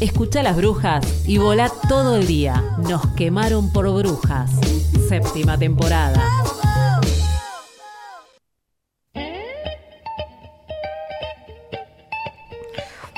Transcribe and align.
Escucha 0.00 0.44
las 0.44 0.56
brujas 0.56 1.26
y 1.26 1.38
volá 1.38 1.72
todo 1.88 2.18
el 2.18 2.28
día. 2.28 2.62
Nos 2.88 3.04
quemaron 3.14 3.72
por 3.72 3.92
brujas. 3.92 4.52
Séptima 5.08 5.58
temporada. 5.58 6.22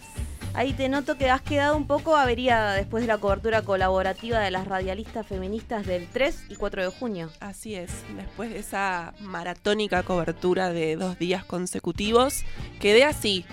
Ahí 0.54 0.72
te 0.72 0.88
noto 0.88 1.16
que 1.16 1.30
has 1.30 1.42
quedado 1.42 1.76
un 1.76 1.86
poco 1.86 2.16
averiada 2.16 2.74
después 2.74 3.02
de 3.02 3.06
la 3.08 3.18
cobertura 3.18 3.62
colaborativa 3.62 4.40
de 4.40 4.50
las 4.50 4.66
radialistas 4.66 5.26
feministas 5.26 5.86
del 5.86 6.08
3 6.08 6.44
y 6.48 6.56
4 6.56 6.82
de 6.82 6.88
junio. 6.88 7.30
Así 7.40 7.74
es, 7.74 7.90
después 8.16 8.50
de 8.50 8.58
esa 8.58 9.14
maratónica 9.20 10.02
cobertura 10.02 10.72
de 10.72 10.96
dos 10.96 11.18
días 11.18 11.44
consecutivos, 11.44 12.44
quedé 12.80 13.04
así. 13.04 13.44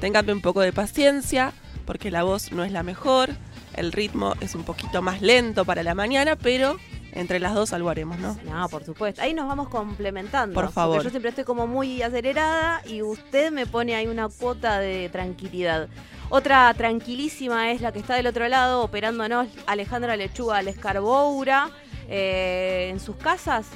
Ténganme 0.00 0.32
un 0.32 0.40
poco 0.40 0.60
de 0.60 0.72
paciencia, 0.72 1.52
porque 1.84 2.10
la 2.10 2.22
voz 2.22 2.50
no 2.52 2.64
es 2.64 2.72
la 2.72 2.82
mejor, 2.82 3.30
el 3.76 3.92
ritmo 3.92 4.34
es 4.40 4.54
un 4.54 4.64
poquito 4.64 5.02
más 5.02 5.20
lento 5.22 5.64
para 5.64 5.82
la 5.82 5.94
mañana, 5.94 6.36
pero 6.36 6.78
entre 7.12 7.38
las 7.38 7.54
dos 7.54 7.72
algo 7.72 7.90
haremos, 7.90 8.18
¿no? 8.18 8.36
No, 8.44 8.68
por 8.68 8.84
supuesto. 8.84 9.22
Ahí 9.22 9.34
nos 9.34 9.46
vamos 9.46 9.68
complementando. 9.68 10.54
Por 10.54 10.64
porque 10.64 10.74
favor. 10.74 11.02
Yo 11.04 11.10
siempre 11.10 11.28
estoy 11.30 11.44
como 11.44 11.66
muy 11.66 12.02
acelerada 12.02 12.82
y 12.86 13.02
usted 13.02 13.52
me 13.52 13.66
pone 13.66 13.94
ahí 13.94 14.06
una 14.06 14.28
cuota 14.28 14.78
de 14.80 15.08
tranquilidad. 15.10 15.88
Otra 16.30 16.72
tranquilísima 16.74 17.70
es 17.70 17.80
la 17.80 17.92
que 17.92 18.00
está 18.00 18.14
del 18.14 18.26
otro 18.26 18.48
lado 18.48 18.82
operándonos, 18.82 19.46
Alejandra 19.66 20.16
Lechuga 20.16 20.62
Lescarboura, 20.62 21.70
eh, 22.08 22.88
en 22.90 22.98
sus 22.98 23.16
casas. 23.16 23.66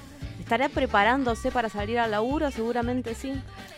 ¿Estará 0.41 0.69
preparándose 0.69 1.51
para 1.53 1.69
salir 1.69 1.99
al 1.99 2.11
laburo? 2.11 2.51
Seguramente 2.51 3.15
sí. 3.15 3.33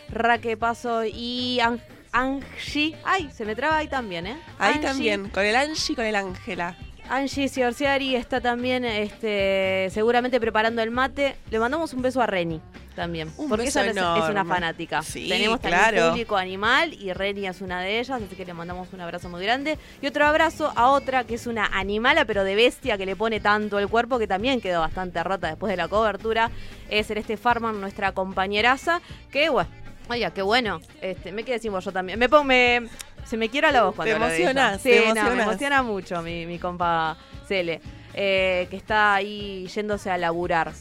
Raque 0.09 0.55
Paso 0.57 1.03
y 1.05 1.59
Ang- 1.61 1.81
Angie. 2.11 2.95
Ay, 3.03 3.29
se 3.33 3.45
me 3.45 3.55
traba 3.55 3.77
ahí 3.77 3.87
también, 3.87 4.27
¿eh? 4.27 4.37
Ahí 4.59 4.73
Angie. 4.75 4.87
también, 4.87 5.29
con 5.29 5.43
el 5.45 5.55
Angie 5.55 5.93
y 5.93 5.95
con 5.95 6.05
el 6.05 6.15
Ángela. 6.15 6.75
Angie 7.09 7.49
Ciorciari 7.49 8.15
está 8.15 8.39
también 8.39 8.85
este, 8.85 9.89
seguramente 9.91 10.39
preparando 10.39 10.81
el 10.81 10.91
mate. 10.91 11.35
Le 11.49 11.59
mandamos 11.59 11.93
un 11.93 12.01
beso 12.01 12.21
a 12.21 12.25
Reni 12.25 12.61
también. 12.95 13.29
Un 13.37 13.49
porque 13.49 13.65
beso 13.65 13.81
ella 13.81 13.89
es- 14.17 14.23
es 14.23 14.29
una 14.29 14.45
fanática. 14.45 15.01
Sí, 15.01 15.27
Tenemos 15.27 15.59
también 15.59 15.81
claro. 15.89 16.09
público 16.11 16.37
animal 16.37 16.93
y 16.93 17.11
Reni 17.11 17.47
es 17.47 17.59
una 17.59 17.81
de 17.81 17.99
ellas, 17.99 18.21
así 18.21 18.33
que 18.35 18.45
le 18.45 18.53
mandamos 18.53 18.93
un 18.93 19.01
abrazo 19.01 19.27
muy 19.27 19.43
grande. 19.43 19.77
Y 20.01 20.07
otro 20.07 20.25
abrazo 20.25 20.71
a 20.73 20.89
otra 20.91 21.25
que 21.25 21.35
es 21.35 21.47
una 21.47 21.65
animala, 21.73 22.23
pero 22.23 22.45
de 22.45 22.55
bestia, 22.55 22.97
que 22.97 23.05
le 23.05 23.17
pone 23.17 23.41
tanto 23.41 23.77
el 23.79 23.89
cuerpo, 23.89 24.17
que 24.17 24.27
también 24.27 24.61
quedó 24.61 24.79
bastante 24.79 25.21
rota 25.21 25.47
después 25.47 25.69
de 25.69 25.77
la 25.77 25.89
cobertura. 25.89 26.49
Es 26.89 27.07
Celeste 27.07 27.35
Farman, 27.35 27.81
nuestra 27.81 28.13
compañeraza, 28.13 29.01
que 29.31 29.49
bueno. 29.49 29.69
Oiga, 30.11 30.31
qué 30.31 30.41
bueno. 30.41 30.81
Este, 30.99 31.31
me 31.31 31.45
quedé 31.45 31.59
sin 31.59 31.71
voz 31.71 31.85
yo 31.85 31.93
también. 31.93 32.19
Me 32.19 32.27
pongo, 32.27 32.43
me, 32.43 32.89
se 33.23 33.37
me 33.37 33.47
quiera 33.47 33.71
la 33.71 33.83
voz 33.83 33.95
cuando 33.95 34.13
Te 34.13 34.23
emocionás, 34.23 34.81
Sí, 34.81 34.89
te 34.89 35.13
no, 35.13 35.35
me 35.35 35.43
emociona 35.43 35.81
mucho 35.83 36.21
mi, 36.21 36.45
mi 36.45 36.59
compa 36.59 37.15
Cele, 37.47 37.79
eh, 38.13 38.67
que 38.69 38.75
está 38.75 39.15
ahí 39.15 39.67
yéndose 39.67 40.11
a 40.11 40.17
laburar. 40.17 40.73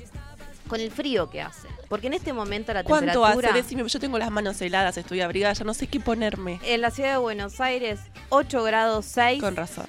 Con 0.67 0.81
el 0.81 0.91
frío 0.91 1.31
que 1.31 1.43
hace. 1.43 1.69
Porque 1.89 2.09
en 2.09 2.15
este 2.15 2.33
momento 2.33 2.73
la 2.73 2.83
¿Cuánto 2.83 3.13
temperatura 3.13 3.51
hace? 3.51 3.63
Decime, 3.63 3.89
yo 3.89 4.01
tengo 4.01 4.19
las 4.19 4.31
manos 4.33 4.61
heladas, 4.61 4.97
estoy 4.97 5.21
abrigada, 5.21 5.53
ya 5.53 5.65
no 5.65 5.75
sé 5.75 5.87
qué 5.87 6.01
ponerme. 6.01 6.59
en 6.65 6.81
la 6.81 6.91
ciudad 6.91 7.13
de 7.13 7.19
Buenos 7.19 7.61
Aires, 7.61 8.01
8 8.31 8.63
grados 8.65 9.07
6. 9.07 9.41
Con 9.41 9.55
razón. 9.55 9.87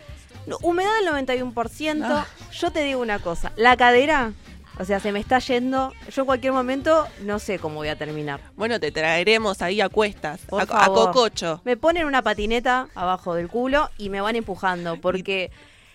Humedad 0.61 0.91
del 1.03 1.27
91%. 1.27 2.01
Ah. 2.03 2.27
Yo 2.51 2.71
te 2.71 2.83
digo 2.83 3.01
una 3.01 3.19
cosa, 3.19 3.51
la 3.55 3.77
cadera, 3.77 4.33
o 4.81 4.85
sea, 4.85 4.99
se 4.99 5.11
me 5.11 5.19
está 5.19 5.37
yendo. 5.37 5.93
Yo 6.11 6.23
en 6.23 6.25
cualquier 6.25 6.53
momento 6.53 7.07
no 7.21 7.37
sé 7.37 7.59
cómo 7.59 7.75
voy 7.75 7.89
a 7.89 7.95
terminar. 7.95 8.39
Bueno, 8.55 8.79
te 8.79 8.91
traeremos 8.91 9.61
ahí 9.61 9.79
a 9.79 9.89
cuestas, 9.89 10.41
Por 10.47 10.61
a, 10.61 10.63
a 10.63 10.87
cococho. 10.87 11.61
Me 11.65 11.77
ponen 11.77 12.05
una 12.07 12.23
patineta 12.23 12.87
abajo 12.95 13.35
del 13.35 13.47
culo 13.47 13.91
y 13.99 14.09
me 14.09 14.21
van 14.21 14.35
empujando 14.35 14.99
porque 14.99 15.51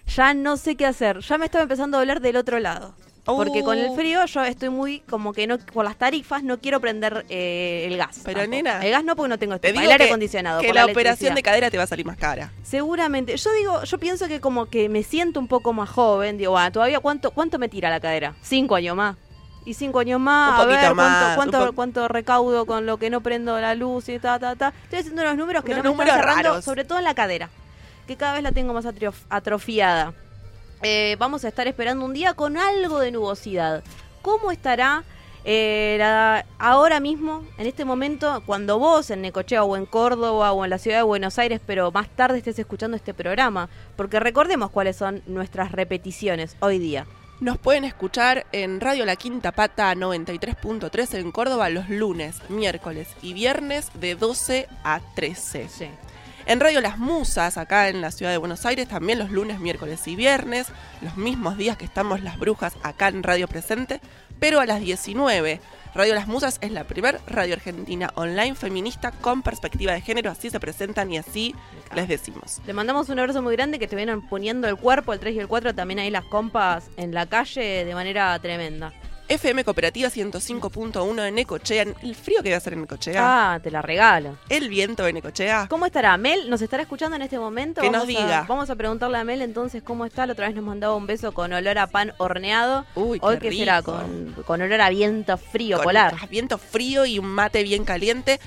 ya 0.07 0.35
no 0.35 0.57
sé 0.57 0.77
qué 0.77 0.87
hacer. 0.87 1.19
Ya 1.19 1.37
me 1.37 1.47
estaba 1.47 1.63
empezando 1.63 1.97
a 1.97 2.01
doler 2.01 2.21
del 2.21 2.37
otro 2.37 2.61
lado. 2.61 2.95
Porque 3.27 3.63
con 3.65 3.77
el 3.77 3.91
Uh. 3.91 3.97
frío 3.97 4.25
yo 4.25 4.45
estoy 4.45 4.69
muy 4.71 5.01
como 5.01 5.33
que 5.33 5.47
no 5.49 5.59
por 5.59 5.85
las 5.85 5.97
tarifas 5.97 6.43
no 6.45 6.59
quiero 6.61 6.81
prender 6.81 7.27
eh, 7.29 7.87
el 7.91 7.97
gas. 7.97 8.21
Pero, 8.25 8.41
tampoco. 8.41 8.57
nena, 8.57 8.85
el 8.87 8.93
gas 8.93 9.05
no 9.05 9.17
porque 9.17 9.29
no 9.31 9.39
tengo 9.39 9.59
Te 9.59 9.69
estufa, 9.69 9.81
digo 9.81 9.89
el 9.91 9.93
aire 9.93 10.05
que- 10.05 10.11
acondicionado. 10.11 10.61
Que 10.61 10.69
por 10.69 10.75
la, 10.77 10.87
la 10.87 10.93
operación 10.93 11.35
de 11.35 11.43
cadera 11.43 11.71
te 11.71 11.77
va 11.77 11.83
a 11.85 11.87
salir 11.89 12.07
más 12.07 12.17
cara. 12.17 12.53
Seguramente. 12.63 13.37
Yo 13.37 13.53
digo, 13.55 13.83
yo 13.83 13.99
pienso 13.99 14.29
que 14.29 14.41
como 14.41 14.67
que 14.67 14.89
me 14.89 15.03
siento 15.03 15.41
un 15.41 15.49
poco 15.49 15.73
más 15.73 15.89
joven. 15.91 16.39
Digo, 16.39 16.57
ah, 16.57 16.71
todavía 16.71 17.01
cuánto 17.01 17.33
cuánto 17.33 17.59
me 17.59 17.69
tira 17.69 17.91
la 17.91 17.99
cadera? 18.01 18.35
Cinco 18.43 18.77
años 18.77 18.95
más. 18.97 19.17
Y 19.65 19.75
cinco 19.75 19.99
años 19.99 20.21
más, 20.21 20.55
Un 20.65 20.73
a 20.73 20.77
ver 20.81 20.95
más, 20.95 21.35
cuánto, 21.35 21.73
cuánto, 21.75 22.07
recaudo 22.07 22.67
con 22.67 22.87
lo 22.87 22.99
que 22.99 23.11
no 23.11 23.21
prendo 23.21 23.59
la 23.61 23.75
luz 23.75 24.09
y 24.09 24.21
ta, 24.21 24.39
ta, 24.39 24.55
ta. 24.55 24.73
Estoy 24.85 25.01
haciendo 25.01 25.23
unos 25.23 25.37
números 25.37 25.65
que 25.65 25.73
Unos 25.73 25.83
no 25.85 25.95
me 25.97 26.05
están 26.05 26.21
cerrando, 26.21 26.43
raros. 26.51 26.65
sobre 26.65 26.85
todo 26.85 26.99
en 26.99 27.05
la 27.05 27.15
cadera, 27.17 27.51
que 28.07 28.15
cada 28.15 28.35
vez 28.35 28.45
la 28.45 28.53
tengo 28.53 28.73
más 28.73 28.85
atrof- 28.85 29.25
atrofiada. 29.29 30.15
Eh, 30.89 31.17
vamos 31.19 31.45
a 31.45 31.49
estar 31.49 31.67
esperando 31.67 32.05
un 32.05 32.13
día 32.15 32.35
con 32.35 32.57
algo 32.57 33.01
de 33.01 33.11
nubosidad. 33.11 33.83
¿Cómo 34.23 34.53
estará 34.53 35.03
Eh, 35.49 35.95
la- 36.01 36.45
ahora 36.59 36.99
mismo, 36.99 37.45
en 37.57 37.69
este 37.69 37.85
momento, 37.85 38.43
cuando 38.47 38.81
vos 38.81 39.11
en 39.11 39.21
Necochea 39.23 39.63
o 39.63 39.77
en 39.77 39.87
Córdoba 39.87 40.51
o 40.51 40.65
en 40.65 40.71
la 40.71 40.79
ciudad 40.79 40.97
de 40.97 41.03
Buenos 41.05 41.39
Aires, 41.39 41.61
pero 41.65 41.93
más 41.93 42.09
tarde 42.09 42.39
estés 42.39 42.59
escuchando 42.59 42.97
este 42.97 43.15
programa, 43.15 43.69
porque 43.95 44.19
recordemos 44.19 44.71
cuáles 44.73 44.97
son 44.97 45.23
nuestras 45.29 45.71
repeticiones 45.71 46.57
hoy 46.59 46.81
día. 46.81 47.07
Nos 47.39 47.59
pueden 47.59 47.85
escuchar 47.85 48.45
en 48.51 48.81
Radio 48.81 49.05
La 49.07 49.15
Quinta 49.15 49.53
Pata 49.53 49.95
93.3 49.95 51.15
en 51.15 51.31
Córdoba 51.31 51.69
los 51.71 51.89
lunes, 51.91 52.43
miércoles 52.49 53.07
y 53.23 53.33
viernes 53.33 53.91
de 53.95 54.17
12 54.17 54.67
a 54.83 55.01
13. 55.15 55.69
Sí. 55.69 55.87
En 56.49 56.61
Radio 56.61 56.81
Las 56.81 56.97
Musas, 56.97 57.59
acá 57.59 57.89
en 57.89 58.01
la 58.01 58.13
ciudad 58.13 58.31
de 58.31 58.39
Buenos 58.39 58.65
Aires, 58.67 58.87
también 58.87 59.19
los 59.19 59.33
lunes, 59.33 59.59
miércoles 59.59 60.07
y 60.07 60.15
viernes, 60.15 60.69
los 61.03 61.17
mismos 61.17 61.59
días 61.59 61.77
que 61.77 61.85
estamos 61.85 62.23
las 62.23 62.39
brujas 62.39 62.77
acá 62.85 63.09
en 63.09 63.25
Radio 63.25 63.49
Presente, 63.49 64.01
pero 64.39 64.61
a 64.61 64.67
las 64.67 64.81
19. 64.81 65.61
Radio 65.97 66.15
Las 66.15 66.29
Musas 66.29 66.59
es 66.61 66.71
la 66.71 66.85
primer 66.85 67.21
radio 67.27 67.55
argentina 67.55 68.13
online 68.15 68.55
feminista 68.55 69.11
con 69.11 69.43
perspectiva 69.43 69.93
de 69.93 70.03
género, 70.03 70.31
así 70.31 70.49
se 70.49 70.61
presentan 70.61 71.11
y 71.11 71.19
así 71.19 71.53
les 71.97 72.07
decimos. 72.07 72.61
Le 72.65 72.73
mandamos 72.73 73.09
un 73.09 73.19
abrazo 73.19 73.43
muy 73.43 73.57
grande 73.57 73.81
que 73.81 73.89
te 73.89 73.97
vienen 73.97 74.23
poniendo 74.23 74.69
el 74.69 74.77
cuerpo, 74.77 75.13
el 75.15 75.19
3 75.19 75.35
y 75.35 75.39
el 75.41 75.49
4, 75.49 75.75
también 75.75 75.99
ahí 75.99 76.11
las 76.11 76.27
compas 76.27 76.91
en 76.97 77.13
la 77.13 77.27
calle 77.27 77.85
de 77.85 77.95
manera 77.95 78.39
tremenda. 78.39 78.93
FM 79.29 79.65
Cooperativa 79.65 80.09
105.1 80.09 81.27
en 81.27 81.35
Necochea, 81.35 81.83
el 82.03 82.15
frío 82.15 82.43
que 82.45 82.51
va 82.51 82.55
a 82.55 82.59
hacer 82.59 82.75
en 82.75 82.83
Necochea, 82.83 83.55
Ah, 83.55 83.61
te 83.61 83.73
la 83.73 83.83
regalo. 83.83 84.39
el 84.49 84.69
viento 84.69 85.03
de 85.03 85.13
Necochea. 85.13 85.67
¿Cómo 85.69 85.85
estará? 85.85 86.17
¿Mel 86.17 86.49
nos 86.49 86.63
estará 86.63 86.85
escuchando 86.85 87.17
en 87.17 87.23
este 87.23 87.37
momento? 87.39 87.81
Que 87.81 87.91
nos 87.91 88.07
Vamos 88.07 88.17
a- 88.17 88.25
diga. 88.25 88.47
vamos 88.49 88.71
a 88.71 88.77
preguntarle 88.77 89.19
a 89.19 89.25
Mel 89.25 89.43
entonces 89.43 89.83
cómo 89.83 90.07
está. 90.07 90.27
La 90.27 90.35
otra 90.35 90.47
vez 90.47 90.55
nos 90.55 90.65
mandaba 90.65 90.95
un 90.95 91.07
beso 91.09 91.33
con 91.33 91.53
olor 91.53 91.77
a 91.79 91.89
pan 91.89 92.13
horneado. 92.19 92.87
Uy, 92.95 93.19
Hoy 93.21 93.39
qué 93.39 93.49
qué 93.51 93.57
será, 93.57 93.83
con, 93.83 94.33
con 94.47 94.63
olor 94.63 94.81
a 94.81 94.91
viento 94.91 95.37
frío, 95.37 95.79
con 95.79 95.85
polar. 95.85 96.15
viento 96.31 96.57
frío 96.59 97.05
y 97.05 97.19
un 97.19 97.27
mate 97.27 97.65
bien 97.65 97.85
caliente. 97.85 98.39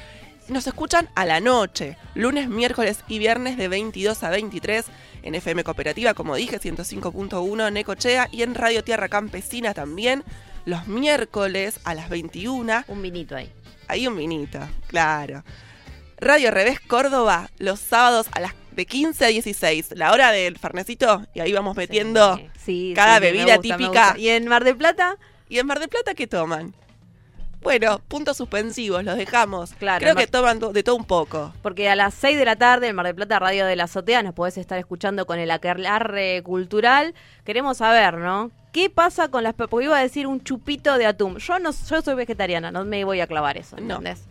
Nos 0.47 0.65
escuchan 0.65 1.09
a 1.13 1.25
la 1.25 1.41
noche, 1.41 1.97
lunes, 2.15 2.47
miércoles 2.47 2.99
y 3.09 3.19
viernes 3.19 3.57
de 3.57 3.67
22 3.67 4.23
a 4.23 4.29
23 4.29 4.85
en 5.23 5.35
FM 5.35 5.63
Cooperativa, 5.65 6.13
como 6.13 6.35
dije, 6.35 6.57
105.1 6.59 7.67
en 7.67 7.73
Necochea 7.73 8.29
y 8.31 8.43
en 8.43 8.55
Radio 8.55 8.81
Tierra 8.83 9.09
Campesina 9.09 9.73
también. 9.73 10.23
Los 10.69 10.85
miércoles 10.85 11.79
a 11.83 11.95
las 11.95 12.09
21, 12.09 12.83
Un 12.89 13.01
vinito 13.01 13.35
ahí. 13.35 13.51
hay 13.87 14.05
un 14.05 14.15
vinito, 14.15 14.59
claro. 14.85 15.43
Radio 16.19 16.51
Revés 16.51 16.79
Córdoba, 16.79 17.49
los 17.57 17.79
sábados 17.79 18.27
a 18.33 18.39
las 18.39 18.53
de 18.73 18.85
15 18.85 19.25
a 19.25 19.27
16, 19.29 19.93
la 19.95 20.11
hora 20.11 20.31
del 20.31 20.59
farnecito, 20.59 21.25
y 21.33 21.39
ahí 21.39 21.53
vamos 21.53 21.75
metiendo. 21.75 22.35
Sí, 22.37 22.49
sí, 22.63 22.93
cada 22.95 23.15
sí, 23.15 23.21
bebida 23.21 23.57
gusta, 23.57 23.77
típica. 23.77 24.15
¿Y 24.15 24.29
en 24.29 24.47
Mar 24.47 24.63
del 24.63 24.77
Plata? 24.77 25.17
¿Y 25.49 25.57
en 25.57 25.65
Mar 25.65 25.79
del 25.79 25.89
Plata 25.89 26.13
qué 26.13 26.27
toman? 26.27 26.75
Bueno, 27.61 27.99
puntos 28.07 28.37
suspensivos, 28.37 29.03
los 29.03 29.17
dejamos. 29.17 29.73
Claro, 29.73 29.99
Creo 30.01 30.15
que 30.15 30.27
toman 30.27 30.59
to- 30.59 30.71
de 30.71 30.81
todo 30.81 30.95
un 30.95 31.03
poco. 31.05 31.53
Porque 31.61 31.89
a 31.89 31.95
las 31.95 32.13
6 32.13 32.37
de 32.37 32.45
la 32.45 32.55
tarde 32.55 32.87
en 32.87 32.95
Mar 32.95 33.05
del 33.05 33.15
Plata, 33.15 33.37
Radio 33.39 33.65
de 33.65 33.75
la 33.75 33.83
Azotea, 33.83 34.23
nos 34.23 34.33
podés 34.33 34.57
estar 34.57 34.79
escuchando 34.79 35.25
con 35.25 35.39
el 35.39 35.51
aquelarre 35.51 36.41
cultural. 36.43 37.13
Queremos 37.43 37.77
saber, 37.77 38.15
¿no? 38.15 38.51
¿Qué 38.71 38.89
pasa 38.89 39.27
con 39.29 39.43
las... 39.43 39.53
Porque 39.55 39.85
iba 39.85 39.97
a 39.97 40.01
decir 40.01 40.25
un 40.27 40.41
chupito 40.43 40.97
de 40.97 41.05
atún. 41.07 41.37
Yo 41.39 41.59
no 41.59 41.71
yo 41.71 42.01
soy 42.01 42.15
vegetariana, 42.15 42.71
no 42.71 42.85
me 42.85 43.03
voy 43.03 43.19
a 43.19 43.27
clavar 43.27 43.57
eso, 43.57 43.75
No. 43.77 43.95
¿entendés? 43.97 44.23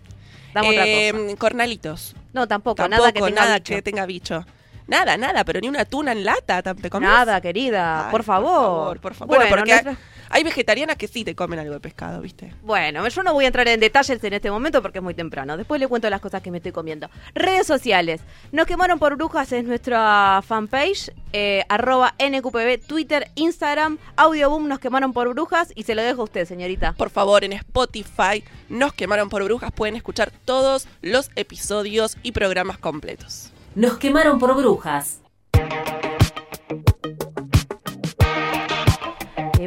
Dame 0.55 0.71
otra 0.71 0.87
Eh, 0.87 1.13
cosa. 1.13 1.37
Cornalitos. 1.37 2.17
No, 2.33 2.47
tampoco, 2.49 2.77
Tampoco, 2.77 2.99
nada 3.01 3.13
que 3.13 3.21
tenga 3.21 3.41
nada 3.43 3.55
bicho. 3.57 3.75
que 3.75 3.83
tenga 3.83 4.07
bicho. 4.07 4.45
Nada, 4.87 5.19
nada, 5.19 5.45
pero 5.45 5.61
ni 5.61 5.69
una 5.69 5.85
tuna 5.85 6.13
en 6.13 6.25
lata 6.25 6.63
te 6.63 6.89
comes. 6.89 7.07
Nada, 7.09 7.41
querida, 7.43 8.07
Ay, 8.07 8.11
por 8.11 8.23
favor. 8.23 8.49
Por 8.53 8.63
favor, 8.63 9.01
por 9.01 9.15
favor. 9.15 9.37
Bueno, 9.37 9.51
porque 9.51 9.71
nuestra- 9.73 9.97
hay 10.31 10.45
vegetarianas 10.45 10.97
que 10.97 11.09
sí 11.09 11.25
te 11.25 11.35
comen 11.35 11.59
algo 11.59 11.75
de 11.75 11.81
pescado, 11.81 12.21
¿viste? 12.21 12.55
Bueno, 12.63 13.07
yo 13.09 13.23
no 13.23 13.33
voy 13.33 13.45
a 13.45 13.49
entrar 13.49 13.69
en 13.69 13.81
detalles 13.81 14.23
en 14.23 14.33
este 14.33 14.51
momento 14.51 14.83
porque 14.83 14.99
es 14.99 15.05
muy 15.05 15.15
temprano. 15.15 15.57
Después 15.57 15.81
le 15.81 15.89
cuento 15.89 16.09
las 16.11 16.21
cosas 16.21 16.43
que 16.43 16.51
me 16.51 16.59
estoy 16.59 16.73
comiendo. 16.73 17.09
Redes 17.35 17.67
sociales. 17.67 18.21
Nos 18.53 18.67
quemaron 18.67 18.99
por 18.99 19.17
brujas 19.17 19.53
es 19.53 19.65
nuestra 19.65 20.41
fanpage. 20.47 21.13
eh, 21.33 21.63
arroba 21.69 22.15
NQPB, 22.19 22.87
Twitter, 22.87 23.31
Instagram. 23.35 23.99
Audioboom 24.17 24.69
nos 24.69 24.79
quemaron 24.79 25.13
por 25.13 25.29
brujas. 25.31 25.73
Y 25.75 25.83
se 25.85 25.95
lo 25.95 26.03
dejo 26.03 26.23
a 26.23 26.25
usted, 26.25 26.47
señorita. 26.47 26.93
Por 26.95 27.11
favor, 27.11 27.45
en 27.45 27.53
Spotify 27.53 28.43
nos 28.69 28.93
quemaron 28.93 29.29
por 29.29 29.45
brujas. 29.45 29.73
Pueden 29.73 29.97
escuchar 29.97 30.31
todos 30.45 30.89
los 31.03 31.31
episodios 31.37 32.17
y 32.23 32.33
programas 32.33 32.79
completos. 32.79 33.53
Nos 33.75 33.99
quemaron 33.99 34.39
por 34.39 34.55
brujas. 34.57 35.21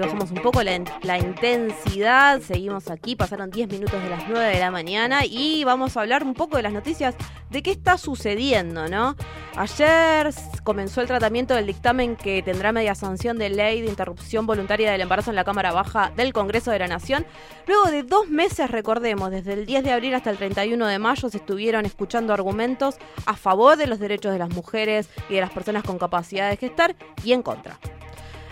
Bajamos 0.01 0.31
un 0.31 0.41
poco 0.41 0.63
la, 0.63 0.79
la 1.03 1.17
intensidad. 1.17 2.41
Seguimos 2.41 2.89
aquí. 2.89 3.15
Pasaron 3.15 3.49
10 3.49 3.69
minutos 3.69 4.01
de 4.01 4.09
las 4.09 4.27
9 4.27 4.45
de 4.53 4.59
la 4.59 4.71
mañana. 4.71 5.25
Y 5.25 5.63
vamos 5.63 5.95
a 5.95 6.01
hablar 6.01 6.23
un 6.23 6.33
poco 6.33 6.57
de 6.57 6.63
las 6.63 6.73
noticias 6.73 7.15
de 7.49 7.61
qué 7.61 7.71
está 7.71 7.97
sucediendo, 7.97 8.87
¿no? 8.87 9.15
Ayer 9.57 10.33
comenzó 10.63 11.01
el 11.01 11.07
tratamiento 11.07 11.53
del 11.53 11.67
dictamen 11.67 12.15
que 12.15 12.41
tendrá 12.41 12.71
media 12.71 12.95
sanción 12.95 13.37
de 13.37 13.49
ley 13.49 13.81
de 13.81 13.89
interrupción 13.89 14.47
voluntaria 14.47 14.91
del 14.91 15.01
embarazo 15.01 15.31
en 15.31 15.35
la 15.35 15.43
Cámara 15.43 15.73
Baja 15.73 16.11
del 16.15 16.31
Congreso 16.31 16.71
de 16.71 16.79
la 16.79 16.87
Nación. 16.87 17.25
Luego 17.67 17.91
de 17.91 18.03
dos 18.03 18.29
meses, 18.29 18.71
recordemos, 18.71 19.31
desde 19.31 19.53
el 19.53 19.65
10 19.65 19.83
de 19.83 19.91
abril 19.91 20.13
hasta 20.13 20.29
el 20.29 20.37
31 20.37 20.87
de 20.87 20.99
mayo, 20.99 21.29
se 21.29 21.37
estuvieron 21.37 21.85
escuchando 21.85 22.33
argumentos 22.33 22.95
a 23.25 23.35
favor 23.35 23.75
de 23.75 23.87
los 23.87 23.99
derechos 23.99 24.31
de 24.31 24.39
las 24.39 24.49
mujeres 24.49 25.09
y 25.29 25.35
de 25.35 25.41
las 25.41 25.51
personas 25.51 25.83
con 25.83 25.97
capacidad 25.97 26.49
de 26.49 26.57
gestar 26.57 26.95
y 27.23 27.33
en 27.33 27.43
contra. 27.43 27.77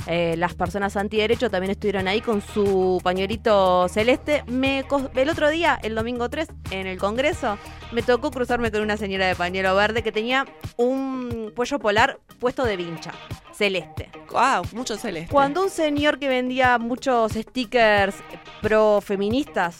Eh, 0.07 0.35
las 0.37 0.55
personas 0.55 0.95
antiderecho 0.97 1.49
también 1.49 1.71
estuvieron 1.71 2.07
ahí 2.07 2.21
con 2.21 2.41
su 2.41 2.99
pañuelito 3.03 3.87
celeste. 3.89 4.43
Me 4.47 4.85
el 5.15 5.29
otro 5.29 5.49
día, 5.49 5.79
el 5.83 5.95
domingo 5.95 6.29
3, 6.29 6.47
en 6.71 6.87
el 6.87 6.97
Congreso, 6.97 7.57
me 7.91 8.01
tocó 8.01 8.31
cruzarme 8.31 8.71
con 8.71 8.81
una 8.81 8.97
señora 8.97 9.27
de 9.27 9.35
pañuelo 9.35 9.75
verde 9.75 10.03
que 10.03 10.11
tenía 10.11 10.45
un 10.77 11.51
cuello 11.55 11.79
polar 11.79 12.19
puesto 12.39 12.63
de 12.65 12.77
vincha, 12.77 13.11
celeste. 13.53 14.09
¡Wow! 14.31 14.63
Mucho 14.73 14.97
celeste. 14.97 15.31
Cuando 15.31 15.63
un 15.63 15.69
señor 15.69 16.19
que 16.19 16.27
vendía 16.27 16.77
muchos 16.77 17.33
stickers 17.33 18.15
pro 18.61 19.01
feministas 19.01 19.79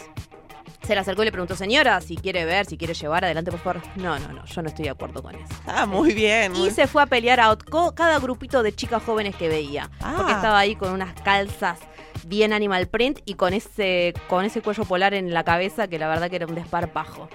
se 0.83 0.93
le 0.95 1.01
acercó 1.01 1.21
y 1.21 1.25
le 1.25 1.31
preguntó, 1.31 1.55
señora, 1.55 2.01
si 2.01 2.15
quiere 2.15 2.45
ver, 2.45 2.65
si 2.65 2.77
quiere 2.77 2.93
llevar, 2.93 3.23
adelante 3.25 3.51
por 3.51 3.59
favor. 3.59 3.81
No, 3.95 4.17
no, 4.19 4.33
no, 4.33 4.45
yo 4.45 4.61
no 4.61 4.69
estoy 4.69 4.85
de 4.85 4.91
acuerdo 4.91 5.21
con 5.21 5.35
eso. 5.35 5.53
Ah, 5.67 5.85
muy 5.85 6.13
bien. 6.13 6.55
Y 6.55 6.71
se 6.71 6.87
fue 6.87 7.03
a 7.03 7.05
pelear 7.05 7.39
a 7.39 7.51
otco- 7.51 7.93
cada 7.93 8.19
grupito 8.19 8.63
de 8.63 8.73
chicas 8.73 9.03
jóvenes 9.03 9.35
que 9.35 9.47
veía. 9.49 9.89
Ah. 10.01 10.13
Porque 10.17 10.31
estaba 10.33 10.57
ahí 10.59 10.75
con 10.75 10.91
unas 10.91 11.13
calzas 11.21 11.79
bien 12.25 12.51
animal 12.53 12.87
print 12.87 13.19
y 13.25 13.35
con 13.35 13.53
ese, 13.53 14.13
con 14.27 14.43
ese 14.45 14.61
cuello 14.61 14.83
polar 14.85 15.13
en 15.13 15.33
la 15.33 15.43
cabeza 15.43 15.87
que 15.87 15.97
la 15.99 16.07
verdad 16.07 16.29
que 16.29 16.35
era 16.37 16.47
un 16.47 16.55
desparpajo. 16.55 17.29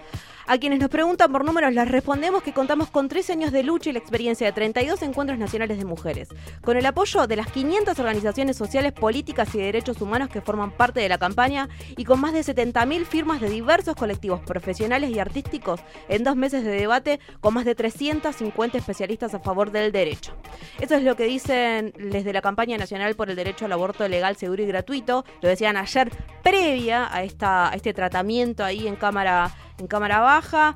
A 0.47 0.59
quienes 0.59 0.79
nos 0.79 0.91
preguntan 0.91 1.33
por 1.33 1.43
números 1.43 1.73
les 1.73 1.89
respondemos 1.89 2.43
que 2.43 2.53
contamos 2.53 2.91
con 2.91 3.09
13 3.09 3.33
años 3.33 3.51
de 3.51 3.63
lucha 3.63 3.89
y 3.89 3.95
la 3.95 3.99
experiencia 3.99 4.47
de 4.47 4.53
32 4.53 5.01
encuentros 5.01 5.39
nacionales 5.39 5.79
de 5.79 5.87
mujeres, 5.87 6.29
con 6.61 6.77
el 6.77 6.85
apoyo 6.85 7.27
de 7.27 7.37
las 7.37 7.51
500 7.51 7.99
organizaciones 7.99 8.55
sociales, 8.55 8.93
políticas 8.93 9.55
y 9.55 9.59
de 9.59 9.65
derechos 9.65 10.03
humanos 10.03 10.29
que 10.29 10.43
forman 10.43 10.71
parte 10.71 11.01
de 11.01 11.09
la 11.09 11.17
campaña 11.17 11.71
y 11.97 12.05
con 12.05 12.21
más 12.21 12.35
de 12.35 12.41
70.000 12.41 13.07
firmas 13.07 13.41
de 13.41 13.49
diversos 13.49 13.97
colectivos 13.97 14.41
profesionales 14.41 15.11
y 15.11 15.19
artísticos 15.19 15.81
en 16.11 16.25
dos 16.25 16.37
meses 16.37 16.63
de 16.63 16.73
debate 16.73 17.21
con 17.41 17.55
más 17.55 17.65
de 17.65 17.75
350 17.75 18.77
especialistas 18.77 19.33
a 19.33 19.41
favor 19.41 19.71
del 19.71 19.93
derecho. 19.93 20.35
Eso 20.79 20.95
es 20.95 21.05
lo 21.05 21.17
que 21.17 21.25
dicen 21.25 21.95
desde 21.97 22.35
la 22.35 22.43
campaña 22.43 22.77
nacional 22.77 23.15
por 23.15 23.31
el 23.31 23.37
derecho 23.37 23.65
al 23.65 23.73
aborto 23.73 24.07
legal, 24.09 24.37
seguro 24.37 24.63
y 24.63 24.67
gratuito. 24.67 25.25
Lo 25.41 25.49
decían 25.49 25.79
ayer 25.79 26.11
previa 26.43 27.09
a, 27.11 27.23
esta, 27.23 27.71
a 27.71 27.75
este 27.75 27.95
tratamiento 27.95 28.63
ahí 28.63 28.87
en 28.87 28.97
cámara, 28.97 29.51
en 29.79 29.87
cámara 29.87 30.21
baja. 30.21 30.75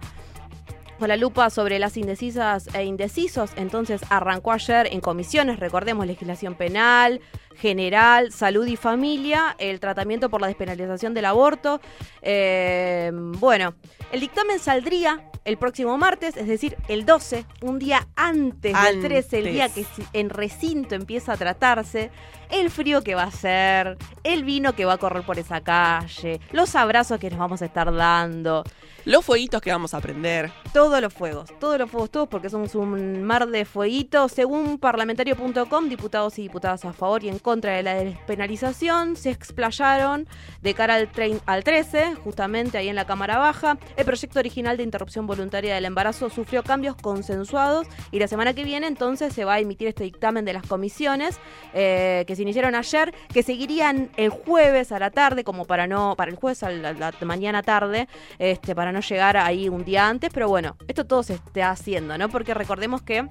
Con 0.99 1.09
la 1.09 1.17
lupa 1.17 1.49
sobre 1.49 1.79
las 1.79 1.97
indecisas 1.97 2.75
e 2.75 2.83
indecisos, 2.83 3.53
entonces 3.55 4.01
arrancó 4.11 4.51
ayer 4.51 4.89
en 4.91 5.01
comisiones, 5.01 5.61
recordemos, 5.61 6.05
legislación 6.07 6.57
penal, 6.57 7.21
general, 7.55 8.33
salud 8.33 8.67
y 8.67 8.75
familia, 8.75 9.55
el 9.61 9.79
tratamiento 9.79 10.29
por 10.29 10.41
la 10.41 10.49
despenalización 10.49 11.15
del 11.15 11.27
aborto. 11.27 11.81
Eh, 12.21 13.13
bueno, 13.15 13.75
el 14.13 14.21
dictamen 14.21 14.59
saldría 14.59 15.23
el 15.45 15.57
próximo 15.57 15.97
martes, 15.97 16.37
es 16.37 16.47
decir, 16.47 16.77
el 16.89 17.07
12, 17.07 17.47
un 17.63 17.79
día 17.79 18.07
antes, 18.17 18.75
del 18.83 19.01
13, 19.01 19.39
el 19.39 19.53
día 19.53 19.69
que 19.71 19.87
en 20.13 20.29
recinto 20.29 20.95
empieza 20.95 21.33
a 21.33 21.37
tratarse, 21.39 22.11
el 22.51 22.71
frío 22.71 23.03
que 23.03 23.15
va 23.15 23.23
a 23.23 23.31
ser, 23.31 23.97
el 24.25 24.45
vino 24.45 24.75
que 24.75 24.85
va 24.85 24.95
a 24.95 24.99
correr 24.99 25.25
por 25.25 25.39
esa 25.39 25.63
calle, 25.63 26.41
los 26.53 26.75
abrazos 26.75 27.19
que 27.19 27.31
nos 27.31 27.39
vamos 27.39 27.63
a 27.63 27.65
estar 27.65 27.95
dando, 27.95 28.63
Los 29.09 29.25
fueguitos 29.25 29.63
que 29.63 29.73
vamos 29.73 29.95
a 29.95 29.97
aprender. 29.97 30.53
todos 30.75 31.01
los 31.01 31.15
fuegos, 31.15 31.51
todos 31.59 31.79
los 31.79 31.91
fuegos, 31.91 32.11
todos, 32.11 32.29
porque 32.29 32.51
somos 32.51 32.75
un 32.75 33.23
mar 33.23 33.49
de 33.49 33.65
fueguitos. 33.65 34.33
Según 34.33 34.77
parlamentario.com, 34.77 35.89
diputados 35.89 36.39
y 36.39 36.43
diputadas 36.43 36.85
a 36.85 36.93
favor 36.93 37.25
y 37.25 37.31
en 37.31 37.39
contra 37.39 37.75
de 37.75 37.83
la 37.83 37.95
despenalización 37.95 39.17
se 39.17 39.31
explayaron 39.31 40.29
de 40.61 40.75
cara 40.75 40.97
al, 40.97 41.09
al 41.47 41.65
13, 41.65 42.17
justamente 42.17 42.77
ahí 42.77 42.91
en 42.91 42.97
la 42.97 43.07
Cámara 43.07 43.39
Baja, 43.39 43.79
el 43.97 44.05
proyecto 44.05 44.41
original 44.41 44.77
de 44.77 44.83
interrupción 44.83 45.27
voluntaria 45.27 45.75
del 45.75 45.87
embarazo 45.87 46.29
sufrió 46.29 46.63
cambios 46.63 46.95
consensuados 46.95 47.87
y 48.11 48.19
la 48.19 48.29
semana 48.29 48.53
que 48.53 48.63
viene 48.63 48.89
entonces 48.89 49.33
se 49.33 49.47
va 49.47 49.55
a 49.55 49.61
emitir 49.61 49.89
este 49.89 50.05
dictamen 50.05 50.45
de 50.45 50.53
las 50.53 50.67
comisiones 50.67 51.41
eh, 51.73 52.25
que 52.27 52.37
se 52.37 52.43
iniciaron 52.43 52.75
ayer, 52.75 53.15
que 53.33 53.43
seguirían 53.43 54.11
el 54.19 54.29
jueves 54.29 54.93
a 54.93 54.99
la 54.99 55.11
tarde, 55.11 55.45
como 55.45 55.65
para 55.65 55.87
no, 55.87 56.15
para 56.15 56.31
el 56.31 56.37
jueves 56.37 56.63
a 56.63 56.69
la, 56.69 56.93
la 56.93 57.15
mañana 57.23 57.63
tarde, 57.63 58.07
este, 58.39 58.75
para 58.75 58.93
no 58.93 58.98
llegar 59.01 59.37
ahí 59.37 59.69
un 59.69 59.85
día 59.85 60.09
antes, 60.09 60.31
pero 60.33 60.49
bueno, 60.49 60.77
esto 60.87 61.05
todo 61.05 61.23
se 61.23 61.35
está 61.35 61.71
haciendo, 61.71 62.17
¿no? 62.19 62.29
Porque 62.29 62.55
recordemos 62.55 63.03
que 63.03 63.27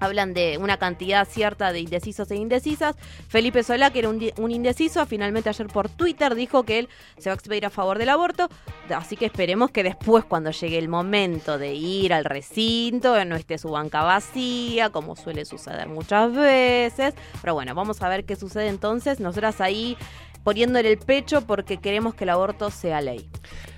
hablan 0.00 0.34
de 0.34 0.58
una 0.58 0.76
cantidad 0.76 1.26
cierta 1.26 1.72
de 1.72 1.80
indecisos 1.80 2.30
e 2.30 2.36
indecisas. 2.36 2.96
Felipe 3.28 3.62
Solá, 3.62 3.90
que 3.90 4.00
era 4.00 4.08
un, 4.08 4.20
un 4.38 4.50
indeciso, 4.50 5.04
finalmente 5.06 5.48
ayer 5.48 5.66
por 5.66 5.88
Twitter 5.88 6.34
dijo 6.34 6.64
que 6.64 6.80
él 6.80 6.88
se 7.18 7.30
va 7.30 7.32
a 7.32 7.36
expedir 7.36 7.66
a 7.66 7.70
favor 7.70 7.98
del 7.98 8.10
aborto. 8.10 8.48
Así 8.94 9.16
que 9.16 9.26
esperemos 9.26 9.70
que 9.70 9.82
después, 9.82 10.24
cuando 10.24 10.50
llegue 10.50 10.78
el 10.78 10.88
momento 10.88 11.58
de 11.58 11.74
ir 11.74 12.12
al 12.12 12.24
recinto, 12.24 13.24
no 13.24 13.36
esté 13.36 13.58
su 13.58 13.70
banca 13.70 14.02
vacía, 14.02 14.90
como 14.90 15.16
suele 15.16 15.44
suceder 15.44 15.88
muchas 15.88 16.32
veces. 16.32 17.14
Pero 17.40 17.54
bueno, 17.54 17.74
vamos 17.74 18.02
a 18.02 18.08
ver 18.08 18.24
qué 18.24 18.36
sucede 18.36 18.68
entonces. 18.68 19.20
Nosotras 19.20 19.60
ahí 19.60 19.96
poniéndole 20.42 20.90
el 20.90 20.98
pecho 20.98 21.40
porque 21.42 21.78
queremos 21.78 22.14
que 22.14 22.24
el 22.24 22.30
aborto 22.30 22.70
sea 22.70 23.00
ley. 23.00 23.30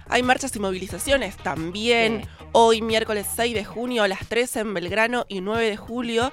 Hay 0.08 0.22
marchas 0.22 0.54
y 0.56 0.60
movilizaciones 0.60 1.36
también. 1.36 2.22
Sí. 2.22 2.46
Hoy, 2.52 2.82
miércoles 2.82 3.26
6 3.34 3.54
de 3.54 3.64
junio, 3.64 4.02
a 4.02 4.08
las 4.08 4.26
13 4.28 4.60
en 4.60 4.74
Belgrano 4.74 5.26
y 5.28 5.40
9 5.40 5.68
de 5.68 5.76
julio, 5.76 6.32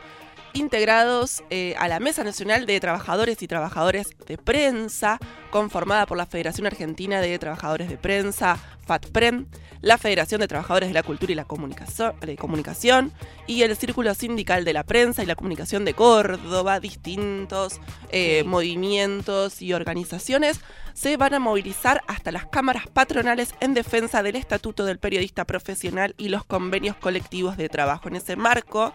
integrados 0.53 1.43
eh, 1.49 1.75
a 1.77 1.87
la 1.87 1.99
Mesa 1.99 2.23
Nacional 2.23 2.65
de 2.65 2.79
Trabajadores 2.79 3.41
y 3.41 3.47
Trabajadores 3.47 4.09
de 4.27 4.37
Prensa, 4.37 5.19
conformada 5.49 6.05
por 6.05 6.17
la 6.17 6.25
Federación 6.25 6.67
Argentina 6.67 7.19
de 7.19 7.37
Trabajadores 7.39 7.89
de 7.89 7.97
Prensa, 7.97 8.57
FATPREM, 8.85 9.47
la 9.83 9.97
Federación 9.97 10.39
de 10.39 10.47
Trabajadores 10.47 10.89
de 10.89 10.93
la 10.93 11.03
Cultura 11.03 11.33
y 11.33 11.35
la 11.35 11.43
Comunicación, 11.43 13.11
y 13.47 13.63
el 13.63 13.75
Círculo 13.75 14.15
Sindical 14.15 14.63
de 14.63 14.71
la 14.71 14.85
Prensa 14.85 15.21
y 15.21 15.25
la 15.25 15.35
Comunicación 15.35 15.83
de 15.83 15.93
Córdoba, 15.93 16.79
distintos 16.79 17.81
eh, 18.09 18.45
movimientos 18.45 19.61
y 19.61 19.73
organizaciones 19.73 20.61
se 20.93 21.17
van 21.17 21.33
a 21.33 21.39
movilizar 21.39 22.01
hasta 22.07 22.31
las 22.31 22.45
cámaras 22.45 22.87
patronales 22.87 23.53
en 23.59 23.73
defensa 23.73 24.23
del 24.23 24.37
Estatuto 24.37 24.85
del 24.85 24.99
Periodista 24.99 25.43
Profesional 25.43 26.15
y 26.17 26.29
los 26.29 26.45
convenios 26.45 26.95
colectivos 26.95 27.57
de 27.57 27.67
trabajo. 27.67 28.07
En 28.07 28.15
ese 28.15 28.37
marco, 28.37 28.93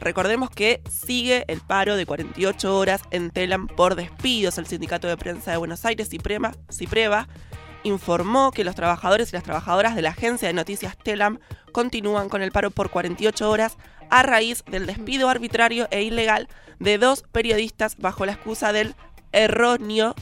recordemos 0.00 0.48
que 0.48 0.80
sigue 0.88 1.44
el 1.48 1.60
paro 1.60 1.94
de 1.94 2.06
48 2.06 2.74
horas 2.74 3.02
en 3.10 3.30
Telam 3.30 3.66
por 3.66 3.96
despidos. 3.96 4.56
El 4.56 4.66
Sindicato 4.66 5.08
de 5.08 5.16
Prensa 5.18 5.50
de 5.50 5.58
Buenos 5.58 5.84
Aires, 5.84 6.08
Ciprema, 6.08 6.54
Cipreva, 6.72 7.28
informó 7.86 8.50
que 8.50 8.64
los 8.64 8.74
trabajadores 8.74 9.30
y 9.30 9.36
las 9.36 9.44
trabajadoras 9.44 9.94
de 9.94 10.02
la 10.02 10.10
agencia 10.10 10.48
de 10.48 10.54
noticias 10.54 10.96
Telam 10.96 11.38
continúan 11.72 12.28
con 12.28 12.42
el 12.42 12.52
paro 12.52 12.70
por 12.70 12.90
48 12.90 13.48
horas 13.48 13.76
a 14.10 14.22
raíz 14.22 14.64
del 14.70 14.86
despido 14.86 15.28
arbitrario 15.28 15.88
e 15.90 16.02
ilegal 16.02 16.48
de 16.78 16.98
dos 16.98 17.22
periodistas 17.32 17.96
bajo 17.96 18.26
la 18.26 18.32
excusa 18.32 18.72
del 18.72 18.94
erróneo 19.32 20.14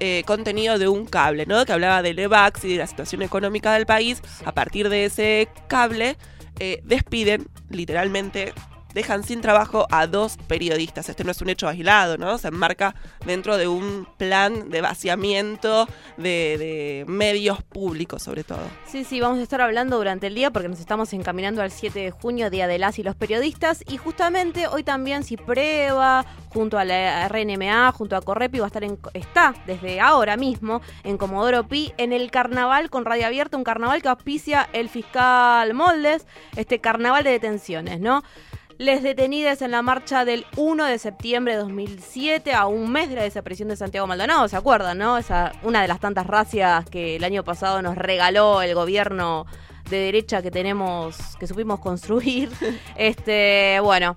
eh, 0.00 0.22
contenido 0.26 0.78
de 0.78 0.88
un 0.88 1.06
cable, 1.06 1.46
¿no? 1.46 1.64
Que 1.64 1.72
hablaba 1.72 2.02
del 2.02 2.18
EVAX 2.18 2.64
y 2.64 2.72
de 2.72 2.78
la 2.78 2.86
situación 2.86 3.22
económica 3.22 3.72
del 3.72 3.86
país. 3.86 4.20
A 4.44 4.52
partir 4.52 4.88
de 4.88 5.04
ese 5.04 5.48
cable, 5.68 6.16
eh, 6.58 6.80
despiden, 6.84 7.48
literalmente, 7.70 8.52
dejan 8.94 9.24
sin 9.24 9.40
trabajo 9.40 9.86
a 9.90 10.06
dos 10.06 10.36
periodistas. 10.46 11.08
Este 11.08 11.24
no 11.24 11.30
es 11.30 11.40
un 11.40 11.48
hecho 11.48 11.68
aislado, 11.68 12.18
¿no? 12.18 12.38
Se 12.38 12.48
enmarca 12.48 12.94
dentro 13.24 13.56
de 13.56 13.68
un 13.68 14.06
plan 14.16 14.70
de 14.70 14.80
vaciamiento 14.80 15.88
de, 16.16 17.04
medios 17.06 17.62
públicos, 17.62 18.22
sobre 18.22 18.44
todo. 18.44 18.62
Sí, 18.86 19.04
sí, 19.04 19.20
vamos 19.20 19.38
a 19.38 19.42
estar 19.42 19.60
hablando 19.60 19.96
durante 19.96 20.26
el 20.26 20.34
día 20.34 20.50
porque 20.50 20.68
nos 20.68 20.80
estamos 20.80 21.12
encaminando 21.12 21.62
al 21.62 21.70
7 21.70 21.98
de 21.98 22.10
junio, 22.10 22.50
Día 22.50 22.66
de 22.66 22.78
las 22.78 22.98
y 22.98 23.02
los 23.02 23.16
periodistas. 23.16 23.82
Y 23.88 23.96
justamente 23.96 24.66
hoy 24.66 24.82
también 24.82 25.24
Cipreva, 25.24 26.24
junto 26.50 26.78
a 26.78 26.84
la 26.84 27.28
RNMA, 27.28 27.92
junto 27.92 28.16
a 28.16 28.22
Correpi, 28.22 28.58
va 28.58 28.66
a 28.66 28.68
estar 28.68 28.84
en, 28.84 28.98
está 29.14 29.54
desde 29.66 30.00
ahora 30.00 30.36
mismo 30.36 30.82
en 31.04 31.16
Comodoro 31.16 31.66
Pi 31.66 31.92
en 31.96 32.12
el 32.12 32.30
carnaval 32.30 32.90
con 32.90 33.04
Radio 33.04 33.26
Abierta, 33.26 33.56
un 33.56 33.64
carnaval 33.64 34.02
que 34.02 34.08
auspicia 34.08 34.68
el 34.72 34.88
fiscal 34.88 35.72
Moldes, 35.74 36.26
este 36.56 36.80
carnaval 36.80 37.24
de 37.24 37.30
detenciones, 37.30 38.00
¿no? 38.00 38.22
Les 38.82 39.00
detenidas 39.00 39.62
en 39.62 39.70
la 39.70 39.80
marcha 39.80 40.24
del 40.24 40.44
1 40.56 40.86
de 40.86 40.98
septiembre 40.98 41.52
de 41.52 41.60
2007 41.60 42.52
a 42.52 42.66
un 42.66 42.90
mes 42.90 43.08
de 43.08 43.14
la 43.14 43.22
desaparición 43.22 43.68
de 43.68 43.76
Santiago 43.76 44.08
Maldonado, 44.08 44.48
¿se 44.48 44.56
acuerdan, 44.56 44.98
no? 44.98 45.18
Esa, 45.18 45.52
una 45.62 45.82
de 45.82 45.86
las 45.86 46.00
tantas 46.00 46.26
racias 46.26 46.84
que 46.90 47.14
el 47.14 47.22
año 47.22 47.44
pasado 47.44 47.80
nos 47.80 47.96
regaló 47.96 48.60
el 48.60 48.74
gobierno 48.74 49.46
de 49.88 49.98
derecha 49.98 50.42
que 50.42 50.50
tenemos, 50.50 51.16
que 51.38 51.46
supimos 51.46 51.78
construir. 51.78 52.50
Este, 52.96 53.78
bueno, 53.84 54.16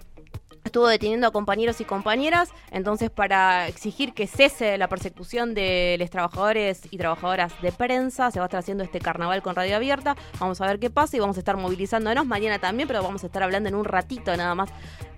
estuvo 0.75 0.87
deteniendo 0.89 1.25
a 1.25 1.31
compañeros 1.31 1.79
y 1.79 1.85
compañeras, 1.85 2.49
entonces 2.69 3.09
para 3.09 3.69
exigir 3.69 4.13
que 4.13 4.27
cese 4.27 4.77
la 4.77 4.89
persecución 4.89 5.53
de 5.53 5.95
los 5.97 6.09
trabajadores 6.09 6.81
y 6.91 6.97
trabajadoras 6.97 7.53
de 7.61 7.71
prensa, 7.71 8.29
se 8.29 8.39
va 8.39 8.45
a 8.45 8.47
estar 8.47 8.59
haciendo 8.59 8.83
este 8.83 8.99
carnaval 8.99 9.41
con 9.41 9.55
radio 9.55 9.77
abierta, 9.77 10.17
vamos 10.37 10.59
a 10.59 10.67
ver 10.67 10.77
qué 10.79 10.89
pasa 10.89 11.15
y 11.15 11.21
vamos 11.21 11.37
a 11.37 11.39
estar 11.39 11.55
movilizándonos 11.55 12.25
mañana 12.25 12.59
también, 12.59 12.89
pero 12.89 13.01
vamos 13.01 13.23
a 13.23 13.27
estar 13.27 13.41
hablando 13.41 13.69
en 13.69 13.75
un 13.75 13.85
ratito 13.85 14.35
nada 14.35 14.53
más 14.53 14.69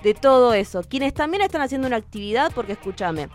de 0.04 0.14
todo 0.14 0.54
eso. 0.54 0.84
Quienes 0.84 1.16
también 1.16 1.42
están 1.42 1.64
haciendo 1.64 1.88
una 1.88 1.98
actividad, 1.98 2.52
porque 2.54 2.74
escúchame, 2.74 3.28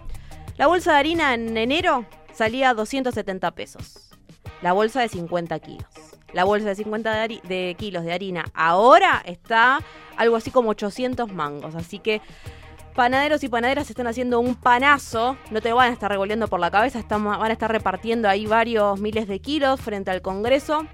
la 0.59 0.69
bolsa 0.69 0.93
de 0.93 0.99
harina 0.99 1.35
en 1.35 1.57
enero 1.57 2.07
salía 2.33 2.71
a 2.71 2.75
270 2.75 3.51
pesos, 3.51 4.13
la 4.63 4.73
bolsa 4.73 5.01
de 5.01 5.09
50 5.09 5.59
kilos. 5.59 5.87
La 6.33 6.45
bolsa 6.45 6.69
de 6.69 6.75
50 6.75 7.29
de, 7.29 7.77
kilos 7.79 8.05
de 8.05 8.13
harina 8.13 8.45
ahora 8.55 9.23
está 9.25 9.81
algo 10.17 10.37
así 10.37 10.51
como 10.51 10.71
800 10.71 11.33
mangos. 11.33 11.75
Así 11.75 11.99
que 11.99 12.21
panaderos 12.95 13.43
y 13.45 13.49
panaderas 13.49 13.91
están 13.91 14.07
haciendo 14.07 14.41
un 14.41 14.55
panazo. 14.55 15.37
No 15.51 15.61
te 15.61 15.73
van 15.73 15.91
a 15.91 15.93
estar 15.93 16.11
revolviendo 16.11 16.49
por 16.49 16.61
la 16.61 16.71
cabeza. 16.71 16.99
Están, 16.99 17.25
van 17.25 17.43
a 17.43 17.53
estar 17.53 17.71
repartiendo 17.71 18.29
ahí 18.29 18.47
varios 18.47 19.01
miles 19.01 19.29
de 19.29 19.41
kilos 19.41 19.81
frente 19.81 20.11
al 20.11 20.23
Congreso 20.23 20.87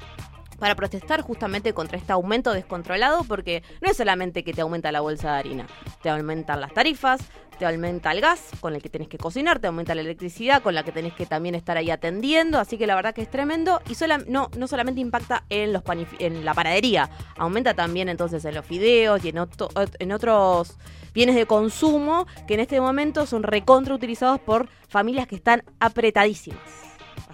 para 0.58 0.74
protestar 0.74 1.22
justamente 1.22 1.72
contra 1.72 1.98
este 1.98 2.12
aumento 2.12 2.52
descontrolado, 2.52 3.24
porque 3.24 3.62
no 3.80 3.90
es 3.90 3.96
solamente 3.96 4.42
que 4.44 4.52
te 4.52 4.60
aumenta 4.60 4.90
la 4.92 5.00
bolsa 5.00 5.32
de 5.32 5.38
harina, 5.38 5.66
te 6.02 6.10
aumentan 6.10 6.60
las 6.60 6.72
tarifas, 6.74 7.20
te 7.58 7.66
aumenta 7.66 8.12
el 8.12 8.20
gas 8.20 8.50
con 8.60 8.74
el 8.74 8.82
que 8.82 8.88
tenés 8.88 9.08
que 9.08 9.18
cocinar, 9.18 9.58
te 9.58 9.66
aumenta 9.66 9.94
la 9.94 10.00
electricidad 10.02 10.62
con 10.62 10.74
la 10.74 10.84
que 10.84 10.92
tenés 10.92 11.12
que 11.14 11.26
también 11.26 11.54
estar 11.56 11.76
ahí 11.76 11.90
atendiendo, 11.90 12.58
así 12.60 12.78
que 12.78 12.86
la 12.86 12.94
verdad 12.94 13.14
que 13.14 13.22
es 13.22 13.30
tremendo 13.30 13.80
y 13.88 13.94
sola- 13.96 14.18
no, 14.28 14.48
no 14.56 14.68
solamente 14.68 15.00
impacta 15.00 15.44
en, 15.48 15.72
los 15.72 15.82
en 16.20 16.44
la 16.44 16.54
panadería, 16.54 17.10
aumenta 17.36 17.74
también 17.74 18.08
entonces 18.08 18.44
en 18.44 18.54
los 18.54 18.64
fideos 18.64 19.24
y 19.24 19.30
en, 19.30 19.38
otro- 19.38 19.68
en 19.98 20.12
otros 20.12 20.76
bienes 21.14 21.34
de 21.34 21.46
consumo 21.46 22.26
que 22.46 22.54
en 22.54 22.60
este 22.60 22.80
momento 22.80 23.26
son 23.26 23.42
recontra 23.42 23.94
utilizados 23.94 24.38
por 24.40 24.68
familias 24.88 25.26
que 25.26 25.34
están 25.36 25.64
apretadísimas. 25.80 26.60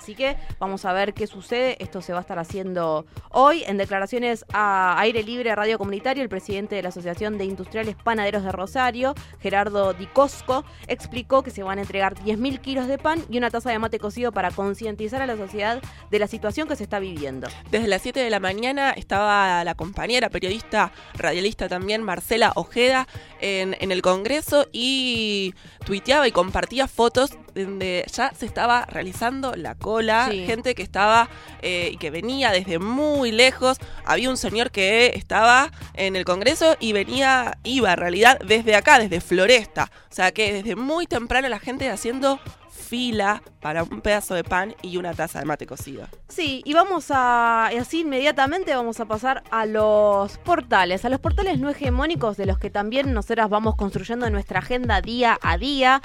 Así 0.05 0.15
que 0.15 0.37
vamos 0.59 0.85
a 0.85 0.93
ver 0.93 1.15
qué 1.15 1.27
sucede. 1.27 1.83
Esto 1.83 2.03
se 2.03 2.13
va 2.13 2.19
a 2.19 2.21
estar 2.21 2.39
haciendo 2.39 3.07
hoy 3.31 3.65
en 3.67 3.79
declaraciones 3.79 4.45
a 4.53 5.01
aire 5.01 5.23
libre 5.23 5.55
Radio 5.55 5.79
Comunitario. 5.79 6.23
El 6.23 6.29
presidente 6.29 6.75
de 6.75 6.83
la 6.83 6.91
Asociación 6.91 7.39
de 7.39 7.47
Industriales 7.47 7.97
Panaderos 7.97 8.43
de 8.45 8.53
Rosario, 8.53 9.15
Gerardo 9.41 9.95
Di 9.95 10.05
Cosco, 10.05 10.63
explicó 10.89 11.43
que 11.43 11.51
se 11.51 11.63
van 11.63 11.79
a 11.79 11.81
entregar 11.81 12.17
10.000 12.17 12.61
kilos 12.61 12.87
de 12.87 12.99
pan 12.99 13.25
y 13.31 13.39
una 13.39 13.51
taza 13.51 13.71
de 13.71 13.79
mate 13.79 13.99
cocido 13.99 14.31
para 14.31 14.51
concientizar 14.51 15.23
a 15.23 15.27
la 15.27 15.39
sociedad 15.39 15.81
de 16.11 16.19
la 16.19 16.27
situación 16.27 16.69
que 16.69 16.77
se 16.77 16.83
está 16.83 16.99
viviendo. 16.99 17.49
Desde 17.71 17.89
las 17.89 18.03
7 18.03 18.21
de 18.21 18.29
la 18.29 18.41
mañana 18.41 18.91
estaba 18.91 19.65
la 19.65 19.75
compañera 19.75 20.29
periodista, 20.29 20.93
radialista 21.15 21.67
también, 21.67 22.03
Marcela 22.03 22.53
Ojeda, 22.57 23.09
en, 23.41 23.75
en 23.81 23.91
el 23.91 24.03
Congreso 24.03 24.67
y 24.71 25.55
tuiteaba 25.87 26.29
y 26.29 26.33
compartía 26.33 26.89
fotos 26.89 27.31
donde 27.55 28.05
ya 28.13 28.33
se 28.35 28.47
estaba 28.47 28.85
realizando 28.87 29.55
la 29.55 29.75
cola, 29.95 30.29
Sí. 30.31 30.45
gente 30.47 30.75
que 30.75 30.83
estaba 30.83 31.29
eh, 31.63 31.91
y 31.93 31.97
que 31.99 32.11
venía 32.11 32.51
desde 32.51 32.79
muy 32.79 33.31
lejos. 33.33 33.79
Había 34.05 34.29
un 34.31 34.37
señor 34.37 34.71
que 34.71 35.13
estaba 35.15 35.71
en 35.95 36.17
el 36.17 36.25
Congreso 36.25 36.77
y 36.81 36.93
venía, 36.93 37.59
iba 37.63 37.93
en 37.93 37.99
realidad 37.99 38.39
desde 38.45 38.75
acá, 38.75 38.99
desde 38.99 39.21
Floresta. 39.21 39.91
O 40.11 40.15
sea 40.15 40.33
que 40.33 40.53
desde 40.53 40.75
muy 40.77 41.07
temprano 41.07 41.49
la 41.49 41.59
gente 41.59 41.89
haciendo 41.89 42.39
fila 42.71 43.43
para 43.61 43.83
un 43.83 44.01
pedazo 44.03 44.35
de 44.35 44.45
pan 44.45 44.75
y 44.83 44.97
una 44.99 45.15
taza 45.15 45.39
de 45.39 45.47
mate 45.47 45.67
cocido. 45.67 46.07
Sí, 46.29 46.63
y 46.65 46.75
vamos 46.75 47.07
a, 47.11 47.71
y 47.73 47.77
así 47.77 48.01
inmediatamente 48.01 48.75
vamos 48.75 49.01
a 49.01 49.07
pasar 49.07 49.43
a 49.51 49.65
los 49.65 50.37
portales, 50.39 51.05
a 51.05 51.09
los 51.09 51.19
portales 51.21 51.59
no 51.59 51.71
hegemónicos 51.71 52.37
de 52.37 52.47
los 52.47 52.59
que 52.59 52.71
también 52.71 53.13
nosotras 53.15 53.49
vamos 53.49 53.77
construyendo 53.77 54.29
nuestra 54.31 54.59
agenda 54.59 55.01
día 55.01 55.39
a 55.43 55.57
día. 55.57 56.01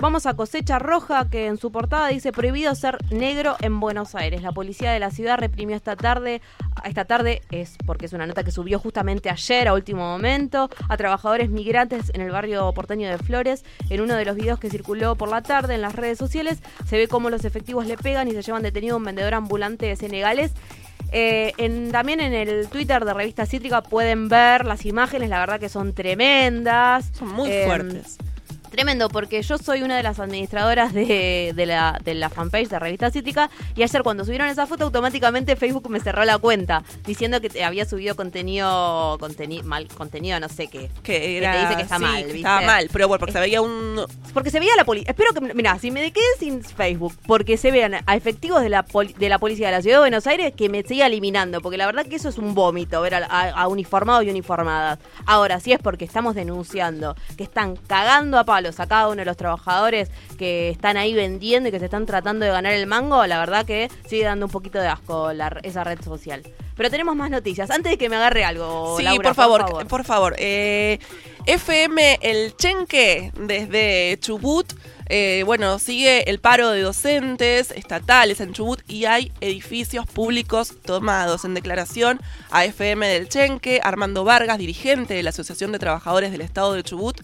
Vamos 0.00 0.24
a 0.24 0.32
Cosecha 0.34 0.78
Roja, 0.78 1.28
que 1.28 1.46
en 1.46 1.58
su 1.58 1.70
portada 1.70 2.08
dice 2.08 2.32
prohibido 2.32 2.74
ser 2.74 2.96
negro 3.10 3.56
en 3.60 3.80
Buenos 3.80 4.14
Aires. 4.14 4.40
La 4.42 4.50
policía 4.50 4.92
de 4.92 4.98
la 4.98 5.10
ciudad 5.10 5.36
reprimió 5.38 5.76
esta 5.76 5.94
tarde, 5.94 6.40
esta 6.84 7.04
tarde 7.04 7.42
es 7.50 7.76
porque 7.84 8.06
es 8.06 8.14
una 8.14 8.26
nota 8.26 8.42
que 8.42 8.50
subió 8.50 8.78
justamente 8.78 9.28
ayer 9.28 9.68
a 9.68 9.74
último 9.74 10.00
momento, 10.00 10.70
a 10.88 10.96
trabajadores 10.96 11.50
migrantes 11.50 12.10
en 12.14 12.22
el 12.22 12.30
barrio 12.30 12.72
porteño 12.72 13.10
de 13.10 13.18
Flores. 13.18 13.62
En 13.90 14.00
uno 14.00 14.14
de 14.14 14.24
los 14.24 14.36
videos 14.36 14.58
que 14.58 14.70
circuló 14.70 15.16
por 15.16 15.28
la 15.28 15.42
tarde 15.42 15.74
en 15.74 15.82
las 15.82 15.94
redes 15.94 16.16
sociales 16.16 16.62
se 16.86 16.96
ve 16.96 17.06
cómo 17.06 17.28
los 17.28 17.44
efectivos 17.44 17.86
le 17.86 17.98
pegan 17.98 18.26
y 18.26 18.30
se 18.32 18.40
llevan 18.40 18.62
detenido 18.62 18.94
a 18.94 18.98
un 18.98 19.04
vendedor 19.04 19.34
ambulante 19.34 19.94
senegalés. 19.96 20.52
Eh, 21.12 21.52
en- 21.58 21.90
también 21.92 22.20
en 22.20 22.32
el 22.32 22.68
Twitter 22.68 23.04
de 23.04 23.12
Revista 23.12 23.44
Cítrica 23.44 23.82
pueden 23.82 24.28
ver 24.30 24.64
las 24.64 24.86
imágenes, 24.86 25.28
la 25.28 25.40
verdad 25.40 25.60
que 25.60 25.68
son 25.68 25.92
tremendas. 25.92 27.10
Son 27.12 27.28
muy 27.28 27.50
Eh, 27.50 27.64
fuertes. 27.66 28.16
Tremendo, 28.70 29.08
porque 29.08 29.42
yo 29.42 29.58
soy 29.58 29.82
una 29.82 29.96
de 29.96 30.02
las 30.02 30.18
administradoras 30.20 30.92
de, 30.94 31.52
de 31.54 31.66
la, 31.66 32.00
de 32.04 32.14
la 32.14 32.30
fanpage 32.30 32.68
de 32.68 32.78
Revista 32.78 33.10
Cítrica 33.10 33.50
y 33.74 33.82
ayer 33.82 34.02
cuando 34.02 34.24
subieron 34.24 34.46
esa 34.48 34.66
foto 34.66 34.84
automáticamente 34.84 35.56
Facebook 35.56 35.90
me 35.90 35.98
cerró 36.00 36.24
la 36.24 36.38
cuenta 36.38 36.82
diciendo 37.04 37.40
que 37.40 37.50
te 37.50 37.64
había 37.64 37.84
subido 37.84 38.14
contenido, 38.16 39.18
conteni- 39.18 39.62
mal 39.64 39.88
contenido, 39.88 40.38
no 40.40 40.48
sé 40.48 40.68
qué. 40.68 40.88
Que, 41.02 41.38
era, 41.38 41.52
te 41.52 41.58
dice 41.62 41.76
que 41.76 41.82
está 41.82 41.96
sí, 41.96 42.02
mal, 42.02 42.16
que 42.20 42.24
¿viste? 42.26 42.38
Estaba 42.38 42.60
mal, 42.62 42.88
pero 42.92 43.08
bueno, 43.08 43.18
porque 43.18 43.32
se 43.32 43.40
veía 43.40 43.60
un... 43.60 44.00
Porque 44.32 44.50
se 44.50 44.60
veía 44.60 44.76
la 44.76 44.84
policía. 44.84 45.10
Espero 45.10 45.32
que, 45.34 45.40
mira, 45.54 45.78
si 45.78 45.90
me 45.90 46.12
quedé 46.12 46.24
sin 46.38 46.62
Facebook, 46.62 47.14
porque 47.26 47.56
se 47.56 47.70
vean 47.72 47.96
a 48.06 48.16
efectivos 48.16 48.62
de 48.62 48.68
la, 48.68 48.84
poli- 48.84 49.14
de 49.14 49.28
la 49.28 49.38
policía 49.38 49.66
de 49.66 49.72
la 49.72 49.82
ciudad 49.82 49.96
de 49.96 50.00
Buenos 50.02 50.26
Aires 50.28 50.52
que 50.56 50.68
me 50.68 50.82
siga 50.84 51.06
eliminando, 51.06 51.60
porque 51.60 51.76
la 51.76 51.86
verdad 51.86 52.06
que 52.06 52.16
eso 52.16 52.28
es 52.28 52.38
un 52.38 52.54
vómito, 52.54 53.00
ver 53.00 53.14
a, 53.14 53.26
a- 53.26 53.50
a 53.50 53.66
uniformados 53.68 54.24
y 54.24 54.30
uniformadas. 54.30 55.00
Ahora, 55.26 55.58
si 55.58 55.72
es 55.72 55.80
porque 55.80 56.04
estamos 56.04 56.34
denunciando 56.36 57.16
que 57.36 57.42
están 57.42 57.74
cagando 57.76 58.38
a 58.38 58.44
palos 58.60 58.78
a 58.78 58.86
cada 58.86 59.08
uno 59.08 59.16
de 59.16 59.24
los 59.24 59.38
trabajadores 59.38 60.10
que 60.38 60.68
están 60.68 60.98
ahí 60.98 61.14
vendiendo 61.14 61.70
y 61.70 61.72
que 61.72 61.78
se 61.78 61.86
están 61.86 62.04
tratando 62.04 62.44
de 62.44 62.52
ganar 62.52 62.74
el 62.74 62.86
mango, 62.86 63.26
la 63.26 63.38
verdad 63.38 63.64
que 63.64 63.88
sigue 64.06 64.24
dando 64.24 64.46
un 64.46 64.52
poquito 64.52 64.78
de 64.78 64.86
asco 64.86 65.32
la- 65.32 65.58
esa 65.62 65.82
red 65.82 65.98
social. 66.02 66.42
Pero 66.76 66.90
tenemos 66.90 67.16
más 67.16 67.30
noticias. 67.30 67.70
Antes 67.70 67.92
de 67.92 67.96
que 67.98 68.08
me 68.10 68.16
agarre 68.16 68.44
algo, 68.44 68.96
Sí, 68.98 69.02
Laura, 69.02 69.30
por 69.30 69.34
favor, 69.34 69.86
por 69.88 70.04
favor. 70.04 70.34
Eh, 70.38 70.98
FM 71.46 72.18
El 72.20 72.54
Chenque 72.56 73.32
desde 73.38 74.18
Chubut. 74.20 74.66
eh, 75.12 75.42
bueno, 75.44 75.78
sigue 75.80 76.30
el 76.30 76.38
paro 76.38 76.70
de 76.70 76.82
docentes 76.82 77.72
estatales 77.72 78.40
en 78.40 78.52
Chubut 78.52 78.80
y 78.88 79.06
hay 79.06 79.32
edificios 79.40 80.06
públicos 80.06 80.74
tomados. 80.84 81.44
En 81.44 81.54
declaración 81.54 82.20
a 82.52 82.64
FM 82.64 83.08
del 83.08 83.28
Chenque, 83.28 83.80
Armando 83.82 84.22
Vargas, 84.22 84.58
dirigente 84.58 85.14
de 85.14 85.22
la 85.24 85.30
Asociación 85.30 85.72
de 85.72 85.80
Trabajadores 85.80 86.30
del 86.30 86.42
Estado 86.42 86.74
de 86.74 86.84
Chubut, 86.84 87.20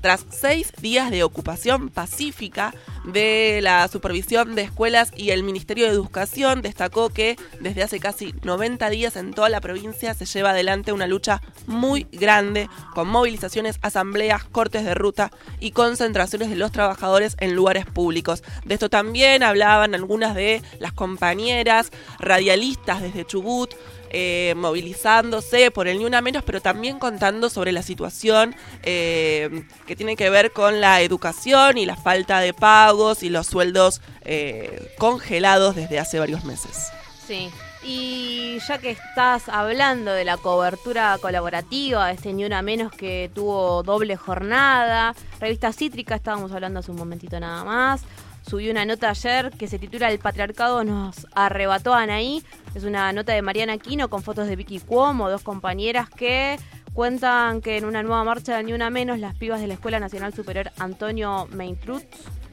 tras 0.00 0.24
seis 0.30 0.72
días 0.80 1.10
de 1.10 1.22
ocupación 1.22 1.88
pacífica 1.88 2.74
de 3.04 3.60
la 3.62 3.88
supervisión 3.88 4.54
de 4.54 4.62
escuelas 4.62 5.12
y 5.16 5.30
el 5.30 5.42
Ministerio 5.42 5.86
de 5.86 5.92
Educación, 5.92 6.62
destacó 6.62 7.08
que 7.08 7.36
desde 7.60 7.82
hace 7.82 8.00
casi 8.00 8.34
90 8.42 8.90
días 8.90 9.16
en 9.16 9.32
toda 9.32 9.48
la 9.48 9.60
provincia 9.60 10.14
se 10.14 10.26
lleva 10.26 10.50
adelante 10.50 10.92
una 10.92 11.06
lucha 11.06 11.40
muy 11.66 12.06
grande 12.12 12.68
con 12.94 13.08
movilizaciones, 13.08 13.78
asambleas, 13.82 14.44
cortes 14.44 14.84
de 14.84 14.94
ruta 14.94 15.30
y 15.60 15.70
concentraciones 15.70 16.50
de 16.50 16.56
los 16.56 16.72
trabajadores 16.72 17.36
en 17.40 17.54
lugares 17.54 17.86
públicos. 17.86 18.42
De 18.64 18.74
esto 18.74 18.90
también 18.90 19.42
hablaban 19.42 19.94
algunas 19.94 20.34
de 20.34 20.62
las 20.78 20.92
compañeras 20.92 21.90
radialistas 22.18 23.00
desde 23.00 23.24
Chubut, 23.24 23.74
eh, 24.10 24.54
movilizándose 24.56 25.70
por 25.70 25.88
el 25.88 25.98
Ni 25.98 26.04
Una 26.04 26.20
Menos, 26.20 26.42
pero 26.44 26.60
también 26.60 26.98
contando 26.98 27.50
sobre 27.50 27.72
la 27.72 27.82
situación 27.82 28.54
eh, 28.82 29.64
que 29.86 29.96
tiene 29.96 30.16
que 30.16 30.30
ver 30.30 30.52
con 30.52 30.80
la 30.80 31.00
educación 31.00 31.78
y 31.78 31.86
la 31.86 31.96
falta 31.96 32.40
de 32.40 32.54
pagos 32.54 33.22
y 33.22 33.28
los 33.28 33.46
sueldos 33.46 34.00
eh, 34.22 34.94
congelados 34.98 35.76
desde 35.76 35.98
hace 35.98 36.18
varios 36.18 36.44
meses. 36.44 36.88
Sí. 37.26 37.50
Y 37.84 38.58
ya 38.66 38.78
que 38.78 38.90
estás 38.90 39.48
hablando 39.48 40.12
de 40.12 40.24
la 40.24 40.36
cobertura 40.36 41.16
colaborativa, 41.20 42.10
este 42.10 42.32
Ni 42.32 42.44
Una 42.44 42.60
Menos 42.60 42.90
que 42.90 43.30
tuvo 43.34 43.82
doble 43.82 44.16
jornada, 44.16 45.14
Revista 45.40 45.72
Cítrica, 45.72 46.16
estábamos 46.16 46.50
hablando 46.52 46.80
hace 46.80 46.90
un 46.90 46.96
momentito 46.98 47.38
nada 47.38 47.64
más, 47.64 48.02
subió 48.48 48.70
una 48.70 48.86
nota 48.86 49.10
ayer 49.10 49.50
que 49.50 49.68
se 49.68 49.78
titula 49.78 50.10
El 50.10 50.18
patriarcado 50.18 50.82
nos 50.82 51.26
arrebató 51.34 51.92
a 51.92 52.02
Anaí. 52.02 52.42
Es 52.74 52.84
una 52.84 53.12
nota 53.12 53.32
de 53.34 53.42
Mariana 53.42 53.74
Aquino 53.74 54.08
con 54.08 54.22
fotos 54.22 54.48
de 54.48 54.56
Vicky 54.56 54.80
Cuomo, 54.80 55.28
dos 55.28 55.42
compañeras 55.42 56.08
que 56.08 56.58
cuentan 56.94 57.60
que 57.60 57.76
en 57.76 57.84
una 57.84 58.02
nueva 58.02 58.24
marcha 58.24 58.56
de 58.56 58.64
Ni 58.64 58.72
Una 58.72 58.88
Menos, 58.88 59.18
las 59.18 59.36
pibas 59.36 59.60
de 59.60 59.66
la 59.66 59.74
Escuela 59.74 60.00
Nacional 60.00 60.32
Superior 60.32 60.70
Antonio 60.78 61.46
Meintrutz 61.50 62.06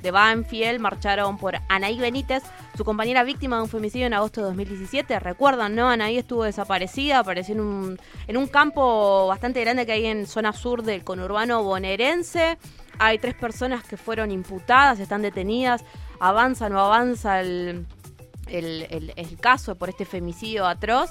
de 0.03 0.11
Banfield 0.11 0.79
marcharon 0.79 1.37
por 1.37 1.55
Anaí 1.67 1.97
Benítez, 1.97 2.43
su 2.77 2.83
compañera 2.83 3.23
víctima 3.23 3.55
de 3.55 3.63
un 3.63 3.69
femicidio 3.69 4.05
en 4.05 4.13
agosto 4.13 4.41
de 4.41 4.47
2017. 4.47 5.17
Recuerdan, 5.19 5.75
¿no? 5.75 5.89
Anaí 5.89 6.17
estuvo 6.17 6.43
desaparecida, 6.43 7.19
apareció 7.19 7.55
en 7.55 7.61
un, 7.61 7.99
en 8.27 8.37
un 8.37 8.47
campo 8.47 9.27
bastante 9.27 9.61
grande 9.61 9.85
que 9.85 9.93
hay 9.93 10.05
en 10.05 10.27
zona 10.27 10.53
sur 10.53 10.83
del 10.83 11.03
conurbano 11.03 11.63
bonaerense. 11.63 12.57
Hay 12.99 13.17
tres 13.19 13.35
personas 13.35 13.83
que 13.83 13.97
fueron 13.97 14.31
imputadas, 14.31 14.99
están 14.99 15.21
detenidas. 15.21 15.83
Avanza, 16.19 16.69
no 16.69 16.79
avanza 16.79 17.41
el, 17.41 17.85
el, 18.47 19.37
caso 19.39 19.75
por 19.75 19.89
este 19.89 20.05
femicidio 20.05 20.65
atroz. 20.65 21.09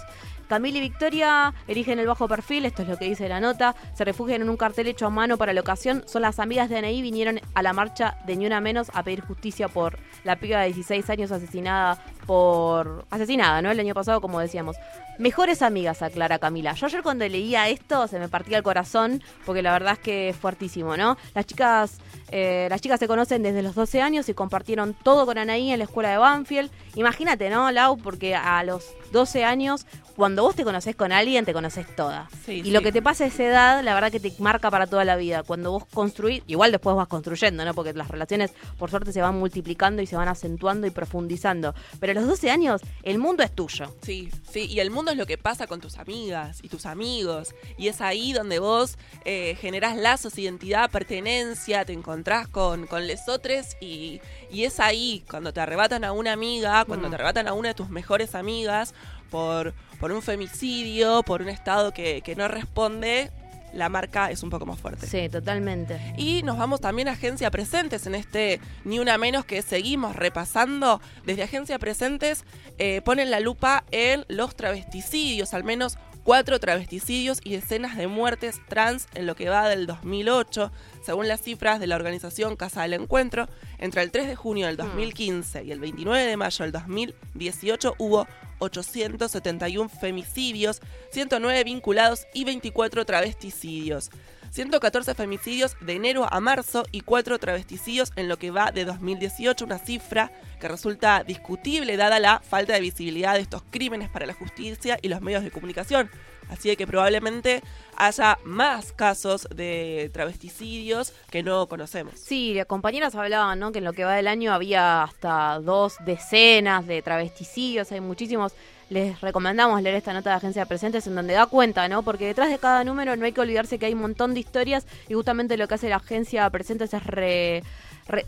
Camila 0.49 0.79
y 0.79 0.83
Victoria 0.83 1.55
erigen 1.67 1.99
el 1.99 2.07
bajo 2.07 2.29
perfil, 2.29 2.67
esto 2.67 2.83
es 2.83 2.89
lo 2.89 2.99
que 2.99 3.07
dice 3.07 3.29
la 3.29 3.41
nota, 3.41 3.75
se 3.95 4.05
refugian 4.05 4.43
en 4.43 4.51
un 4.51 4.59
cartel 4.59 4.89
hecho 4.89 5.07
a 5.07 5.11
mano 5.11 5.39
para 5.39 5.55
la 5.55 5.63
ocasión, 5.63 6.05
son 6.07 6.21
las 6.21 6.39
amigas 6.39 6.69
de 6.69 6.77
Anaí, 6.77 7.01
vinieron 7.01 7.41
a 7.55 7.63
la 7.63 7.73
marcha 7.73 8.19
de 8.27 8.37
Ni 8.37 8.47
Una 8.47 8.61
Menos 8.61 8.91
a 8.93 9.03
pedir 9.03 9.23
justicia 9.23 9.69
por 9.69 9.99
la 10.23 10.37
piba 10.37 10.61
de 10.61 10.67
16 10.67 11.09
años 11.09 11.33
asesinada 11.33 12.05
por... 12.27 13.07
asesinada, 13.11 13.63
¿no? 13.63 13.71
El 13.71 13.81
año 13.81 13.95
pasado, 13.95 14.21
como 14.21 14.41
decíamos. 14.41 14.77
Mejores 15.19 15.63
amigas, 15.63 16.03
aclara 16.03 16.41
Camila. 16.41 16.73
Yo 16.75 16.87
ayer 16.87 17.03
cuando 17.03 17.27
leía 17.29 17.69
esto 17.69 18.09
se 18.09 18.19
me 18.19 18.29
partía 18.29 18.57
el 18.57 18.65
corazón, 18.65 19.23
porque 19.47 19.63
la 19.63 19.73
verdad 19.73 19.93
es 19.93 19.99
que 20.01 20.29
es 20.31 20.37
fuertísimo, 20.37 20.97
¿no? 20.97 21.17
Las 21.35 21.47
chicas, 21.47 21.99
eh, 22.33 22.67
las 22.69 22.81
chicas 22.81 22.99
se 22.99 23.07
conocen 23.07 23.43
desde 23.45 23.63
los 23.63 23.77
12 23.77 24.03
años 24.03 24.29
y 24.29 24.35
compartieron 24.35 24.95
todo 24.95 25.25
con 25.25 25.39
Anaí 25.39 25.71
en 25.71 25.79
la 25.79 25.85
escuela 25.85 26.11
de 26.11 26.19
Banfield. 26.19 26.71
Imagínate, 26.97 27.49
¿no, 27.49 27.71
Lau? 27.71 27.97
Porque 27.97 28.35
a 28.35 28.65
los 28.65 28.85
12 29.13 29.45
años, 29.45 29.87
cuando 30.17 30.43
vos 30.43 30.57
te 30.57 30.65
conoces 30.65 30.97
con 30.97 31.13
alguien, 31.13 31.45
te 31.45 31.53
conoces 31.53 31.87
toda. 31.95 32.29
Sí, 32.45 32.55
y 32.55 32.63
sí. 32.65 32.71
lo 32.73 32.83
que 32.83 32.91
te 32.91 33.01
pasa 33.01 33.25
a 33.25 33.27
esa 33.29 33.45
edad, 33.45 33.85
la 33.85 33.95
verdad 33.95 34.11
que 34.11 34.21
te 34.21 34.33
marca 34.41 34.71
para 34.71 34.89
toda 34.89 35.05
la 35.05 35.15
vida. 35.15 35.45
Cuando 35.45 35.71
vos 35.71 35.85
construís, 35.93 36.43
igual 36.49 36.73
después 36.73 36.97
vas 36.97 37.07
construyendo, 37.07 37.65
¿no? 37.65 37.75
Porque 37.75 37.93
las 37.93 38.09
relaciones, 38.09 38.53
por 38.79 38.91
suerte, 38.91 39.13
se 39.13 39.21
van 39.21 39.39
multiplicando 39.39 40.03
y 40.03 40.07
se 40.07 40.17
van 40.17 40.29
acentuando 40.29 40.87
y 40.89 40.91
profundizando. 40.91 41.75
Pero 42.01 42.14
a 42.17 42.21
los 42.21 42.29
12 42.29 42.51
años, 42.51 42.81
el 43.03 43.19
mundo 43.19 43.43
es 43.43 43.51
tuyo. 43.55 43.95
Sí, 44.03 44.31
sí, 44.51 44.67
y 44.67 44.81
el 44.81 44.91
mundo 44.91 45.11
es 45.11 45.17
lo 45.17 45.27
que 45.27 45.37
pasa 45.39 45.67
con 45.67 45.81
tus 45.81 45.99
amigas 45.99 46.61
y 46.63 46.69
tus 46.69 46.87
amigos. 46.87 47.55
Y 47.77 47.89
es 47.89 48.01
ahí 48.01 48.33
donde 48.33 48.59
vos 48.59 48.97
eh, 49.25 49.57
generás 49.61 49.97
lazos, 49.97 50.39
identidad, 50.39 50.91
pertenencia, 50.91 51.85
te 51.85 51.93
encontrás 51.93 52.49
con, 52.49 52.87
con 52.87 53.07
lesotres 53.07 53.77
y, 53.81 54.21
y 54.51 54.65
es 54.65 54.81
ahí 54.81 55.25
cuando 55.29 55.53
te 55.53 55.61
arrebatan 55.61 56.05
a 56.05 56.13
una 56.13 56.33
amiga, 56.33 56.85
cuando 56.85 57.09
Mm. 57.09 57.11
te 57.11 57.15
arrebatan 57.17 57.49
a 57.49 57.53
una 57.53 57.69
de 57.69 57.75
tus 57.75 57.91
mejores 57.91 58.35
amigas 58.35 58.95
por, 59.31 59.75
por 59.99 60.13
un 60.13 60.23
femicidio, 60.23 61.23
por 61.25 61.43
un 61.43 61.49
estado 61.49 61.93
que, 61.93 62.23
que 62.23 62.37
no 62.37 62.47
responde, 62.49 63.31
la 63.75 63.89
marca 63.89 64.31
es 64.31 64.43
un 64.43 64.51
poco 64.51 64.67
más 64.67 64.79
fuerte. 64.79 65.07
Sí, 65.07 65.29
totalmente. 65.29 66.15
Y 66.17 66.43
nos 66.43 66.57
vamos 66.59 66.81
también 66.81 67.09
a 67.09 67.13
Agencia 67.13 67.51
Presentes 67.51 68.07
en 68.07 68.15
este 68.15 68.61
Ni 68.85 68.99
Una 68.99 69.19
Menos 69.19 69.45
que 69.45 69.63
seguimos 69.63 70.17
repasando. 70.17 71.01
Desde 71.25 71.43
Agencia 71.43 71.79
Presentes 71.79 72.45
eh, 72.79 73.03
ponen 73.05 73.31
la 73.31 73.41
lupa 73.41 73.85
en 73.91 74.25
los 74.29 74.57
travesticidios, 74.57 75.55
al 75.55 75.65
menos 75.65 75.99
cuatro 76.25 76.59
travesticidios 76.59 77.41
y 77.45 77.53
decenas 77.53 77.97
de 77.97 78.07
muertes 78.07 78.61
trans 78.69 79.07
en 79.15 79.27
lo 79.27 79.37
que 79.37 79.51
va 79.51 79.69
del 79.69 79.87
2008. 79.87 80.73
Según 81.03 81.29
las 81.29 81.43
cifras 81.43 81.79
de 81.81 81.87
la 81.87 81.97
organización 81.97 82.57
Casa 82.57 82.83
del 82.83 82.95
Encuentro, 82.95 83.47
entre 83.79 84.03
el 84.03 84.11
3 84.11 84.27
de 84.27 84.37
junio 84.37 84.67
del 84.67 84.77
2015 84.77 85.65
y 85.65 85.73
el 85.73 85.81
29 85.81 86.25
de 86.25 86.37
mayo 86.37 86.65
del 86.65 86.73
2018 86.73 87.95
hubo 87.99 88.27
871 88.65 89.89
femicidios, 89.89 90.81
109 91.13 91.65
vinculados 91.65 92.27
y 92.35 92.45
24 92.45 93.05
travesticidios. 93.05 94.11
114 94.51 95.15
femicidios 95.15 95.77
de 95.81 95.95
enero 95.95 96.27
a 96.31 96.39
marzo 96.39 96.85
y 96.93 97.01
4 97.01 97.39
travesticidios 97.39 98.13
en 98.15 98.29
lo 98.29 98.37
que 98.37 98.53
va 98.53 98.71
de 98.71 98.85
2018, 98.85 99.65
una 99.65 99.79
cifra 99.79 100.31
que 100.65 100.69
resulta 100.69 101.23
discutible 101.25 101.95
dada 101.99 102.19
la 102.19 102.41
falta 102.41 102.73
de 102.73 102.81
visibilidad 102.81 103.35
de 103.35 103.41
estos 103.41 103.63
crímenes 103.71 104.09
para 104.09 104.25
la 104.25 104.33
justicia 104.33 104.99
y 105.03 105.09
los 105.09 105.21
medios 105.21 105.45
de 105.45 105.51
comunicación. 105.51 106.09
Así 106.49 106.71
de 106.71 106.77
que 106.79 106.87
probablemente 106.87 107.63
haya 107.97 108.39
más 108.45 108.93
casos 108.93 109.47
de 109.55 110.11
travesticidios 110.15 111.13
que 111.31 111.43
no 111.43 111.67
conocemos. 111.69 112.15
Sí, 112.19 112.59
compañeras 112.67 113.15
hablaban, 113.15 113.59
¿no? 113.59 113.73
Que 113.73 113.79
en 113.81 113.85
lo 113.85 113.93
que 113.93 114.05
va 114.05 114.15
del 114.15 114.27
año 114.27 114.55
había 114.55 115.03
hasta 115.03 115.59
dos 115.61 115.97
decenas 116.07 116.87
de 116.87 117.03
travesticidios, 117.03 117.93
hay 117.93 118.01
muchísimos. 118.01 118.53
Les 118.89 119.21
recomendamos 119.21 119.81
leer 119.83 119.97
esta 119.97 120.13
nota 120.15 120.31
de 120.31 120.37
Agencia 120.37 120.67
Presentes 120.67 121.07
en 121.07 121.15
donde 121.15 121.35
da 121.35 121.47
cuenta, 121.47 121.89
¿no? 121.89 122.03
Porque 122.03 122.27
detrás 122.27 122.51
de 122.51 122.59
cada 122.59 122.85
número 122.85 123.17
no 123.17 123.25
hay 123.25 123.33
que 123.33 123.41
olvidarse 123.41 123.79
que 123.79 123.87
hay 123.87 123.95
un 123.95 124.01
montón 124.01 124.33
de 124.35 124.41
historias 124.41 124.87
y 125.09 125.15
justamente 125.15 125.57
lo 125.59 125.67
que 125.69 125.75
hace 125.75 125.89
la 125.89 125.97
Agencia 125.97 126.49
Presentes 126.51 126.93
es 126.95 127.05
re- 127.05 127.63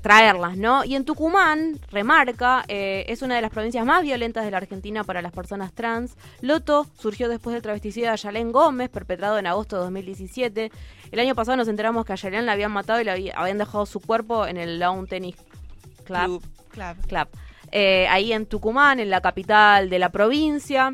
traerlas, 0.01 0.57
¿no? 0.57 0.85
Y 0.85 0.95
en 0.97 1.05
Tucumán, 1.05 1.79
remarca, 1.91 2.65
eh, 2.69 3.05
es 3.09 3.21
una 3.23 3.37
de 3.37 3.43
las 3.43 3.51
provincias 3.51 3.85
más 3.85 4.03
violentas 4.03 4.45
de 4.45 4.51
la 4.51 4.57
Argentina 4.57 5.05
para 5.05 5.21
las 5.23 5.33
personas 5.33 5.73
trans. 5.73 6.17
Loto 6.41 6.87
surgió 6.99 7.29
después 7.29 7.53
del 7.55 7.63
travesticidio 7.63 8.09
de 8.09 8.13
Ayalén 8.15 8.53
Gómez, 8.53 8.89
perpetrado 8.89 9.39
en 9.39 9.47
agosto 9.47 9.77
de 9.77 9.83
2017. 9.83 10.73
El 11.13 11.21
año 11.21 11.35
pasado 11.35 11.57
nos 11.57 11.69
enteramos 11.69 12.05
que 12.07 12.13
a 12.13 12.15
Ayalén 12.15 12.47
la 12.47 12.53
habían 12.53 12.73
matado 12.73 13.01
y 13.01 13.05
le 13.05 13.11
había- 13.11 13.35
habían 13.37 13.59
dejado 13.59 13.85
su 13.87 14.01
cuerpo 14.01 14.47
en 14.47 14.57
el 14.57 14.79
Lawn 14.79 15.07
Tennis 15.07 15.37
Club. 16.05 16.41
Club. 16.41 16.43
Club. 16.71 17.07
Club. 17.07 17.29
Eh, 17.73 18.07
ahí 18.09 18.33
en 18.33 18.47
Tucumán, 18.47 19.01
en 19.01 19.11
la 19.11 19.21
capital 19.21 19.91
de 19.91 19.99
la 19.99 20.09
provincia. 20.09 20.93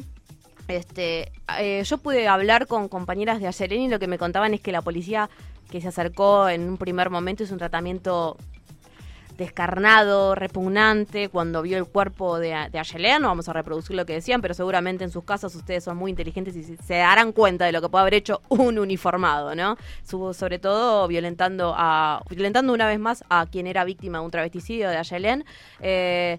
Este, 0.68 1.30
eh, 1.58 1.82
yo 1.84 1.98
pude 1.98 2.28
hablar 2.28 2.66
con 2.66 2.88
compañeras 2.88 3.40
de 3.40 3.46
Ayelén 3.46 3.82
y 3.82 3.88
lo 3.88 3.98
que 3.98 4.06
me 4.06 4.18
contaban 4.18 4.54
es 4.54 4.60
que 4.60 4.72
la 4.72 4.80
policía 4.82 5.28
que 5.70 5.80
se 5.80 5.88
acercó 5.88 6.48
en 6.48 6.68
un 6.68 6.76
primer 6.78 7.10
momento 7.10 7.42
hizo 7.42 7.52
un 7.52 7.58
tratamiento 7.58 8.36
descarnado, 9.36 10.34
repugnante, 10.34 11.28
cuando 11.28 11.62
vio 11.62 11.78
el 11.78 11.86
cuerpo 11.86 12.38
de, 12.38 12.50
de 12.70 13.18
no 13.20 13.28
vamos 13.28 13.48
a 13.48 13.52
reproducir 13.52 13.96
lo 13.96 14.06
que 14.06 14.14
decían, 14.14 14.40
pero 14.40 14.54
seguramente 14.54 15.04
en 15.04 15.10
sus 15.10 15.24
casas 15.24 15.54
ustedes 15.54 15.84
son 15.84 15.96
muy 15.96 16.10
inteligentes 16.10 16.56
y 16.56 16.76
se, 16.76 16.94
darán 16.94 17.32
cuenta 17.32 17.64
de 17.64 17.72
lo 17.72 17.80
que 17.80 17.88
puede 17.88 18.02
haber 18.02 18.14
hecho 18.14 18.40
un 18.48 18.78
uniformado, 18.78 19.54
¿no? 19.54 19.76
Sobre 20.04 20.58
todo 20.58 21.08
violentando 21.08 21.74
a 21.76 22.22
violentando 22.28 22.72
una 22.72 22.86
vez 22.86 22.98
más 22.98 23.24
a 23.28 23.46
quien 23.46 23.66
era 23.66 23.84
víctima 23.84 24.18
de 24.18 24.24
un 24.24 24.30
travesticidio 24.30 24.88
de 24.88 24.96
Ayelén. 24.96 25.44
Eh, 25.80 26.38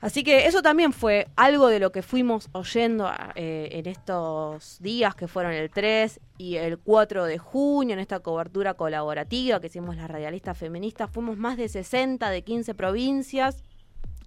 Así 0.00 0.22
que 0.22 0.46
eso 0.46 0.62
también 0.62 0.92
fue 0.92 1.26
algo 1.34 1.66
de 1.66 1.80
lo 1.80 1.90
que 1.90 2.02
fuimos 2.02 2.48
oyendo 2.52 3.10
eh, 3.34 3.68
en 3.72 3.86
estos 3.86 4.78
días 4.80 5.16
que 5.16 5.26
fueron 5.26 5.52
el 5.52 5.70
3 5.70 6.20
y 6.38 6.54
el 6.56 6.78
4 6.78 7.24
de 7.24 7.38
junio, 7.38 7.94
en 7.94 7.98
esta 7.98 8.20
cobertura 8.20 8.74
colaborativa 8.74 9.60
que 9.60 9.66
hicimos 9.66 9.96
las 9.96 10.08
radialistas 10.08 10.56
feministas. 10.56 11.10
Fuimos 11.10 11.36
más 11.36 11.56
de 11.56 11.68
60 11.68 12.30
de 12.30 12.42
15 12.42 12.74
provincias 12.74 13.64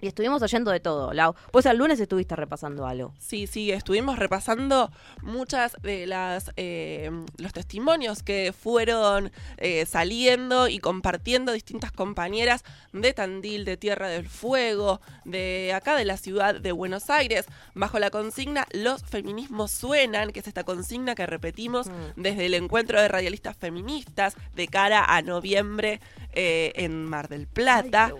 y 0.01 0.07
estuvimos 0.07 0.41
oyendo 0.41 0.71
de 0.71 0.79
todo. 0.79 1.13
Lau. 1.13 1.35
Pues 1.51 1.65
el 1.65 1.77
lunes 1.77 1.99
estuviste 1.99 2.35
repasando 2.35 2.85
algo. 2.85 3.13
Sí, 3.19 3.47
sí, 3.47 3.71
estuvimos 3.71 4.19
repasando 4.19 4.91
muchas 5.21 5.77
de 5.81 6.07
las 6.07 6.51
eh, 6.57 7.11
los 7.37 7.53
testimonios 7.53 8.23
que 8.23 8.53
fueron 8.53 9.31
eh, 9.57 9.85
saliendo 9.85 10.67
y 10.67 10.79
compartiendo 10.79 11.51
distintas 11.51 11.91
compañeras 11.91 12.63
de 12.93 13.13
Tandil, 13.13 13.65
de 13.65 13.77
Tierra 13.77 14.07
del 14.09 14.27
Fuego, 14.27 15.01
de 15.23 15.73
acá 15.73 15.95
de 15.95 16.05
la 16.05 16.17
ciudad 16.17 16.55
de 16.55 16.71
Buenos 16.71 17.09
Aires, 17.09 17.45
bajo 17.73 17.99
la 17.99 18.09
consigna 18.09 18.67
Los 18.71 19.03
feminismos 19.03 19.71
suenan, 19.71 20.31
que 20.31 20.39
es 20.39 20.47
esta 20.47 20.63
consigna 20.63 21.15
que 21.15 21.25
repetimos 21.25 21.87
desde 22.15 22.47
el 22.47 22.53
encuentro 22.55 23.01
de 23.01 23.07
radialistas 23.07 23.55
feministas 23.55 24.35
de 24.55 24.67
cara 24.67 25.05
a 25.05 25.21
noviembre 25.21 25.99
eh, 26.33 26.71
en 26.75 27.05
Mar 27.05 27.27
del 27.27 27.47
Plata. 27.47 28.11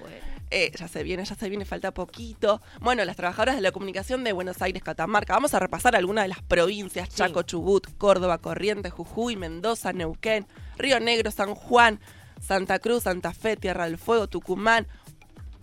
Eh, 0.54 0.70
ya 0.78 0.90
se 0.90 1.02
viene, 1.04 1.24
ya 1.24 1.34
se 1.34 1.48
viene, 1.48 1.64
falta 1.64 1.94
poquito. 1.94 2.62
Bueno, 2.82 3.06
las 3.06 3.16
trabajadoras 3.16 3.56
de 3.56 3.62
la 3.62 3.72
comunicación 3.72 4.26
de 4.26 4.34
Buenos 4.34 4.62
Aires, 4.62 4.84
Catamarca. 4.84 5.34
Vamos 5.34 5.54
a 5.54 5.60
repasar 5.60 5.96
algunas 5.96 6.26
de 6.26 6.28
las 6.28 6.42
provincias: 6.42 7.08
Chaco, 7.08 7.44
Chubut, 7.44 7.88
Córdoba, 7.98 8.38
Corrientes, 8.38 8.92
Jujuy, 8.92 9.38
Mendoza, 9.38 9.94
Neuquén, 9.94 10.46
Río 10.78 11.00
Negro, 11.00 11.32
San 11.32 11.56
Juan, 11.56 12.02
Santa 12.42 12.80
Cruz, 12.80 13.04
Santa 13.04 13.34
Fe, 13.34 13.56
Tierra 13.56 13.86
del 13.86 13.98
Fuego, 13.98 14.28
Tucumán. 14.28 14.88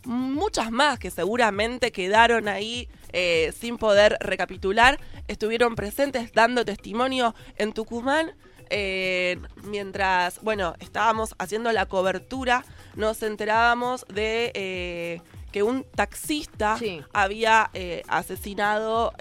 Muchas 0.05 0.71
más 0.71 0.99
que 0.99 1.11
seguramente 1.11 1.93
quedaron 1.93 2.49
ahí 2.49 2.89
eh, 3.13 3.53
sin 3.59 3.77
poder 3.77 4.17
recapitular. 4.21 4.99
Estuvieron 5.27 5.75
presentes 5.75 6.33
dando 6.33 6.65
testimonio 6.65 7.35
en 7.57 7.75
Tucumán. 7.75 8.33
Eh, 8.71 9.39
mientras, 9.65 10.41
bueno, 10.43 10.75
estábamos 10.81 11.35
haciendo 11.39 11.73
la 11.73 11.87
cobertura, 11.87 12.65
nos 12.95 13.23
enterábamos 13.23 14.07
de 14.09 14.53
eh, 14.55 15.21
que 15.53 15.63
un 15.63 15.85
taxista 15.85 16.77
Sí. 16.79 17.03
había 17.13 17.71
eh, 17.75 18.03
asesinado, 18.09 19.13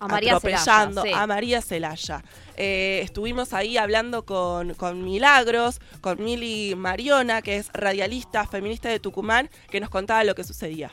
A 0.00 0.08
María 0.08 0.36
atropellando 0.36 1.02
sí. 1.02 1.10
a 1.12 1.26
María 1.26 1.60
Celaya. 1.62 2.22
Estuvimos 2.56 3.52
ahí 3.52 3.76
hablando 3.76 4.24
con, 4.24 4.74
con 4.74 5.04
Milagros, 5.04 5.80
con 6.00 6.22
Mili 6.22 6.74
Mariona, 6.76 7.42
que 7.42 7.56
es 7.56 7.70
radialista 7.72 8.46
feminista 8.46 8.88
de 8.88 9.00
Tucumán, 9.00 9.50
que 9.70 9.80
nos 9.80 9.90
contaba 9.90 10.24
lo 10.24 10.34
que 10.34 10.44
sucedía. 10.44 10.92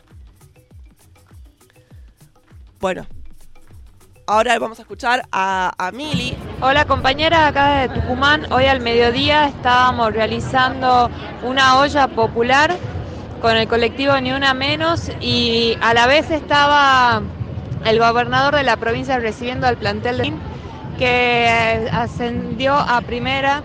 Bueno, 2.80 3.08
ahora 4.28 4.58
vamos 4.60 4.80
a 4.80 4.82
escuchar 4.84 5.28
a, 5.32 5.74
a 5.78 5.92
Mili. 5.92 6.36
Hola 6.62 6.86
compañera, 6.86 7.48
acá 7.48 7.82
de 7.82 7.90
Tucumán. 7.90 8.52
Hoy 8.52 8.66
al 8.66 8.80
mediodía 8.80 9.48
estábamos 9.48 10.14
realizando 10.14 11.10
una 11.44 11.80
olla 11.80 12.08
popular 12.08 12.76
con 13.42 13.56
el 13.56 13.68
colectivo 13.68 14.20
Ni 14.20 14.32
Una 14.32 14.54
Menos 14.54 15.12
y 15.20 15.78
a 15.82 15.94
la 15.94 16.08
vez 16.08 16.32
estaba 16.32 17.22
el 17.86 18.00
gobernador 18.00 18.56
de 18.56 18.64
la 18.64 18.78
provincia 18.78 19.20
recibiendo 19.20 19.68
al 19.68 19.78
plantel 19.78 20.18
de 20.18 20.34
que 20.98 21.90
ascendió 21.92 22.74
a 22.74 23.02
primera 23.02 23.62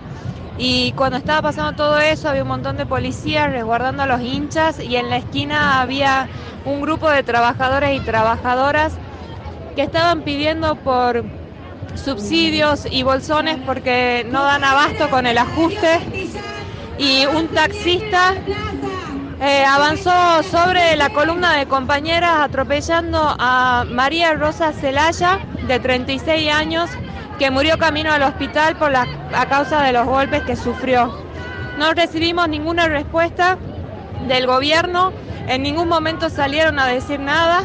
y 0.57 0.91
cuando 0.91 1.17
estaba 1.17 1.41
pasando 1.41 1.73
todo 1.73 1.97
eso 1.97 2.29
había 2.29 2.43
un 2.43 2.49
montón 2.49 2.77
de 2.77 2.85
policías 2.85 3.49
resguardando 3.49 4.03
a 4.03 4.05
los 4.05 4.21
hinchas 4.21 4.79
y 4.79 4.97
en 4.97 5.09
la 5.09 5.17
esquina 5.17 5.81
había 5.81 6.27
un 6.65 6.81
grupo 6.81 7.09
de 7.09 7.23
trabajadores 7.23 7.99
y 7.99 8.01
trabajadoras 8.01 8.93
que 9.75 9.83
estaban 9.83 10.21
pidiendo 10.21 10.75
por 10.75 11.23
subsidios 11.95 12.87
y 12.89 13.03
bolsones 13.03 13.57
porque 13.65 14.25
no 14.29 14.43
dan 14.43 14.63
abasto 14.63 15.09
con 15.09 15.25
el 15.27 15.37
ajuste. 15.37 15.99
Y 16.97 17.25
un 17.25 17.47
taxista 17.47 18.35
eh, 19.39 19.63
avanzó 19.65 20.43
sobre 20.43 20.95
la 20.95 21.09
columna 21.09 21.55
de 21.57 21.65
compañeras 21.65 22.33
atropellando 22.39 23.35
a 23.39 23.85
María 23.89 24.33
Rosa 24.33 24.71
Celaya 24.73 25.39
de 25.67 25.79
36 25.79 26.51
años 26.51 26.89
que 27.39 27.49
murió 27.49 27.77
camino 27.77 28.11
al 28.11 28.21
hospital 28.21 28.75
por 28.75 28.91
la, 28.91 29.07
a 29.33 29.47
causa 29.47 29.81
de 29.81 29.93
los 29.93 30.05
golpes 30.05 30.43
que 30.43 30.55
sufrió. 30.55 31.11
No 31.79 31.93
recibimos 31.93 32.47
ninguna 32.49 32.87
respuesta 32.87 33.57
del 34.27 34.45
gobierno, 34.45 35.11
en 35.47 35.63
ningún 35.63 35.87
momento 35.87 36.29
salieron 36.29 36.77
a 36.77 36.85
decir 36.85 37.19
nada 37.19 37.63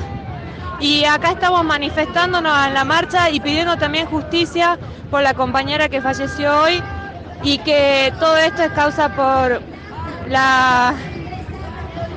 y 0.80 1.04
acá 1.04 1.32
estamos 1.32 1.64
manifestándonos 1.64 2.66
en 2.66 2.74
la 2.74 2.84
marcha 2.84 3.30
y 3.30 3.40
pidiendo 3.40 3.76
también 3.76 4.06
justicia 4.06 4.78
por 5.10 5.22
la 5.22 5.34
compañera 5.34 5.88
que 5.88 6.00
falleció 6.00 6.62
hoy 6.62 6.82
y 7.42 7.58
que 7.58 8.12
todo 8.18 8.36
esto 8.36 8.62
es 8.62 8.72
causa 8.72 9.08
por 9.14 9.62
la, 10.28 10.94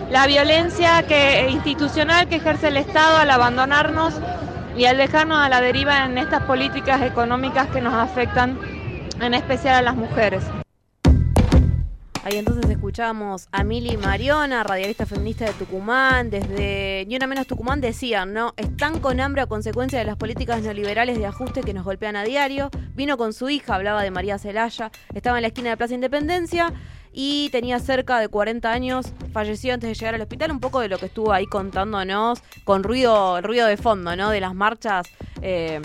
la 0.09 0.27
violencia 0.27 1.03
que, 1.03 1.49
institucional 1.49 2.27
que 2.27 2.35
ejerce 2.35 2.67
el 2.67 2.77
Estado 2.77 3.17
al 3.17 3.29
abandonarnos 3.29 4.15
y 4.75 4.85
al 4.85 4.97
dejarnos 4.97 5.39
a 5.39 5.49
la 5.49 5.61
deriva 5.61 6.05
en 6.05 6.17
estas 6.17 6.43
políticas 6.43 7.01
económicas 7.01 7.67
que 7.67 7.81
nos 7.81 7.93
afectan 7.93 8.59
en 9.21 9.33
especial 9.33 9.75
a 9.75 9.81
las 9.81 9.95
mujeres. 9.95 10.43
Ahí 12.29 12.37
entonces 12.37 12.69
escuchamos 12.69 13.47
a 13.51 13.63
Mili 13.63 13.97
Mariona, 13.97 14.63
radialista 14.63 15.07
feminista 15.07 15.45
de 15.45 15.53
Tucumán, 15.53 16.29
desde 16.29 17.03
Ni 17.07 17.15
Una 17.15 17.25
Menos 17.25 17.47
Tucumán 17.47 17.81
decían, 17.81 18.33
¿no? 18.33 18.53
Están 18.55 18.99
con 18.99 19.19
hambre 19.19 19.41
a 19.41 19.47
consecuencia 19.47 19.97
de 19.97 20.05
las 20.05 20.15
políticas 20.15 20.61
neoliberales 20.61 21.17
de 21.17 21.25
ajuste 21.25 21.61
que 21.61 21.73
nos 21.73 21.83
golpean 21.85 22.15
a 22.15 22.23
diario. 22.23 22.69
Vino 22.93 23.17
con 23.17 23.33
su 23.33 23.49
hija, 23.49 23.73
hablaba 23.73 24.03
de 24.03 24.11
María 24.11 24.37
Celaya, 24.37 24.91
estaba 25.15 25.39
en 25.39 25.41
la 25.41 25.47
esquina 25.47 25.71
de 25.71 25.77
Plaza 25.77 25.95
Independencia 25.95 26.71
y 27.11 27.49
tenía 27.49 27.79
cerca 27.79 28.19
de 28.19 28.27
40 28.27 28.71
años, 28.71 29.07
falleció 29.33 29.73
antes 29.73 29.87
de 29.89 29.95
llegar 29.95 30.13
al 30.13 30.21
hospital, 30.21 30.51
un 30.51 30.59
poco 30.59 30.81
de 30.81 30.87
lo 30.89 30.99
que 30.99 31.07
estuvo 31.07 31.33
ahí 31.33 31.47
contándonos, 31.47 32.43
con 32.63 32.83
ruido, 32.83 33.41
ruido 33.41 33.65
de 33.65 33.77
fondo, 33.77 34.15
¿no? 34.15 34.29
De 34.29 34.39
las 34.39 34.53
marchas, 34.53 35.07
eh, 35.41 35.81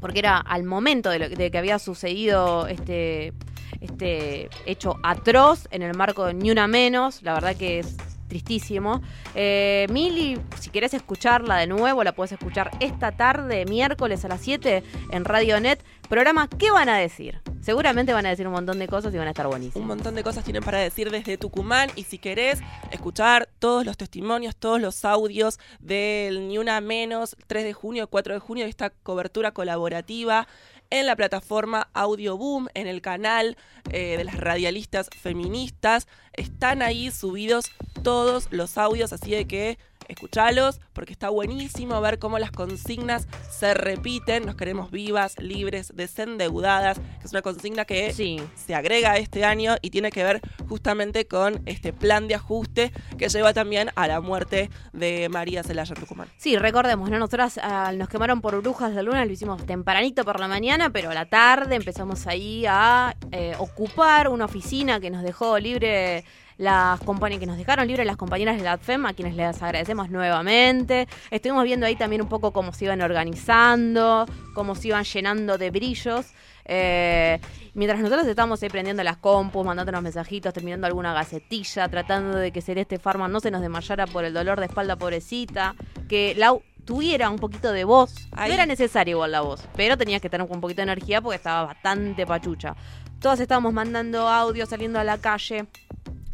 porque 0.00 0.20
era 0.20 0.38
al 0.38 0.64
momento 0.64 1.10
de, 1.10 1.18
lo- 1.18 1.28
de 1.28 1.50
que 1.50 1.58
había 1.58 1.78
sucedido 1.78 2.66
este 2.66 3.34
este 3.80 4.48
hecho 4.66 4.96
atroz 5.02 5.68
en 5.70 5.82
el 5.82 5.96
marco 5.96 6.26
de 6.26 6.34
Ni 6.34 6.50
Una 6.50 6.66
Menos, 6.66 7.22
la 7.22 7.34
verdad 7.34 7.56
que 7.56 7.80
es 7.80 7.96
tristísimo. 8.26 9.02
Eh, 9.34 9.86
Mili, 9.90 10.38
si 10.60 10.70
querés 10.70 10.94
escucharla 10.94 11.56
de 11.56 11.66
nuevo, 11.66 12.04
la 12.04 12.12
puedes 12.12 12.32
escuchar 12.32 12.70
esta 12.80 13.12
tarde, 13.12 13.64
miércoles 13.66 14.24
a 14.24 14.28
las 14.28 14.40
7 14.40 14.82
en 15.10 15.24
Radio 15.24 15.60
Net. 15.60 15.82
Programa, 16.08 16.48
¿qué 16.48 16.70
van 16.70 16.88
a 16.88 16.96
decir? 16.98 17.40
Seguramente 17.60 18.12
van 18.12 18.26
a 18.26 18.28
decir 18.28 18.46
un 18.46 18.52
montón 18.52 18.78
de 18.78 18.86
cosas 18.86 19.12
y 19.12 19.18
van 19.18 19.26
a 19.26 19.30
estar 19.30 19.48
buenísimos. 19.48 19.82
Un 19.82 19.88
montón 19.88 20.14
de 20.14 20.22
cosas 20.22 20.44
tienen 20.44 20.62
para 20.62 20.78
decir 20.78 21.10
desde 21.10 21.36
Tucumán 21.36 21.90
y 21.96 22.04
si 22.04 22.18
querés 22.18 22.60
escuchar 22.92 23.48
todos 23.58 23.84
los 23.84 23.96
testimonios, 23.96 24.54
todos 24.54 24.80
los 24.80 25.04
audios 25.04 25.58
del 25.80 26.46
Ni 26.46 26.58
Una 26.58 26.80
Menos, 26.80 27.36
3 27.48 27.64
de 27.64 27.72
junio, 27.72 28.06
4 28.06 28.34
de 28.34 28.40
junio, 28.40 28.66
esta 28.66 28.90
cobertura 28.90 29.50
colaborativa 29.50 30.46
en 30.90 31.06
la 31.06 31.16
plataforma 31.16 31.88
Audio 31.94 32.36
Boom, 32.36 32.68
en 32.74 32.86
el 32.86 33.00
canal 33.00 33.56
eh, 33.92 34.16
de 34.16 34.24
las 34.24 34.36
radialistas 34.36 35.08
feministas. 35.20 36.06
Están 36.32 36.82
ahí 36.82 37.10
subidos 37.10 37.66
todos 38.02 38.48
los 38.50 38.78
audios, 38.78 39.12
así 39.12 39.30
de 39.30 39.46
que 39.46 39.78
escuchalos 40.08 40.80
porque 40.92 41.12
está 41.12 41.28
buenísimo 41.28 42.00
ver 42.00 42.18
cómo 42.18 42.38
las 42.38 42.50
consignas 42.50 43.26
se 43.50 43.74
repiten. 43.74 44.46
Nos 44.46 44.56
queremos 44.56 44.90
vivas, 44.90 45.38
libres, 45.38 45.92
desendeudadas, 45.94 46.98
que 46.98 47.26
es 47.26 47.32
una 47.32 47.42
consigna 47.42 47.84
que 47.84 48.12
Sí. 48.12 48.40
se 48.54 48.74
agrega 48.74 49.16
este 49.16 49.44
año 49.44 49.76
y 49.82 49.90
tiene 49.90 50.10
que 50.10 50.24
ver 50.24 50.40
justamente 50.68 51.26
con 51.26 51.62
este 51.66 51.92
plan 51.92 52.28
de 52.28 52.34
ajuste 52.34 52.92
que 53.18 53.28
lleva 53.28 53.52
también 53.52 53.90
a 53.94 54.06
la 54.06 54.20
muerte 54.20 54.70
de 54.92 55.28
María 55.28 55.62
Celaya 55.62 55.94
Tucumán. 55.94 56.28
Sí, 56.36 56.56
recordemos, 56.56 57.10
¿no? 57.10 57.18
Nosotras 57.18 57.58
ah, 57.62 57.92
nos 57.94 58.08
quemaron 58.08 58.40
por 58.40 58.60
brujas 58.60 58.94
de 58.94 59.02
luna, 59.02 59.24
lo 59.24 59.32
hicimos 59.32 59.64
tempranito 59.66 60.24
por 60.24 60.40
la 60.40 60.48
mañana, 60.48 60.90
pero 60.90 61.10
a 61.10 61.14
la 61.14 61.26
tarde 61.26 61.76
empezamos 61.76 62.26
ahí 62.26 62.64
a 62.68 63.14
eh, 63.32 63.54
ocupar 63.58 64.28
una 64.28 64.44
oficina 64.46 65.00
que 65.00 65.10
nos 65.10 65.22
dejó 65.22 65.58
libre 65.58 66.24
las 66.58 67.00
compañías 67.00 67.40
que 67.40 67.46
nos 67.46 67.56
dejaron 67.56 67.86
libres 67.86 68.06
las 68.06 68.16
compañeras 68.16 68.56
de 68.56 68.64
la 68.64 68.78
FEM, 68.78 69.06
a 69.06 69.12
quienes 69.12 69.34
les 69.34 69.62
agradecemos 69.62 70.10
nuevamente. 70.10 71.06
Estuvimos 71.30 71.64
viendo 71.64 71.86
ahí 71.86 71.96
también 71.96 72.22
un 72.22 72.28
poco 72.28 72.52
cómo 72.52 72.72
se 72.72 72.86
iban 72.86 73.00
organizando, 73.02 74.26
cómo 74.54 74.74
se 74.74 74.88
iban 74.88 75.04
llenando 75.04 75.58
de 75.58 75.70
brillos. 75.70 76.26
Eh, 76.64 77.38
mientras 77.74 78.00
nosotros 78.00 78.26
estábamos 78.26 78.62
ahí 78.62 78.68
prendiendo 78.68 79.04
las 79.04 79.18
compus, 79.18 79.64
mandándonos 79.64 80.02
mensajitos, 80.02 80.52
terminando 80.52 80.86
alguna 80.86 81.12
gacetilla, 81.12 81.88
tratando 81.88 82.38
de 82.38 82.50
que 82.50 82.60
Celeste 82.60 82.98
Farman 82.98 83.30
no 83.30 83.40
se 83.40 83.50
nos 83.50 83.60
desmayara 83.60 84.06
por 84.06 84.24
el 84.24 84.34
dolor 84.34 84.58
de 84.58 84.66
espalda 84.66 84.96
pobrecita, 84.96 85.74
que 86.08 86.34
Lau 86.36 86.62
tuviera 86.84 87.30
un 87.30 87.38
poquito 87.38 87.72
de 87.72 87.84
voz. 87.84 88.14
Ahí. 88.32 88.48
No 88.48 88.54
era 88.54 88.66
necesaria 88.66 89.12
igual 89.12 89.32
la 89.32 89.42
voz, 89.42 89.62
pero 89.76 89.96
tenías 89.96 90.22
que 90.22 90.30
tener 90.30 90.46
un 90.48 90.60
poquito 90.60 90.78
de 90.78 90.84
energía 90.84 91.20
porque 91.20 91.36
estaba 91.36 91.66
bastante 91.66 92.26
pachucha. 92.26 92.74
Todas 93.20 93.40
estábamos 93.40 93.72
mandando 93.72 94.28
audio, 94.28 94.66
saliendo 94.66 94.98
a 94.98 95.04
la 95.04 95.18
calle. 95.18 95.66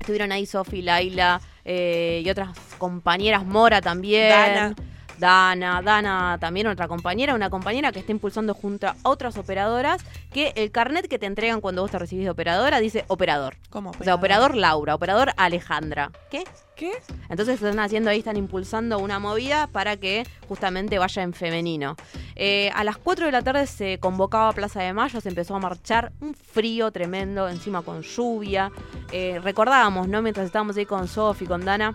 Estuvieron 0.03 0.33
ahí 0.33 0.47
Sofi, 0.47 0.83
Laila 0.83 1.41
eh, 1.65 2.23
y 2.25 2.29
otras 2.29 2.59
compañeras, 2.77 3.47
Mora 3.47 3.81
también. 3.81 4.75
Dana, 5.23 5.81
Dana 5.83 6.37
también 6.41 6.67
otra 6.67 6.89
compañera, 6.89 7.37
una 7.37 7.49
compañera 7.49 7.93
que 7.93 8.01
está 8.01 8.11
impulsando 8.11 8.55
junto 8.55 8.89
a 8.89 8.97
otras 9.05 9.39
operadoras 9.39 10.05
que 10.33 10.53
el 10.57 10.73
carnet 10.73 11.07
que 11.07 11.17
te 11.17 11.27
entregan 11.27 11.61
cuando 11.61 11.81
vos 11.81 11.93
te 11.93 11.99
recibís 12.01 12.25
de 12.25 12.31
operadora 12.31 12.81
dice 12.81 13.05
operador. 13.07 13.57
¿Cómo? 13.71 13.93
O 14.01 14.03
sea, 14.03 14.17
operador 14.17 14.57
Laura, 14.57 14.97
operador 14.97 15.33
Alejandra. 15.37 16.11
¿Qué? 16.29 16.43
¿Qué? 16.75 16.91
Entonces 17.29 17.63
están 17.63 17.79
haciendo 17.79 18.11
ahí, 18.11 18.19
están 18.19 18.37
impulsando 18.37 18.99
una 18.99 19.21
movida 19.21 19.69
para 19.69 19.97
que 19.97 20.27
justamente 20.49 20.99
vaya 20.99 21.23
en 21.23 21.35
femenino. 21.35 21.95
Eh, 22.35 22.73
a 22.75 22.83
las 22.83 22.97
4 22.97 23.27
de 23.27 23.31
la 23.31 23.43
tarde 23.43 23.69
se 23.69 23.99
convocaba 23.99 24.49
a 24.49 24.53
Plaza 24.53 24.83
de 24.83 24.93
Mayo, 24.93 25.21
se 25.21 25.29
empezó 25.29 25.55
a 25.55 25.61
marchar, 25.61 26.11
un 26.21 26.35
frío 26.35 26.91
tremendo, 26.91 27.49
encima 27.49 27.83
con 27.83 28.03
lluvia. 28.03 28.73
Eh, 29.13 29.39
recordábamos, 29.41 30.09
¿no? 30.09 30.21
Mientras 30.21 30.47
estábamos 30.47 30.77
ahí 30.77 30.87
con 30.87 31.07
Sofi, 31.07 31.47
con 31.47 31.65
Dana, 31.65 31.95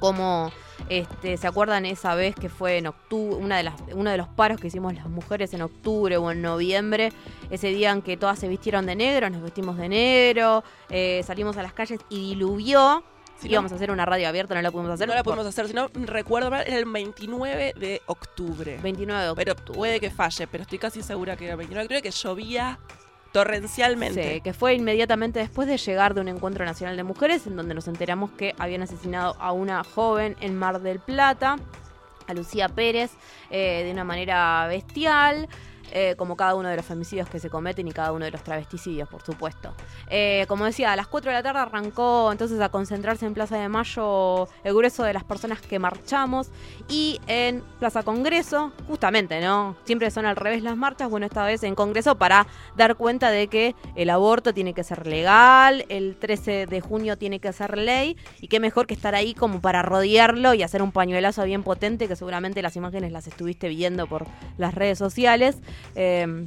cómo 0.00 0.50
este, 0.90 1.36
¿se 1.36 1.46
acuerdan 1.46 1.86
esa 1.86 2.14
vez 2.14 2.34
que 2.34 2.48
fue 2.48 2.76
en 2.78 2.88
octubre, 2.88 3.36
una 3.36 3.56
de 3.56 3.62
las, 3.62 3.74
uno 3.94 4.10
de 4.10 4.16
los 4.18 4.28
paros 4.28 4.60
que 4.60 4.66
hicimos 4.66 4.92
las 4.94 5.06
mujeres 5.08 5.54
en 5.54 5.62
octubre 5.62 6.16
o 6.18 6.30
en 6.30 6.42
noviembre? 6.42 7.12
Ese 7.50 7.68
día 7.68 7.92
en 7.92 8.02
que 8.02 8.16
todas 8.16 8.38
se 8.38 8.48
vistieron 8.48 8.84
de 8.86 8.96
negro, 8.96 9.30
nos 9.30 9.40
vestimos 9.40 9.76
de 9.78 9.88
negro, 9.88 10.62
eh, 10.90 11.22
salimos 11.24 11.56
a 11.56 11.62
las 11.62 11.72
calles 11.72 12.00
y 12.10 12.30
diluvió. 12.30 13.02
Si 13.38 13.46
no- 13.48 13.52
Íbamos 13.52 13.72
a 13.72 13.76
hacer 13.76 13.90
una 13.90 14.04
radio 14.04 14.28
abierta, 14.28 14.54
no 14.54 14.60
la 14.60 14.70
pudimos 14.70 14.92
hacer. 14.92 15.08
No 15.08 15.14
la 15.14 15.22
por 15.22 15.34
podemos 15.34 15.48
hacer, 15.48 15.66
si 15.68 15.72
no 15.72 15.88
recuerdo 15.94 16.50
mal, 16.50 16.64
era 16.66 16.76
el 16.76 16.84
29 16.84 17.72
de 17.78 18.02
octubre. 18.06 18.78
29 18.82 19.22
de 19.22 19.28
octubre. 19.30 19.54
Pero 19.54 19.72
puede 19.72 19.98
que 20.00 20.10
falle, 20.10 20.46
pero 20.46 20.62
estoy 20.62 20.78
casi 20.78 21.02
segura 21.02 21.36
que 21.36 21.44
era 21.44 21.52
el 21.52 21.58
29 21.58 21.88
de 21.88 21.94
octubre, 21.96 22.02
que 22.02 22.10
llovía 22.10 22.78
torrencialmente. 23.32 24.34
Sí, 24.34 24.40
que 24.40 24.52
fue 24.52 24.74
inmediatamente 24.74 25.38
después 25.38 25.68
de 25.68 25.76
llegar 25.78 26.14
de 26.14 26.20
un 26.20 26.28
encuentro 26.28 26.64
nacional 26.64 26.96
de 26.96 27.02
mujeres 27.02 27.46
en 27.46 27.56
donde 27.56 27.74
nos 27.74 27.88
enteramos 27.88 28.30
que 28.32 28.54
habían 28.58 28.82
asesinado 28.82 29.36
a 29.38 29.52
una 29.52 29.84
joven 29.84 30.36
en 30.40 30.56
Mar 30.56 30.80
del 30.80 31.00
Plata, 31.00 31.56
a 32.26 32.34
Lucía 32.34 32.68
Pérez, 32.68 33.12
eh, 33.50 33.82
de 33.84 33.92
una 33.92 34.04
manera 34.04 34.66
bestial. 34.68 35.48
Eh, 35.92 36.14
como 36.16 36.36
cada 36.36 36.54
uno 36.54 36.68
de 36.68 36.76
los 36.76 36.84
femicidios 36.84 37.28
que 37.28 37.38
se 37.38 37.50
cometen 37.50 37.88
y 37.88 37.92
cada 37.92 38.12
uno 38.12 38.24
de 38.24 38.30
los 38.30 38.42
travesticidios, 38.42 39.08
por 39.08 39.22
supuesto. 39.22 39.74
Eh, 40.08 40.44
como 40.48 40.64
decía, 40.64 40.92
a 40.92 40.96
las 40.96 41.06
4 41.06 41.30
de 41.30 41.36
la 41.36 41.42
tarde 41.42 41.60
arrancó 41.60 42.30
entonces 42.32 42.60
a 42.60 42.68
concentrarse 42.68 43.26
en 43.26 43.34
Plaza 43.34 43.56
de 43.56 43.68
Mayo 43.68 44.48
el 44.64 44.74
grueso 44.74 45.02
de 45.04 45.12
las 45.12 45.24
personas 45.24 45.60
que 45.60 45.78
marchamos 45.78 46.50
y 46.88 47.20
en 47.26 47.62
Plaza 47.78 48.02
Congreso, 48.02 48.72
justamente, 48.88 49.40
¿no? 49.40 49.76
Siempre 49.84 50.10
son 50.10 50.26
al 50.26 50.36
revés 50.36 50.62
las 50.62 50.76
marchas, 50.76 51.10
bueno, 51.10 51.26
esta 51.26 51.44
vez 51.44 51.62
en 51.62 51.74
Congreso 51.74 52.16
para 52.16 52.46
dar 52.76 52.96
cuenta 52.96 53.30
de 53.30 53.48
que 53.48 53.74
el 53.96 54.10
aborto 54.10 54.54
tiene 54.54 54.74
que 54.74 54.84
ser 54.84 55.06
legal, 55.06 55.84
el 55.88 56.16
13 56.16 56.66
de 56.66 56.80
junio 56.80 57.18
tiene 57.18 57.40
que 57.40 57.52
ser 57.52 57.76
ley 57.76 58.16
y 58.40 58.48
qué 58.48 58.60
mejor 58.60 58.86
que 58.86 58.94
estar 58.94 59.14
ahí 59.14 59.34
como 59.34 59.60
para 59.60 59.82
rodearlo 59.82 60.54
y 60.54 60.62
hacer 60.62 60.82
un 60.82 60.92
pañuelazo 60.92 61.44
bien 61.44 61.62
potente 61.62 62.08
que 62.08 62.16
seguramente 62.16 62.62
las 62.62 62.76
imágenes 62.76 63.12
las 63.12 63.26
estuviste 63.26 63.68
viendo 63.68 64.06
por 64.06 64.26
las 64.58 64.74
redes 64.74 64.98
sociales. 64.98 65.58
Eh, 65.94 66.44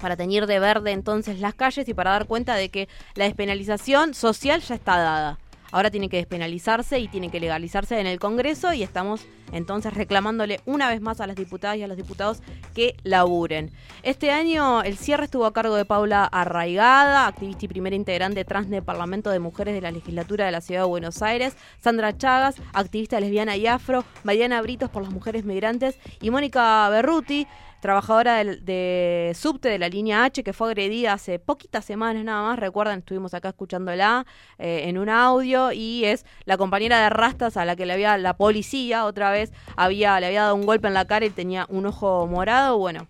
para 0.00 0.16
teñir 0.16 0.46
de 0.46 0.58
verde 0.58 0.92
entonces 0.92 1.40
las 1.40 1.54
calles 1.54 1.88
y 1.88 1.94
para 1.94 2.10
dar 2.10 2.26
cuenta 2.26 2.54
de 2.54 2.70
que 2.70 2.88
la 3.14 3.24
despenalización 3.24 4.14
social 4.14 4.60
ya 4.60 4.74
está 4.74 4.98
dada. 4.98 5.38
Ahora 5.72 5.90
tiene 5.90 6.08
que 6.08 6.16
despenalizarse 6.16 6.98
y 6.98 7.06
tiene 7.06 7.30
que 7.30 7.38
legalizarse 7.38 8.00
en 8.00 8.06
el 8.08 8.18
Congreso 8.18 8.72
y 8.72 8.82
estamos 8.82 9.24
entonces 9.52 9.94
reclamándole 9.94 10.60
una 10.64 10.88
vez 10.88 11.00
más 11.00 11.20
a 11.20 11.26
las 11.26 11.36
diputadas 11.36 11.76
y 11.76 11.82
a 11.82 11.88
los 11.88 11.96
diputados 11.96 12.40
que 12.74 12.96
laburen. 13.04 13.70
Este 14.02 14.32
año 14.32 14.82
el 14.82 14.96
cierre 14.96 15.24
estuvo 15.24 15.46
a 15.46 15.52
cargo 15.52 15.76
de 15.76 15.84
Paula 15.84 16.24
Arraigada, 16.24 17.26
activista 17.26 17.66
y 17.66 17.68
primera 17.68 17.94
integrante 17.94 18.44
trans 18.44 18.68
del 18.68 18.82
Parlamento 18.82 19.30
de 19.30 19.38
Mujeres 19.38 19.74
de 19.74 19.80
la 19.80 19.92
Legislatura 19.92 20.46
de 20.46 20.52
la 20.52 20.60
Ciudad 20.60 20.82
de 20.82 20.88
Buenos 20.88 21.22
Aires, 21.22 21.56
Sandra 21.80 22.16
Chagas, 22.16 22.56
activista 22.72 23.20
lesbiana 23.20 23.56
y 23.56 23.68
afro, 23.68 24.04
Mariana 24.24 24.60
Britos 24.62 24.90
por 24.90 25.02
las 25.02 25.12
mujeres 25.12 25.44
migrantes 25.44 25.98
y 26.20 26.30
Mónica 26.30 26.88
Berruti, 26.88 27.46
trabajadora 27.80 28.36
del- 28.36 28.64
de, 28.64 29.32
subte 29.34 29.68
de 29.68 29.78
la 29.78 29.88
línea 29.88 30.24
H 30.24 30.42
que 30.42 30.52
fue 30.52 30.68
agredida 30.68 31.12
hace 31.14 31.38
poquitas 31.38 31.84
semanas 31.84 32.24
nada 32.24 32.42
más, 32.42 32.58
recuerdan, 32.58 33.00
estuvimos 33.00 33.34
acá 33.34 33.48
escuchándola 33.50 34.26
eh, 34.58 34.82
en 34.86 34.98
un 34.98 35.08
audio 35.08 35.72
y 35.72 36.04
es 36.04 36.24
la 36.44 36.56
compañera 36.56 37.02
de 37.02 37.10
rastas 37.10 37.56
a 37.56 37.64
la 37.64 37.76
que 37.76 37.86
le 37.86 37.92
había 37.94 38.16
la 38.18 38.36
policía 38.36 39.04
otra 39.04 39.30
vez 39.30 39.52
había 39.76 40.18
le 40.20 40.26
había 40.26 40.42
dado 40.42 40.54
un 40.54 40.66
golpe 40.66 40.88
en 40.88 40.94
la 40.94 41.04
cara 41.06 41.26
y 41.26 41.30
tenía 41.30 41.66
un 41.68 41.86
ojo 41.86 42.26
morado, 42.26 42.78
bueno, 42.78 43.06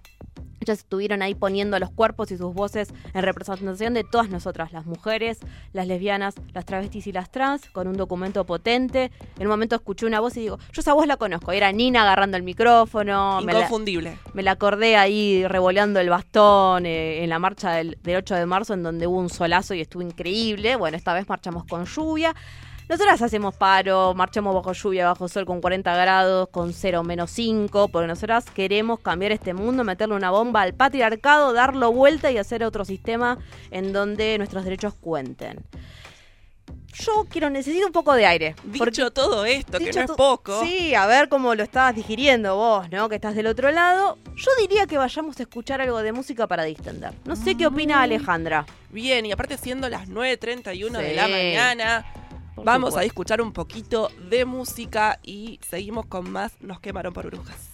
ellas 0.60 0.78
estuvieron 0.78 1.22
ahí 1.22 1.34
poniendo 1.34 1.78
los 1.78 1.90
cuerpos 1.90 2.30
y 2.30 2.36
sus 2.36 2.52
voces 2.54 2.92
en 3.14 3.22
representación 3.22 3.94
de 3.94 4.04
todas 4.04 4.28
nosotras, 4.28 4.72
las 4.72 4.86
mujeres, 4.86 5.38
las 5.72 5.86
lesbianas, 5.86 6.34
las 6.52 6.64
travestis 6.66 7.06
y 7.06 7.12
las 7.12 7.30
trans, 7.30 7.68
con 7.70 7.88
un 7.88 7.96
documento 7.96 8.44
potente. 8.44 9.10
En 9.38 9.42
un 9.46 9.48
momento 9.48 9.76
escuché 9.76 10.06
una 10.06 10.20
voz 10.20 10.36
y 10.36 10.40
digo, 10.40 10.58
yo 10.72 10.80
esa 10.80 10.92
voz 10.92 11.06
la 11.06 11.16
conozco. 11.16 11.52
Era 11.52 11.72
Nina 11.72 12.02
agarrando 12.02 12.36
el 12.36 12.42
micrófono. 12.42 13.40
me 13.42 13.52
la- 13.52 13.60
Inconfundible. 13.60 14.18
me 14.34 14.42
la 14.42 14.52
acordé 14.52 14.96
ahí 14.96 15.46
revoleando 15.46 15.98
el 16.00 16.10
bastón 16.10 16.86
eh, 16.86 17.24
en 17.24 17.30
la 17.30 17.38
marcha 17.38 17.72
del, 17.72 17.98
del 18.02 18.16
8 18.16 18.34
de 18.34 18.46
marzo 18.46 18.74
en 18.74 18.82
donde 18.82 19.06
hubo 19.06 19.18
un 19.18 19.30
solazo 19.30 19.74
y 19.74 19.80
estuvo 19.80 20.02
increíble. 20.02 20.76
Bueno, 20.76 20.96
esta 20.96 21.14
vez 21.14 21.28
marchamos 21.28 21.64
con 21.64 21.84
lluvia. 21.86 22.34
Nosotras 22.90 23.22
hacemos 23.22 23.54
paro, 23.54 24.14
marchamos 24.14 24.52
bajo 24.52 24.72
lluvia, 24.72 25.06
bajo 25.06 25.28
sol 25.28 25.46
con 25.46 25.60
40 25.60 25.94
grados, 25.94 26.48
con 26.48 26.72
0 26.72 27.04
menos 27.04 27.30
5, 27.30 27.86
porque 27.86 28.08
nosotras 28.08 28.46
queremos 28.46 28.98
cambiar 28.98 29.30
este 29.30 29.54
mundo, 29.54 29.84
meterle 29.84 30.16
una 30.16 30.32
bomba 30.32 30.62
al 30.62 30.74
patriarcado, 30.74 31.52
darlo 31.52 31.92
vuelta 31.92 32.32
y 32.32 32.38
hacer 32.38 32.64
otro 32.64 32.84
sistema 32.84 33.38
en 33.70 33.92
donde 33.92 34.36
nuestros 34.38 34.64
derechos 34.64 34.94
cuenten. 35.00 35.64
Yo 36.92 37.26
quiero, 37.30 37.48
necesito 37.48 37.86
un 37.86 37.92
poco 37.92 38.12
de 38.14 38.26
aire. 38.26 38.56
Dicho 38.64 39.12
todo 39.12 39.44
esto, 39.44 39.78
que 39.78 39.92
no 39.92 40.00
es 40.00 40.10
poco. 40.10 40.60
Sí, 40.64 40.92
a 40.92 41.06
ver 41.06 41.28
cómo 41.28 41.54
lo 41.54 41.62
estabas 41.62 41.94
digiriendo 41.94 42.56
vos, 42.56 42.90
¿no? 42.90 43.08
Que 43.08 43.14
estás 43.14 43.36
del 43.36 43.46
otro 43.46 43.70
lado. 43.70 44.18
Yo 44.34 44.50
diría 44.60 44.88
que 44.88 44.98
vayamos 44.98 45.38
a 45.38 45.44
escuchar 45.44 45.80
algo 45.80 46.02
de 46.02 46.10
música 46.10 46.48
para 46.48 46.64
distender. 46.64 47.12
No 47.24 47.36
sé 47.36 47.54
qué 47.54 47.68
opina 47.68 48.02
Alejandra. 48.02 48.66
Bien, 48.90 49.24
y 49.26 49.30
aparte 49.30 49.56
siendo 49.58 49.88
las 49.88 50.08
9.31 50.08 50.98
de 50.98 51.10
Sí. 51.10 51.14
la 51.14 51.28
mañana, 51.28 52.04
Por 52.54 52.64
vamos 52.64 52.96
a 52.96 53.04
escuchar 53.04 53.40
un 53.40 53.52
poquito 53.52 54.10
de 54.28 54.44
música 54.44 55.18
y 55.22 55.60
seguimos 55.68 56.06
con 56.06 56.30
más 56.30 56.52
Nos 56.60 56.80
quemaron 56.80 57.12
por 57.12 57.26
brujas. 57.26 57.69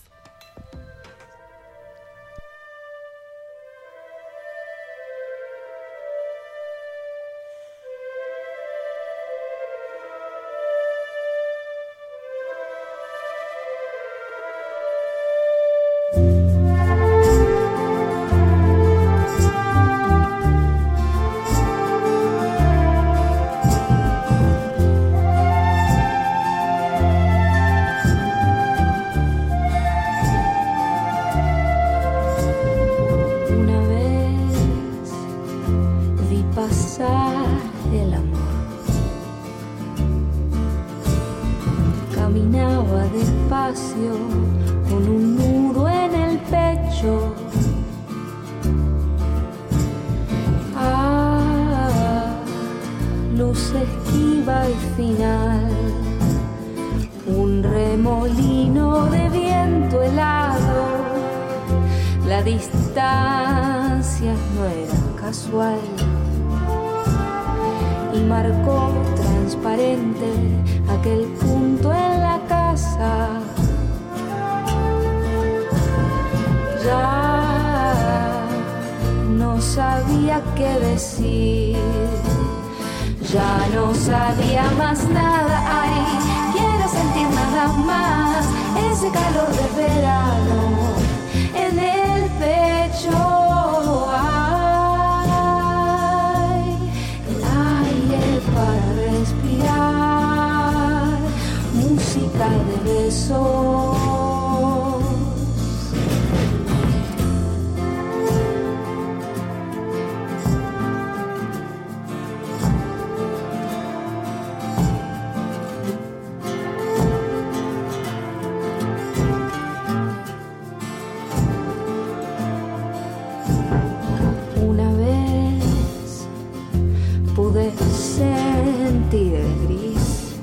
Pude 127.37 127.71
sentir 127.93 129.35
el 129.35 129.67
gris 129.67 130.35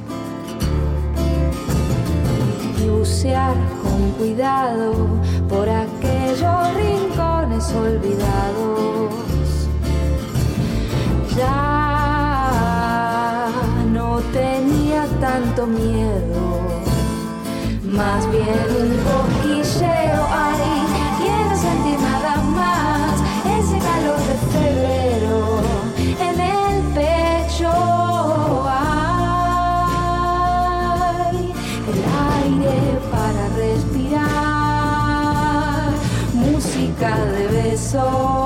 y 2.83 2.87
bucear 2.87 3.55
con 3.81 4.11
cuidado 4.11 4.93
por 5.49 5.67
aquellos 5.67 6.73
rincones 6.75 7.73
olvidados. 7.73 9.11
Ya 11.35 12.59
no 13.91 14.19
tenía 14.31 15.07
tanto 15.19 15.65
miedo, 15.65 16.61
más 17.91 18.29
bien 18.31 18.53
de 37.93 38.42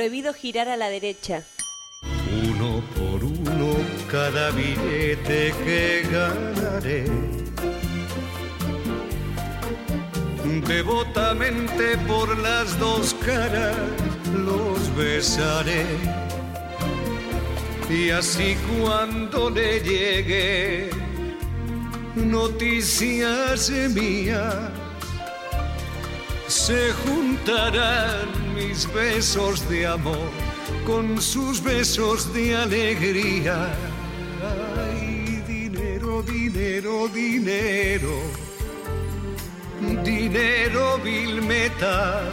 Prohibido 0.00 0.32
girar 0.32 0.66
a 0.70 0.78
la 0.78 0.88
derecha. 0.88 1.42
Uno 2.48 2.82
por 2.96 3.22
uno 3.22 3.76
cada 4.10 4.50
billete 4.50 5.52
que 5.62 6.08
ganaré. 6.10 7.04
Devotamente 10.66 11.98
por 12.08 12.38
las 12.38 12.78
dos 12.78 13.14
caras 13.26 13.76
los 14.34 14.96
besaré. 14.96 15.84
Y 17.90 18.08
así 18.08 18.56
cuando 18.80 19.50
le 19.50 19.80
llegue 19.80 20.88
noticias 22.14 23.68
mías, 23.68 24.79
se 26.70 26.92
juntarán 26.92 28.54
mis 28.54 28.86
besos 28.94 29.68
de 29.68 29.88
amor 29.88 30.30
con 30.86 31.20
sus 31.20 31.60
besos 31.60 32.32
de 32.32 32.54
alegría. 32.54 33.74
Ay, 34.86 35.42
dinero, 35.48 36.22
dinero, 36.22 37.08
dinero, 37.08 38.14
dinero 40.04 40.98
vil 41.02 41.42
metal. 41.42 42.30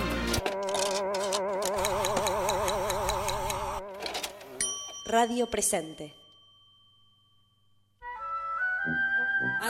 Radio 5.06 5.48
presente. 5.48 6.27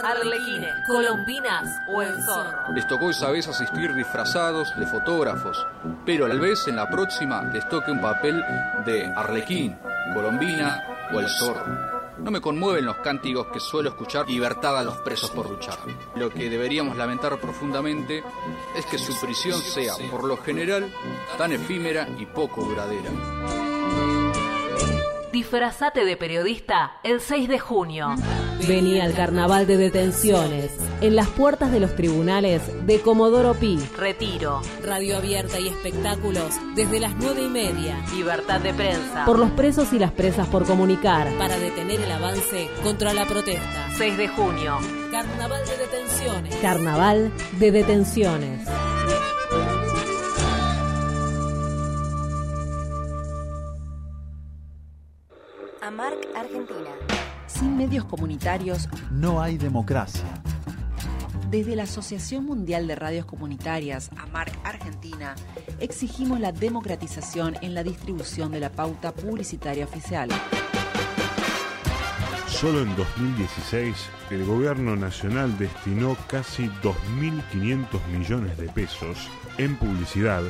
Arlequines, 0.03 0.74
colombinas 0.86 1.82
o 1.88 2.01
el 2.01 2.22
zorro. 2.24 2.74
Les 2.74 2.88
tocó 2.88 3.09
esa 3.09 3.30
vez 3.32 3.47
asistir 3.47 3.93
disfrazados 3.93 4.78
de 4.78 4.86
fotógrafos, 4.86 5.65
pero 6.05 6.28
tal 6.28 6.39
vez 6.39 6.68
en 6.68 6.76
la 6.76 6.89
próxima 6.89 7.43
les 7.53 7.68
toque 7.68 7.91
un 7.91 8.01
papel 8.01 8.43
de 8.86 9.05
arlequín, 9.05 9.78
colombina 10.13 10.84
o 11.13 11.20
el 11.20 11.28
zorro. 11.28 11.97
No 12.20 12.32
me 12.32 12.41
conmueven 12.41 12.86
los 12.86 12.97
cánticos 12.97 13.47
que 13.47 13.59
suelo 13.59 13.89
escuchar 13.89 14.28
libertad 14.28 14.78
a 14.78 14.84
los 14.84 14.97
presos 14.97 15.30
por 15.30 15.49
luchar. 15.49 15.78
Lo 16.15 16.30
que 16.30 16.49
deberíamos 16.49 16.97
lamentar 16.97 17.38
profundamente 17.38 18.24
es 18.76 18.86
que 18.88 18.97
su 18.97 19.18
prisión 19.20 19.59
sea, 19.59 19.93
por 20.09 20.24
lo 20.24 20.38
general, 20.38 20.91
tan 21.38 21.51
efímera 21.51 22.07
y 22.18 22.26
poco 22.26 22.63
duradera. 22.63 23.11
Disfrazate 25.32 26.05
de 26.05 26.15
periodista 26.15 26.93
el 27.03 27.19
6 27.19 27.49
de 27.49 27.59
junio. 27.59 28.15
Vení 28.65 29.01
al 29.01 29.13
carnaval 29.13 29.67
de 29.67 29.75
detenciones 29.75 30.71
en 31.01 31.15
las 31.15 31.28
puertas 31.28 31.71
de 31.71 31.82
los 31.82 31.95
tribunales 31.95 32.61
de 32.86 33.01
Comodoro 33.01 33.53
Pi. 33.53 33.78
Retiro. 33.97 34.61
Radio 34.84 35.17
abierta 35.17 35.59
y 35.59 35.67
espectáculos 35.67 36.55
desde 36.75 37.01
las 37.01 37.13
nueve 37.17 37.43
y 37.43 37.49
media. 37.49 38.03
Libertad 38.15 38.61
de 38.61 38.73
prensa. 38.73 39.25
Por 39.25 39.38
los 39.38 39.51
presos 39.51 39.91
y 39.91 39.99
las 39.99 40.11
presas 40.11 40.47
por 40.47 40.65
comunicar. 40.65 41.30
Para 41.38 41.57
detener 41.57 41.99
el 41.99 42.11
avance 42.11 42.69
contra 42.82 43.13
la 43.13 43.25
protesta. 43.25 43.89
6 43.97 44.17
de 44.17 44.28
junio. 44.30 44.78
Carnaval 45.11 45.61
de 45.65 45.78
detenciones. 45.78 46.55
Carnaval 46.55 47.32
de 47.59 47.71
detenciones. 47.71 48.67
Medios 57.97 58.11
comunitarios 58.11 58.89
no 59.09 59.41
hay 59.41 59.57
democracia. 59.57 60.23
Desde 61.49 61.75
la 61.75 61.83
Asociación 61.83 62.45
Mundial 62.45 62.85
de 62.85 62.93
Radios 62.93 63.25
Comunitarias, 63.25 64.11
AMARC 64.17 64.53
Argentina, 64.63 65.33
exigimos 65.79 66.39
la 66.39 66.51
democratización 66.51 67.55
en 67.63 67.73
la 67.73 67.81
distribución 67.81 68.51
de 68.51 68.59
la 68.59 68.69
pauta 68.69 69.15
publicitaria 69.15 69.85
oficial. 69.85 70.29
Solo 72.47 72.81
en 72.81 72.95
2016, 72.95 73.95
el 74.29 74.45
gobierno 74.45 74.95
nacional 74.95 75.57
destinó 75.57 76.15
casi 76.27 76.67
2.500 76.83 78.05
millones 78.15 78.57
de 78.59 78.69
pesos 78.69 79.27
en 79.57 79.75
publicidad, 79.77 80.43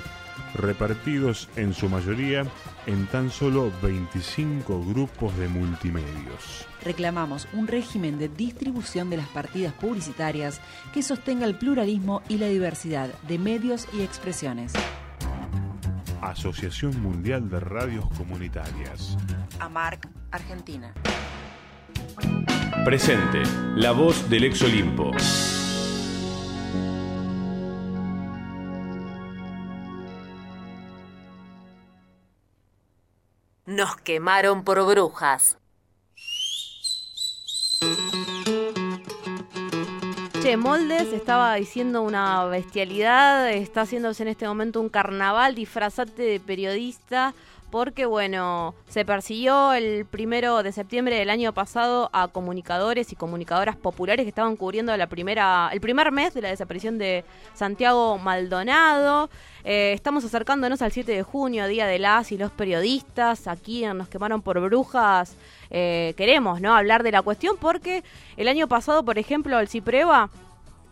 repartidos 0.53 1.49
en 1.55 1.73
su 1.73 1.89
mayoría 1.89 2.45
en 2.85 3.05
tan 3.07 3.29
solo 3.29 3.71
25 3.81 4.83
grupos 4.85 5.37
de 5.37 5.47
multimedios. 5.47 6.65
Reclamamos 6.83 7.47
un 7.53 7.67
régimen 7.67 8.17
de 8.17 8.29
distribución 8.29 9.09
de 9.09 9.17
las 9.17 9.27
partidas 9.27 9.73
publicitarias 9.73 10.61
que 10.93 11.03
sostenga 11.03 11.45
el 11.45 11.55
pluralismo 11.55 12.21
y 12.29 12.37
la 12.37 12.47
diversidad 12.47 13.09
de 13.27 13.37
medios 13.37 13.87
y 13.93 14.01
expresiones. 14.01 14.73
Asociación 16.21 17.01
Mundial 17.01 17.49
de 17.49 17.59
Radios 17.59 18.05
Comunitarias. 18.17 19.17
AMARC, 19.59 20.07
Argentina. 20.31 20.93
Presente, 22.83 23.43
la 23.75 23.91
voz 23.91 24.29
del 24.29 24.45
ex 24.45 24.61
Olimpo. 24.61 25.11
Nos 33.67 33.97
quemaron 33.97 34.63
por 34.63 34.81
brujas. 34.85 35.57
Che, 40.41 40.55
Moldes 40.55 41.11
estaba 41.11 41.53
diciendo 41.55 42.01
una 42.01 42.45
bestialidad, 42.45 43.51
está 43.51 43.81
haciéndose 43.81 44.23
en 44.23 44.29
este 44.29 44.47
momento 44.47 44.79
un 44.79 44.87
carnaval, 44.87 45.53
disfrazate 45.53 46.21
de 46.21 46.39
periodista, 46.39 47.33
porque 47.69 48.05
bueno, 48.05 48.75
se 48.87 49.03
persiguió 49.03 49.73
el 49.73 50.05
primero 50.05 50.63
de 50.63 50.71
septiembre 50.71 51.17
del 51.17 51.29
año 51.29 51.53
pasado 51.53 52.09
a 52.13 52.27
comunicadores 52.29 53.11
y 53.11 53.15
comunicadoras 53.15 53.75
populares 53.75 54.23
que 54.23 54.29
estaban 54.29 54.55
cubriendo 54.55 54.95
la 54.95 55.07
primera, 55.07 55.69
el 55.73 55.81
primer 55.81 56.11
mes 56.11 56.33
de 56.33 56.41
la 56.41 56.49
desaparición 56.49 56.97
de 56.97 57.25
Santiago 57.53 58.17
Maldonado. 58.17 59.29
Eh, 59.65 59.91
estamos 59.93 60.23
acercándonos 60.23 60.81
al 60.81 60.93
7 60.93 61.11
de 61.11 61.23
junio, 61.23 61.67
Día 61.67 61.87
de 61.87 61.99
las 61.99 62.31
y 62.31 62.37
los 62.37 62.51
periodistas. 62.51 63.47
Aquí 63.47 63.85
Nos 63.85 64.07
quemaron 64.07 64.41
por 64.41 64.59
brujas. 64.61 65.35
Eh, 65.69 66.13
queremos 66.15 66.61
¿no? 66.61 66.73
hablar 66.73 67.03
de 67.03 67.11
la 67.11 67.21
cuestión 67.21 67.57
porque 67.59 68.03
el 68.37 68.47
año 68.47 68.69
pasado, 68.69 69.03
por 69.03 69.17
ejemplo, 69.17 69.59
el 69.59 69.67
CIPREVA 69.67 70.29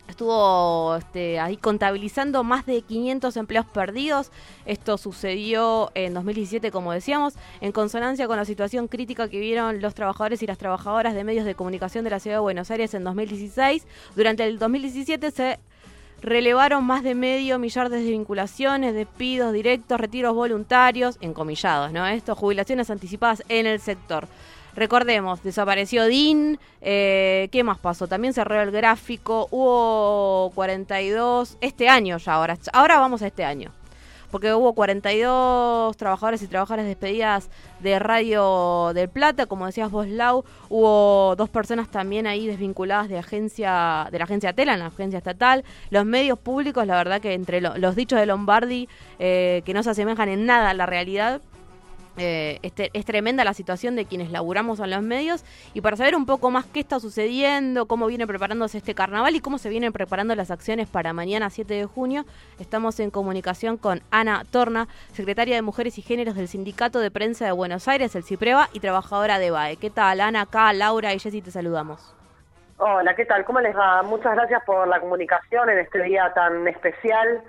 estuvo 0.08 0.96
este, 0.96 1.40
ahí 1.40 1.58
contabilizando 1.58 2.44
más 2.44 2.66
de 2.66 2.82
500 2.82 3.36
empleos 3.38 3.66
perdidos. 3.66 4.32
Esto 4.66 4.98
sucedió 4.98 5.92
en 5.96 6.14
2017, 6.14 6.72
como 6.72 6.92
decíamos, 6.92 7.36
en 7.62 7.72
consonancia 7.72 8.28
con 8.28 8.38
la 8.38 8.46
situación 8.46 8.88
crítica 8.88 9.28
que 9.28 9.40
vieron 9.40 9.82
los 9.82 9.94
trabajadores 9.94 10.42
y 10.44 10.48
las 10.48 10.58
trabajadoras 10.58 11.16
de 11.16 11.24
medios 11.24 11.46
de 11.46 11.56
comunicación 11.56 12.04
de 12.04 12.10
la 12.10 12.20
ciudad 12.20 12.38
de 12.38 12.42
Buenos 12.42 12.72
Aires 12.72 12.94
en 12.94 13.04
2016. 13.04 13.86
Durante 14.16 14.44
el 14.46 14.60
2017 14.60 15.32
se 15.32 15.60
relevaron 16.22 16.84
más 16.84 17.04
de 17.04 17.14
medio 17.14 17.60
millar 17.60 17.90
de 17.90 17.98
desvinculaciones, 17.98 18.94
despidos 18.94 19.54
directos, 19.54 20.00
retiros 20.00 20.34
voluntarios, 20.34 21.18
encomillados, 21.22 21.92
¿no? 21.92 22.06
Esto, 22.08 22.36
jubilaciones 22.36 22.90
anticipadas 22.90 23.44
en 23.50 23.68
el 23.68 23.80
sector. 23.80 24.28
Recordemos, 24.76 25.42
desapareció 25.42 26.06
DIN, 26.06 26.60
eh, 26.82 27.48
¿qué 27.52 27.64
más 27.64 27.80
pasó? 27.80 28.08
También 28.08 28.34
cerró 28.34 28.62
el 28.62 28.72
gráfico, 28.72 29.48
hubo 29.50 30.52
42, 30.54 31.58
este 31.62 31.88
año 31.88 32.18
ya, 32.18 32.34
ahora, 32.34 32.58
ahora 32.74 33.00
vamos 33.00 33.22
a 33.22 33.28
este 33.28 33.46
año. 33.46 33.72
Porque 34.32 34.54
hubo 34.54 34.74
42 34.74 35.96
trabajadores 35.96 36.42
y 36.42 36.48
trabajadoras 36.48 36.86
despedidas 36.88 37.50
de 37.80 38.00
Radio 38.00 38.92
del 38.94 39.08
Plata, 39.08 39.46
como 39.46 39.66
decías 39.66 39.90
vos, 39.90 40.08
Lau. 40.08 40.44
Hubo 40.68 41.36
dos 41.38 41.50
personas 41.50 41.90
también 41.90 42.28
ahí 42.28 42.46
desvinculadas 42.46 43.08
de 43.08 43.18
agencia 43.18 44.10
de 44.12 44.18
la 44.18 44.26
agencia 44.26 44.52
Tela, 44.52 44.74
en 44.74 44.80
la 44.80 44.88
agencia 44.88 45.20
estatal. 45.20 45.64
Los 45.90 46.06
medios 46.06 46.38
públicos, 46.38 46.86
la 46.86 46.98
verdad 46.98 47.22
que 47.22 47.34
entre 47.34 47.62
los 47.62 47.96
dichos 47.96 48.20
de 48.20 48.26
Lombardi, 48.26 48.90
eh, 49.20 49.62
que 49.64 49.74
no 49.74 49.84
se 49.84 49.92
asemejan 49.92 50.28
en 50.28 50.46
nada 50.46 50.72
a 50.72 50.74
la 50.74 50.86
realidad, 50.86 51.42
eh, 52.18 52.60
este, 52.62 52.92
es 52.94 53.06
tremenda 53.06 53.44
la 53.44 53.54
situación 53.54 53.96
de 53.96 54.06
quienes 54.06 54.32
laburamos 54.32 54.80
en 54.80 54.90
los 54.90 55.02
medios 55.02 55.44
y 55.74 55.82
para 55.82 55.98
saber 55.98 56.16
un 56.16 56.26
poco 56.26 56.52
más 56.52 56.66
qué 56.66 56.80
está 56.80 57.00
sucediendo, 57.00 57.88
cómo 57.88 58.08
viene 58.08 58.26
preparándose 58.26 58.78
este 58.78 58.96
carnaval 58.96 59.36
y 59.36 59.40
cómo 59.40 59.58
se 59.58 59.70
vienen 59.70 59.92
preparando 59.92 60.36
las 60.36 60.52
acciones 60.52 60.88
para 60.88 61.14
mañana 61.14 61.50
7 61.50 61.74
de 61.74 61.86
junio, 61.86 62.26
estamos 62.60 63.00
en 63.00 63.12
comunicación 63.12 63.78
con 63.78 64.02
Ana 64.12 64.46
Torna, 64.50 64.88
secretaria 65.14 65.56
de 65.56 65.62
Mujeres 65.62 65.98
y 65.98 66.02
Géneros 66.02 66.36
del 66.36 66.48
Sindicato 66.48 67.00
de 67.00 67.12
Prensa 67.12 67.46
de 67.46 67.52
Buenos 67.52 67.88
Aires, 67.88 68.16
el 68.16 68.24
CIPREVA, 68.24 68.70
y 68.74 68.80
trabajadora 68.80 69.40
de 69.40 69.52
BAE. 69.52 69.78
¿Qué 69.78 69.90
tal, 69.90 70.22
Ana? 70.22 70.42
Acá, 70.42 70.72
Laura 70.74 71.14
y 71.14 71.20
Jessy 71.20 71.42
te 71.42 71.52
saludamos. 71.52 72.16
Hola, 72.78 73.16
¿qué 73.16 73.26
tal? 73.26 73.46
¿Cómo 73.46 73.62
les 73.62 73.76
va? 73.76 74.04
Muchas 74.04 74.36
gracias 74.36 74.62
por 74.66 74.88
la 74.88 75.00
comunicación 75.00 75.70
en 75.70 75.80
este 75.80 76.02
día 76.04 76.34
tan 76.34 76.68
especial. 76.68 77.42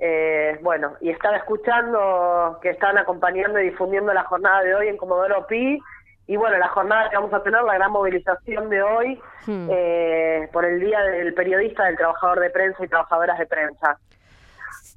Eh, 0.00 0.58
bueno, 0.60 0.94
y 1.00 1.10
estaba 1.10 1.36
escuchando 1.36 2.58
que 2.60 2.70
están 2.70 2.98
acompañando 2.98 3.60
y 3.60 3.70
difundiendo 3.70 4.12
la 4.12 4.24
jornada 4.24 4.62
de 4.62 4.74
hoy 4.74 4.88
en 4.88 4.96
Comodoro 4.96 5.46
Pi. 5.46 5.78
Y 6.26 6.36
bueno, 6.36 6.58
la 6.58 6.68
jornada 6.68 7.10
que 7.10 7.16
vamos 7.16 7.32
a 7.32 7.42
tener, 7.42 7.62
la 7.62 7.74
gran 7.74 7.92
movilización 7.92 8.70
de 8.70 8.82
hoy 8.82 9.20
Hmm. 9.46 9.68
eh, 9.72 10.48
por 10.52 10.64
el 10.64 10.78
Día 10.78 11.00
del 11.00 11.34
Periodista, 11.34 11.84
del 11.84 11.96
Trabajador 11.96 12.38
de 12.40 12.50
Prensa 12.50 12.84
y 12.84 12.88
Trabajadoras 12.88 13.38
de 13.38 13.46
Prensa. 13.46 13.98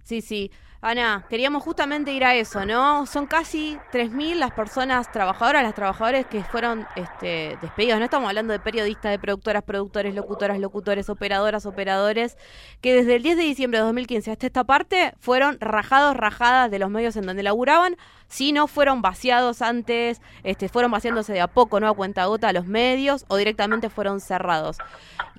Sí, 0.04 0.22
sí. 0.22 0.52
Ana, 0.88 1.26
queríamos 1.28 1.64
justamente 1.64 2.12
ir 2.12 2.24
a 2.24 2.36
eso, 2.36 2.64
¿no? 2.64 3.08
Son 3.08 3.26
casi 3.26 3.80
3.000 3.92 4.36
las 4.36 4.52
personas 4.52 5.12
trabajadoras, 5.12 5.64
las 5.64 5.74
trabajadoras 5.74 6.28
que 6.28 6.44
fueron 6.44 6.86
este, 6.96 7.58
despedidos. 7.60 7.98
No 7.98 8.06
estamos 8.06 8.30
hablando 8.30 8.54
de 8.54 8.60
periodistas, 8.60 9.10
de 9.10 9.18
productoras, 9.18 9.64
productores, 9.64 10.14
locutoras, 10.14 10.60
locutores, 10.60 11.10
operadoras, 11.10 11.66
operadores, 11.66 12.38
que 12.82 12.94
desde 12.94 13.16
el 13.16 13.24
10 13.24 13.38
de 13.38 13.44
diciembre 13.44 13.80
de 13.80 13.86
2015 13.86 14.30
hasta 14.30 14.46
esta 14.46 14.64
parte 14.64 15.16
fueron 15.20 15.58
rajados, 15.60 16.16
rajadas 16.16 16.70
de 16.70 16.78
los 16.78 16.92
medios 16.92 17.16
en 17.16 17.26
donde 17.26 17.42
laburaban, 17.42 17.98
si 18.28 18.52
no 18.52 18.68
fueron 18.68 19.02
vaciados 19.02 19.62
antes, 19.62 20.22
este, 20.44 20.70
fueron 20.70 20.92
vaciándose 20.92 21.34
de 21.34 21.42
a 21.42 21.48
poco, 21.48 21.80
¿no? 21.80 21.88
A 21.88 21.94
cuenta 21.94 22.26
gota 22.26 22.50
a 22.50 22.54
los 22.54 22.66
medios 22.66 23.26
o 23.28 23.38
directamente 23.38 23.90
fueron 23.90 24.20
cerrados. 24.20 24.78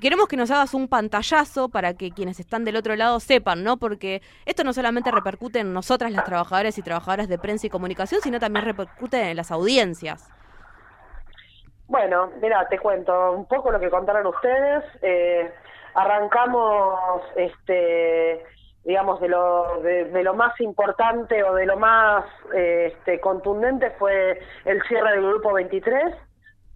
Queremos 0.00 0.28
que 0.28 0.36
nos 0.36 0.50
hagas 0.50 0.74
un 0.74 0.88
pantallazo 0.88 1.68
para 1.68 1.94
que 1.94 2.10
quienes 2.10 2.40
están 2.40 2.64
del 2.64 2.76
otro 2.76 2.96
lado 2.96 3.20
sepan, 3.20 3.64
¿no? 3.64 3.76
Porque 3.76 4.22
esto 4.44 4.64
no 4.64 4.72
solamente 4.72 5.10
repercute 5.10 5.60
en 5.60 5.72
nosotras, 5.72 6.12
las 6.12 6.24
trabajadoras 6.24 6.76
y 6.78 6.82
trabajadoras 6.82 7.28
de 7.28 7.38
prensa 7.38 7.66
y 7.66 7.70
comunicación, 7.70 8.20
sino 8.20 8.38
también 8.38 8.64
repercute 8.64 9.30
en 9.30 9.36
las 9.36 9.50
audiencias. 9.50 10.30
Bueno, 11.88 12.32
mira, 12.42 12.66
te 12.68 12.78
cuento 12.78 13.32
un 13.32 13.46
poco 13.46 13.70
lo 13.70 13.78
que 13.78 13.90
contaron 13.90 14.26
ustedes. 14.26 14.84
Eh, 15.02 15.52
arrancamos, 15.94 17.22
este, 17.36 18.44
digamos, 18.86 19.20
de 19.20 19.28
lo, 19.28 19.80
de, 19.82 20.04
de 20.04 20.22
lo 20.22 20.34
más 20.34 20.58
importante 20.60 21.42
o 21.42 21.54
de 21.54 21.66
lo 21.66 21.76
más 21.76 22.24
este, 22.54 23.18
contundente 23.18 23.90
fue 23.98 24.40
el 24.64 24.80
cierre 24.84 25.10
del 25.10 25.26
Grupo 25.26 25.52
23, 25.54 26.14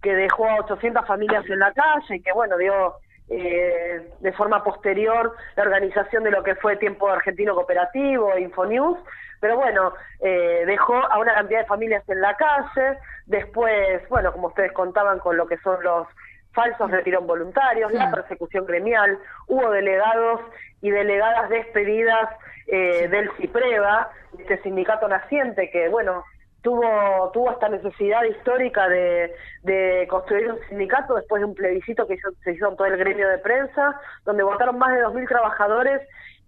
que 0.02 0.14
dejó 0.16 0.44
a 0.46 0.56
800 0.56 1.06
familias 1.06 1.48
en 1.48 1.60
la 1.60 1.72
calle 1.72 2.16
y 2.16 2.20
que, 2.20 2.32
bueno, 2.32 2.56
dio 2.56 2.96
eh, 3.28 4.10
de 4.18 4.32
forma 4.32 4.64
posterior 4.64 5.36
la 5.54 5.62
organización 5.62 6.24
de 6.24 6.32
lo 6.32 6.42
que 6.42 6.56
fue 6.56 6.76
Tiempo 6.76 7.08
Argentino 7.08 7.54
Cooperativo, 7.54 8.36
Infonews, 8.36 8.98
pero 9.38 9.56
bueno, 9.56 9.94
eh, 10.18 10.64
dejó 10.66 10.96
a 10.96 11.16
una 11.20 11.34
cantidad 11.34 11.60
de 11.60 11.66
familias 11.66 12.02
en 12.08 12.20
la 12.20 12.36
calle, 12.36 12.98
después, 13.26 14.02
bueno, 14.08 14.32
como 14.32 14.48
ustedes 14.48 14.72
contaban 14.72 15.20
con 15.20 15.36
lo 15.36 15.46
que 15.46 15.58
son 15.58 15.80
los 15.84 16.08
falsos 16.52 16.90
retiros 16.90 17.26
voluntarios, 17.26 17.92
la 17.92 18.10
persecución 18.10 18.66
gremial, 18.66 19.18
hubo 19.46 19.70
delegados 19.70 20.40
y 20.82 20.90
delegadas 20.90 21.48
despedidas 21.48 22.28
eh, 22.66 23.08
del 23.08 23.30
CIPREVA, 23.36 24.10
este 24.38 24.62
sindicato 24.62 25.08
naciente 25.08 25.70
que, 25.70 25.88
bueno, 25.88 26.24
tuvo 26.62 27.30
tuvo 27.32 27.52
esta 27.52 27.68
necesidad 27.68 28.22
histórica 28.24 28.88
de, 28.88 29.32
de 29.62 30.06
construir 30.10 30.50
un 30.50 30.58
sindicato 30.68 31.14
después 31.14 31.40
de 31.40 31.46
un 31.46 31.54
plebiscito 31.54 32.06
que 32.06 32.14
hizo, 32.14 32.30
se 32.44 32.52
hizo 32.52 32.68
en 32.68 32.76
todo 32.76 32.86
el 32.86 32.98
gremio 32.98 33.28
de 33.28 33.38
prensa, 33.38 33.98
donde 34.24 34.42
votaron 34.42 34.78
más 34.78 34.92
de 34.92 35.04
2.000 35.04 35.28
trabajadores 35.28 36.02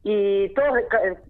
y 0.05 0.53
todos, 0.55 0.79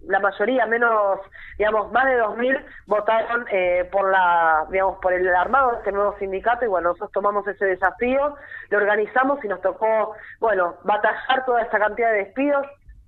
la 0.07 0.19
mayoría, 0.19 0.65
menos, 0.65 1.19
digamos, 1.57 1.91
más 1.91 2.05
de 2.05 2.19
2.000 2.19 2.65
votaron 2.87 3.45
eh, 3.51 3.87
por 3.91 4.09
la, 4.09 4.65
digamos, 4.71 4.97
por 4.99 5.13
el 5.13 5.27
armado 5.35 5.71
de 5.71 5.77
este 5.77 5.91
nuevo 5.91 6.15
sindicato 6.17 6.65
y 6.65 6.69
bueno, 6.69 6.89
nosotros 6.89 7.11
tomamos 7.11 7.47
ese 7.47 7.65
desafío, 7.65 8.35
lo 8.69 8.77
organizamos 8.77 9.43
y 9.43 9.47
nos 9.47 9.61
tocó, 9.61 10.15
bueno, 10.39 10.75
batallar 10.83 11.45
toda 11.45 11.61
esta 11.61 11.77
cantidad 11.77 12.11
de 12.11 12.25
despidos, 12.25 12.65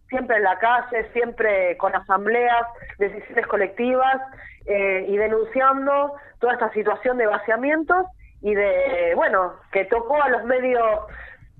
siempre 0.08 0.38
en 0.38 0.44
la 0.44 0.60
calle, 0.60 1.10
siempre 1.14 1.78
con 1.78 1.96
asambleas, 1.96 2.68
decisiones 3.00 3.48
colectivas 3.48 4.22
eh, 4.68 5.06
y 5.08 5.18
denunciando 5.18 6.14
toda 6.40 6.54
esta 6.54 6.72
situación 6.74 7.18
de 7.18 7.26
vaciamientos 7.26 8.06
y 8.42 8.54
de, 8.54 9.14
bueno, 9.16 9.54
que 9.72 9.86
tocó 9.86 10.22
a 10.22 10.30
los 10.30 10.44
medios 10.44 11.02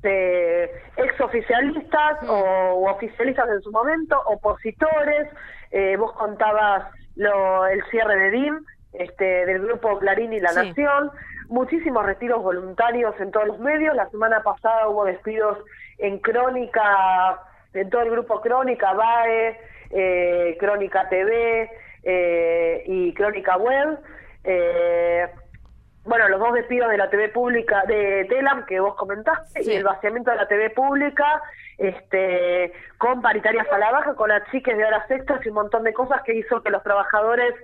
de 0.06 0.72
exoficialistas 0.98 2.24
o 2.30 2.76
u 2.76 2.88
oficialistas 2.88 3.50
en 3.50 3.62
su 3.62 3.72
momento, 3.72 4.22
opositores, 4.28 5.28
eh, 5.72 5.98
vos 5.98 6.14
contabas 6.14 6.86
lo, 7.16 7.66
el 7.68 7.84
cierre 7.92 8.16
de 8.16 8.32
DIM, 8.32 8.66
este, 8.94 9.46
del 9.46 9.62
grupo 9.66 10.00
Clarín 10.00 10.32
y 10.32 10.40
La 10.40 10.50
Sí. 10.50 10.70
Nación, 10.70 11.12
muchísimos 11.50 12.06
retiros 12.06 12.42
voluntarios 12.42 13.14
en 13.20 13.32
todos 13.32 13.48
los 13.48 13.60
medios, 13.60 13.96
la 13.96 14.10
semana 14.10 14.42
pasada 14.42 14.88
hubo 14.88 15.06
despidos 15.06 15.58
en 15.98 16.20
Crónica, 16.20 17.40
en 17.74 17.90
todo 17.90 18.02
el 18.02 18.12
grupo 18.12 18.42
Crónica, 18.42 18.94
BAE, 18.94 19.60
eh, 19.92 20.58
Crónica 20.60 21.10
TV 21.10 21.70
eh, 22.04 22.84
y 22.86 23.14
Crónica 23.14 23.58
Web. 23.58 24.00
Eh, 24.44 25.28
bueno, 26.06 26.30
los 26.30 26.40
dos 26.40 26.54
despidos 26.54 26.90
de 26.90 26.98
la 26.98 27.10
TV 27.10 27.30
pública, 27.30 27.84
de 27.88 28.26
Telam, 28.30 28.66
que 28.66 28.80
vos 28.80 28.96
comentaste, 28.96 29.64
y 29.64 29.72
el 29.76 29.84
vaciamiento 29.84 30.32
de 30.32 30.38
la 30.38 30.48
TV 30.48 30.70
pública, 30.70 31.42
este, 31.78 32.72
con 32.98 33.22
paritarias 33.22 33.68
a 33.72 33.78
la 33.78 33.92
baja, 33.92 34.14
con 34.14 34.32
achiques 34.32 34.78
de 34.78 34.86
horas 34.86 35.10
extras 35.10 35.44
y 35.46 35.50
un 35.50 35.56
montón 35.56 35.84
de 35.84 35.94
cosas 35.94 36.22
que 36.24 36.36
hizo 36.36 36.62
que 36.62 36.70
los 36.70 36.84
trabajadores 36.84 37.56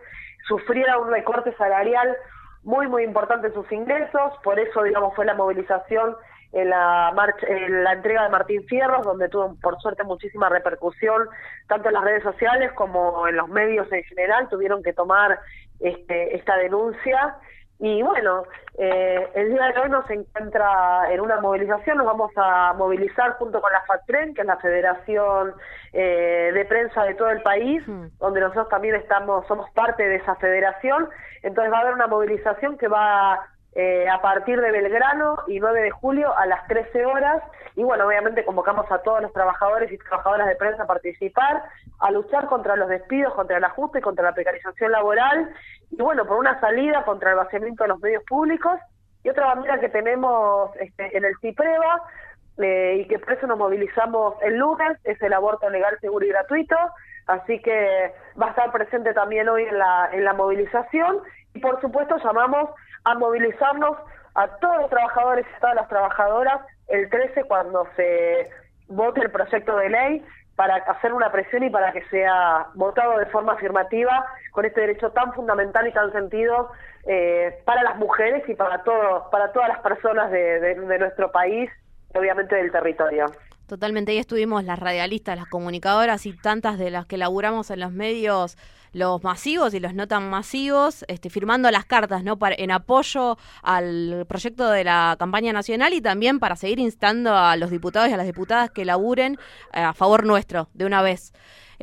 sufrieran 0.47 1.01
un 1.01 1.11
recorte 1.11 1.53
salarial 1.55 2.17
muy, 2.63 2.87
muy 2.87 3.03
importante 3.03 3.47
en 3.47 3.53
sus 3.53 3.71
ingresos. 3.71 4.33
Por 4.43 4.59
eso, 4.59 4.83
digamos, 4.83 5.15
fue 5.15 5.25
la 5.25 5.35
movilización 5.35 6.15
en 6.53 6.69
la, 6.69 7.11
marcha, 7.15 7.45
en 7.47 7.83
la 7.83 7.93
entrega 7.93 8.23
de 8.23 8.29
Martín 8.29 8.65
Fierros, 8.67 9.05
donde 9.05 9.29
tuvo, 9.29 9.55
por 9.61 9.79
suerte, 9.81 10.03
muchísima 10.03 10.49
repercusión, 10.49 11.29
tanto 11.67 11.87
en 11.87 11.93
las 11.93 12.03
redes 12.03 12.23
sociales 12.23 12.71
como 12.73 13.27
en 13.27 13.37
los 13.37 13.47
medios 13.47 13.89
en 13.91 14.03
general, 14.03 14.49
tuvieron 14.49 14.83
que 14.83 14.93
tomar 14.93 15.39
este, 15.79 16.35
esta 16.35 16.57
denuncia. 16.57 17.35
Y 17.84 18.03
bueno, 18.03 18.43
eh, 18.77 19.27
el 19.34 19.49
día 19.49 19.71
de 19.71 19.79
hoy 19.79 19.89
nos 19.89 20.07
encuentra 20.07 21.11
en 21.11 21.19
una 21.19 21.41
movilización, 21.41 21.97
nos 21.97 22.05
vamos 22.05 22.32
a 22.36 22.73
movilizar 22.77 23.34
junto 23.39 23.59
con 23.59 23.73
la 23.73 23.82
FATPREN, 23.88 24.36
que 24.36 24.41
es 24.41 24.47
la 24.47 24.57
Federación 24.57 25.55
eh, 25.91 26.51
de 26.53 26.65
Prensa 26.65 27.03
de 27.05 27.15
todo 27.15 27.32
el 27.32 27.41
país, 27.41 27.84
donde 28.19 28.39
nosotros 28.39 28.69
también 28.69 28.93
estamos, 28.93 29.47
somos 29.47 29.67
parte 29.71 30.07
de 30.07 30.17
esa 30.17 30.36
federación. 30.36 31.09
Entonces 31.41 31.73
va 31.73 31.79
a 31.79 31.82
haber 31.82 31.95
una 31.95 32.05
movilización 32.05 32.77
que 32.77 32.88
va 32.88 33.47
eh, 33.74 34.09
a 34.09 34.22
partir 34.22 34.59
de 34.59 34.72
Belgrano 34.72 35.39
y 35.47 35.59
9 35.59 35.82
de 35.82 35.91
julio 35.91 36.36
a 36.38 36.45
las 36.45 36.67
13 36.67 37.05
horas. 37.05 37.41
Y 37.76 37.84
bueno, 37.84 38.05
obviamente 38.05 38.43
convocamos 38.43 38.91
a 38.91 38.99
todos 38.99 39.22
los 39.22 39.32
trabajadores 39.32 39.91
y 39.91 39.97
trabajadoras 39.97 40.47
de 40.47 40.55
prensa 40.55 40.84
a 40.84 40.88
participar, 40.88 41.63
a 41.99 42.11
luchar 42.11 42.47
contra 42.47 42.76
los 42.76 42.89
despidos, 42.89 43.34
contra 43.34 43.57
el 43.57 43.63
ajuste, 43.63 44.01
contra 44.01 44.26
la 44.26 44.34
precarización 44.34 44.91
laboral 44.91 45.53
y 45.91 46.01
bueno, 46.01 46.26
por 46.26 46.38
una 46.38 46.59
salida 46.59 47.03
contra 47.03 47.32
el 47.32 47.38
vaciamiento 47.38 47.84
de 47.84 47.89
los 47.89 47.99
medios 47.99 48.24
públicos. 48.24 48.80
Y 49.24 49.30
otra 49.30 49.47
bandera 49.47 49.80
que 49.80 49.89
tenemos 49.89 50.76
este, 50.78 51.15
en 51.15 51.26
el 51.26 51.36
CIPREVA 51.39 52.01
eh, 52.57 52.97
y 53.01 53.07
que 53.07 53.19
por 53.19 53.34
eso 53.34 53.47
nos 53.47 53.57
movilizamos 53.57 54.36
el 54.41 54.57
lunes 54.57 54.97
es 55.03 55.22
el 55.22 55.34
aborto 55.34 55.69
legal, 55.69 55.97
seguro 56.01 56.26
y 56.26 56.30
gratuito. 56.30 56.76
Así 57.28 57.61
que 57.61 58.13
va 58.41 58.47
a 58.47 58.49
estar 58.49 58.72
presente 58.72 59.13
también 59.13 59.47
hoy 59.47 59.63
en 59.63 59.78
la, 59.78 60.09
en 60.11 60.26
la 60.26 60.34
movilización. 60.34 61.19
Y 61.53 61.59
por 61.59 61.80
supuesto 61.82 62.17
llamamos 62.17 62.69
a 63.03 63.15
movilizarnos 63.15 63.97
a 64.35 64.47
todos 64.57 64.77
los 64.77 64.89
trabajadores 64.89 65.45
y 65.51 65.55
a 65.55 65.59
todas 65.59 65.75
las 65.75 65.89
trabajadoras 65.89 66.61
el 66.87 67.09
13 67.09 67.43
cuando 67.45 67.87
se 67.95 68.49
vote 68.87 69.21
el 69.21 69.31
proyecto 69.31 69.75
de 69.77 69.89
ley 69.89 70.25
para 70.55 70.75
hacer 70.75 71.13
una 71.13 71.31
presión 71.31 71.63
y 71.63 71.69
para 71.69 71.91
que 71.91 72.03
sea 72.09 72.67
votado 72.75 73.17
de 73.17 73.25
forma 73.27 73.53
afirmativa 73.53 74.25
con 74.51 74.65
este 74.65 74.81
derecho 74.81 75.09
tan 75.11 75.33
fundamental 75.33 75.87
y 75.87 75.93
tan 75.93 76.11
sentido 76.11 76.69
eh, 77.07 77.61
para 77.65 77.81
las 77.83 77.97
mujeres 77.97 78.47
y 78.47 78.53
para 78.53 78.83
todos, 78.83 79.23
para 79.31 79.51
todas 79.53 79.69
las 79.69 79.79
personas 79.79 80.29
de, 80.29 80.75
nuestro 80.99 81.31
país 81.31 81.69
y 82.13 82.17
obviamente 82.17 82.55
del 82.55 82.71
territorio. 82.71 83.25
Totalmente, 83.67 84.11
ahí 84.11 84.17
estuvimos 84.17 84.63
las 84.65 84.77
radialistas, 84.77 85.37
las 85.37 85.47
comunicadoras 85.47 86.25
y 86.25 86.37
tantas 86.37 86.77
de 86.77 86.91
las 86.91 87.05
que 87.05 87.17
laburamos 87.17 87.71
en 87.71 87.79
los 87.79 87.91
medios, 87.91 88.57
los 88.93 89.23
masivos 89.23 89.73
y 89.73 89.79
los 89.79 89.93
no 89.93 90.07
tan 90.07 90.29
masivos, 90.29 91.05
este, 91.07 91.29
firmando 91.29 91.71
las 91.71 91.85
cartas 91.85 92.23
¿no? 92.23 92.37
Para- 92.37 92.55
en 92.57 92.71
apoyo 92.71 93.37
al 93.63 94.25
proyecto 94.27 94.69
de 94.69 94.83
la 94.83 95.15
campaña 95.17 95.53
nacional 95.53 95.93
y 95.93 96.01
también 96.01 96.39
para 96.39 96.55
seguir 96.55 96.79
instando 96.79 97.35
a 97.35 97.55
los 97.55 97.71
diputados 97.71 98.09
y 98.09 98.13
a 98.13 98.17
las 98.17 98.25
diputadas 98.25 98.69
que 98.71 98.85
laburen 98.85 99.37
eh, 99.73 99.81
a 99.81 99.93
favor 99.93 100.25
nuestro 100.25 100.69
de 100.73 100.85
una 100.85 101.01
vez. 101.01 101.33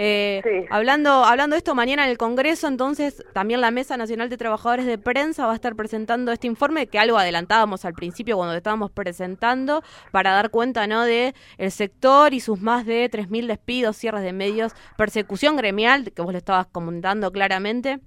Eh, 0.00 0.66
hablando, 0.70 1.24
hablando 1.24 1.54
de 1.54 1.58
esto, 1.58 1.74
mañana 1.74 2.04
en 2.04 2.10
el 2.10 2.18
Congreso, 2.18 2.68
entonces, 2.68 3.24
también 3.32 3.60
la 3.60 3.72
Mesa 3.72 3.96
Nacional 3.96 4.28
de 4.28 4.36
Trabajadores 4.36 4.86
de 4.86 4.96
Prensa 4.96 5.44
va 5.44 5.52
a 5.52 5.54
estar 5.56 5.74
presentando 5.74 6.30
este 6.30 6.46
informe 6.46 6.86
que 6.86 7.00
algo 7.00 7.18
adelantábamos 7.18 7.84
al 7.84 7.94
principio 7.94 8.36
cuando 8.36 8.54
estábamos 8.54 8.92
presentando 8.92 9.82
para 10.12 10.32
dar 10.32 10.50
cuenta 10.50 10.86
¿no? 10.86 11.02
de 11.02 11.34
el 11.56 11.72
sector 11.72 12.32
y 12.32 12.38
sus 12.38 12.60
más 12.60 12.86
de 12.86 13.10
3.000 13.10 13.48
despidos, 13.48 13.96
cierres 13.96 14.22
de 14.22 14.32
medios, 14.32 14.72
persecución 14.96 15.56
gremial, 15.56 16.12
que 16.12 16.22
vos 16.22 16.30
lo 16.30 16.38
estabas 16.38 16.68
comentando 16.68 17.32
claramente. 17.32 17.98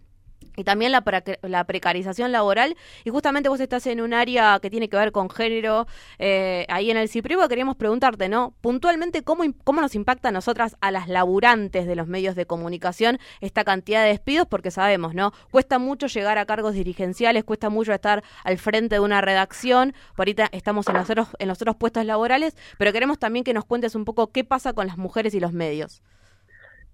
Y 0.57 0.63
también 0.63 0.91
la, 0.91 1.01
pre- 1.01 1.39
la 1.43 1.63
precarización 1.63 2.31
laboral. 2.31 2.75
Y 3.03 3.09
justamente 3.09 3.49
vos 3.49 3.59
estás 3.59 3.87
en 3.87 4.01
un 4.01 4.13
área 4.13 4.59
que 4.61 4.69
tiene 4.69 4.89
que 4.89 4.97
ver 4.97 5.11
con 5.11 5.29
género, 5.29 5.87
eh, 6.19 6.65
ahí 6.69 6.91
en 6.91 6.97
el 6.97 7.07
CIPRIVO. 7.07 7.47
Queríamos 7.47 7.77
preguntarte, 7.77 8.27
¿no? 8.27 8.53
Puntualmente, 8.61 9.23
¿cómo, 9.23 9.43
¿cómo 9.63 9.81
nos 9.81 9.95
impacta 9.95 10.29
a 10.29 10.31
nosotras, 10.31 10.75
a 10.81 10.91
las 10.91 11.07
laburantes 11.07 11.87
de 11.87 11.95
los 11.95 12.07
medios 12.07 12.35
de 12.35 12.45
comunicación, 12.45 13.19
esta 13.39 13.63
cantidad 13.63 14.03
de 14.03 14.09
despidos? 14.09 14.47
Porque 14.47 14.71
sabemos, 14.71 15.13
¿no? 15.13 15.31
Cuesta 15.51 15.79
mucho 15.79 16.07
llegar 16.07 16.37
a 16.37 16.45
cargos 16.45 16.73
dirigenciales, 16.73 17.43
cuesta 17.43 17.69
mucho 17.69 17.93
estar 17.93 18.23
al 18.43 18.57
frente 18.57 18.95
de 18.95 18.99
una 18.99 19.21
redacción. 19.21 19.93
Por 20.15 20.23
ahorita 20.23 20.49
estamos 20.51 20.87
en 20.87 20.95
los 20.95 21.09
otros, 21.09 21.27
en 21.39 21.47
los 21.47 21.61
otros 21.61 21.75
puestos 21.77 22.05
laborales, 22.05 22.55
pero 22.77 22.91
queremos 22.91 23.19
también 23.19 23.45
que 23.45 23.53
nos 23.53 23.65
cuentes 23.65 23.95
un 23.95 24.05
poco 24.05 24.31
qué 24.31 24.43
pasa 24.43 24.73
con 24.73 24.87
las 24.87 24.97
mujeres 24.97 25.33
y 25.33 25.39
los 25.39 25.53
medios. 25.53 26.01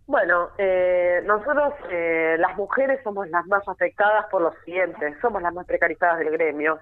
Bueno, 0.07 0.51
eh, 0.57 1.21
nosotros 1.25 1.73
eh, 1.91 2.37
las 2.39 2.55
mujeres 2.55 3.01
somos 3.03 3.29
las 3.29 3.45
más 3.47 3.67
afectadas 3.67 4.25
por 4.31 4.41
lo 4.41 4.53
siguiente, 4.63 5.13
somos 5.21 5.41
las 5.41 5.53
más 5.53 5.67
precarizadas 5.67 6.19
del 6.19 6.31
gremio. 6.31 6.79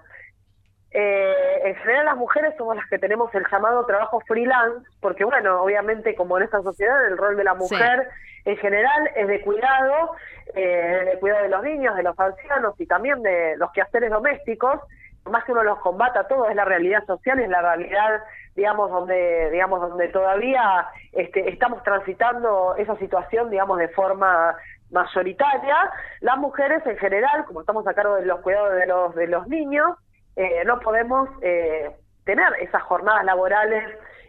Eh, 0.92 1.34
en 1.64 1.74
general 1.74 2.06
las 2.06 2.16
mujeres 2.16 2.54
somos 2.56 2.76
las 2.76 2.86
que 2.88 3.00
tenemos 3.00 3.34
el 3.34 3.44
llamado 3.50 3.84
trabajo 3.84 4.20
freelance, 4.20 4.88
porque 5.00 5.24
bueno, 5.24 5.60
obviamente 5.60 6.14
como 6.14 6.38
en 6.38 6.44
esta 6.44 6.62
sociedad 6.62 7.04
el 7.06 7.18
rol 7.18 7.36
de 7.36 7.44
la 7.44 7.54
mujer 7.54 8.08
en 8.44 8.56
general 8.58 9.10
es 9.16 9.26
de 9.26 9.40
cuidado, 9.40 10.12
eh, 10.54 11.10
de 11.12 11.18
cuidado 11.18 11.42
de 11.42 11.48
los 11.48 11.64
niños, 11.64 11.96
de 11.96 12.04
los 12.04 12.18
ancianos 12.18 12.80
y 12.80 12.86
también 12.86 13.20
de 13.22 13.56
los 13.56 13.72
quehaceres 13.72 14.10
domésticos, 14.10 14.80
más 15.24 15.44
que 15.44 15.50
uno 15.50 15.64
los 15.64 15.80
combata 15.80 16.28
todo 16.28 16.48
es 16.48 16.54
la 16.54 16.64
realidad 16.64 17.04
social, 17.04 17.40
es 17.40 17.48
la 17.48 17.60
realidad 17.60 18.22
digamos 18.56 18.90
donde 18.90 19.50
digamos 19.50 19.80
donde 19.80 20.08
todavía 20.08 20.88
este, 21.12 21.48
estamos 21.50 21.82
transitando 21.82 22.74
esa 22.76 22.96
situación 22.96 23.50
digamos 23.50 23.78
de 23.78 23.88
forma 23.88 24.56
mayoritaria. 24.90 25.76
Las 26.20 26.38
mujeres 26.38 26.84
en 26.86 26.96
general 26.96 27.44
como 27.44 27.60
estamos 27.60 27.86
a 27.86 27.94
cargo 27.94 28.16
de 28.16 28.26
los 28.26 28.40
cuidados 28.40 28.74
de 28.74 28.86
los 28.86 29.14
de 29.14 29.26
los 29.28 29.46
niños 29.46 29.96
eh, 30.36 30.64
no 30.64 30.80
podemos 30.80 31.28
eh, 31.42 31.94
tener 32.24 32.48
esas 32.60 32.82
jornadas 32.82 33.24
laborales 33.24 33.84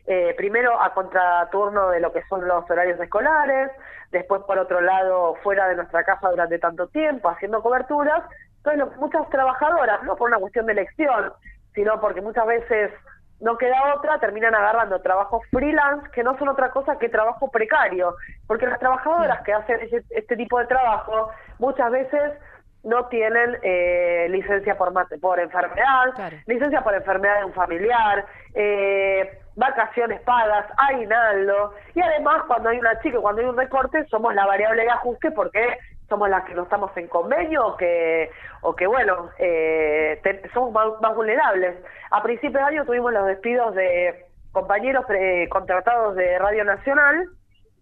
eh, 0.05 0.33
primero 0.37 0.79
a 0.81 0.93
contraturno 0.93 1.89
de 1.89 1.99
lo 1.99 2.11
que 2.11 2.23
son 2.29 2.47
los 2.47 2.69
horarios 2.69 2.99
escolares 2.99 3.71
después 4.11 4.41
por 4.43 4.57
otro 4.57 4.81
lado 4.81 5.35
fuera 5.43 5.67
de 5.67 5.75
nuestra 5.75 6.03
casa 6.03 6.29
durante 6.29 6.59
tanto 6.59 6.87
tiempo 6.87 7.29
haciendo 7.29 7.61
coberturas 7.61 8.23
entonces 8.57 8.97
muchas 8.97 9.29
trabajadoras 9.29 10.03
no 10.03 10.15
por 10.15 10.29
una 10.29 10.39
cuestión 10.39 10.65
de 10.65 10.73
elección 10.73 11.33
sino 11.73 11.99
porque 11.99 12.21
muchas 12.21 12.47
veces 12.47 12.91
no 13.39 13.57
queda 13.57 13.93
otra, 13.95 14.19
terminan 14.19 14.55
agarrando 14.55 14.99
trabajos 15.01 15.41
freelance 15.51 16.09
que 16.11 16.23
no 16.23 16.37
son 16.37 16.49
otra 16.49 16.71
cosa 16.71 16.97
que 16.97 17.09
trabajo 17.09 17.49
precario, 17.51 18.15
porque 18.47 18.65
las 18.65 18.79
trabajadoras 18.79 19.41
que 19.43 19.53
hacen 19.53 19.79
ese- 19.81 20.03
este 20.09 20.35
tipo 20.35 20.57
de 20.59 20.65
trabajo 20.65 21.29
muchas 21.59 21.91
veces 21.91 22.33
no 22.83 23.05
tienen 23.07 23.57
eh, 23.63 24.27
licencia 24.29 24.77
por, 24.77 24.91
mate- 24.91 25.19
por 25.19 25.39
enfermedad, 25.39 26.13
licencia 26.45 26.81
por 26.81 26.95
enfermedad 26.95 27.39
de 27.39 27.45
un 27.45 27.53
familiar, 27.53 28.25
eh, 28.55 29.39
vacaciones 29.55 30.21
pagas, 30.21 30.65
aguinaldo, 30.77 31.73
y 31.95 32.01
además 32.01 32.43
cuando 32.47 32.69
hay 32.69 32.79
una 32.79 32.99
chica, 33.01 33.19
cuando 33.19 33.41
hay 33.41 33.47
un 33.47 33.57
recorte, 33.57 34.05
somos 34.05 34.33
la 34.35 34.45
variable 34.45 34.83
de 34.83 34.89
ajuste 34.89 35.31
porque 35.31 35.77
somos 36.09 36.29
las 36.29 36.43
que 36.45 36.53
no 36.53 36.63
estamos 36.63 36.95
en 36.97 37.07
convenio 37.07 37.65
o 37.67 37.77
que, 37.77 38.29
o 38.61 38.75
que 38.75 38.87
bueno, 38.87 39.29
eh, 39.39 40.19
te- 40.23 40.49
somos 40.53 40.71
más, 40.71 40.87
más 41.01 41.15
vulnerables. 41.15 41.75
A 42.11 42.23
principios 42.23 42.53
de 42.63 42.69
año 42.75 42.85
tuvimos 42.85 43.11
los 43.13 43.25
despidos 43.27 43.75
de 43.75 44.25
compañeros 44.51 45.05
eh, 45.09 45.47
contratados 45.49 46.15
de 46.15 46.39
Radio 46.39 46.63
Nacional 46.63 47.27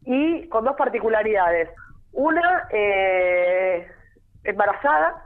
y 0.04 0.48
con 0.50 0.66
dos 0.66 0.76
particularidades. 0.76 1.70
Una, 2.14 2.68
eh, 2.72 3.88
embarazada, 4.44 5.22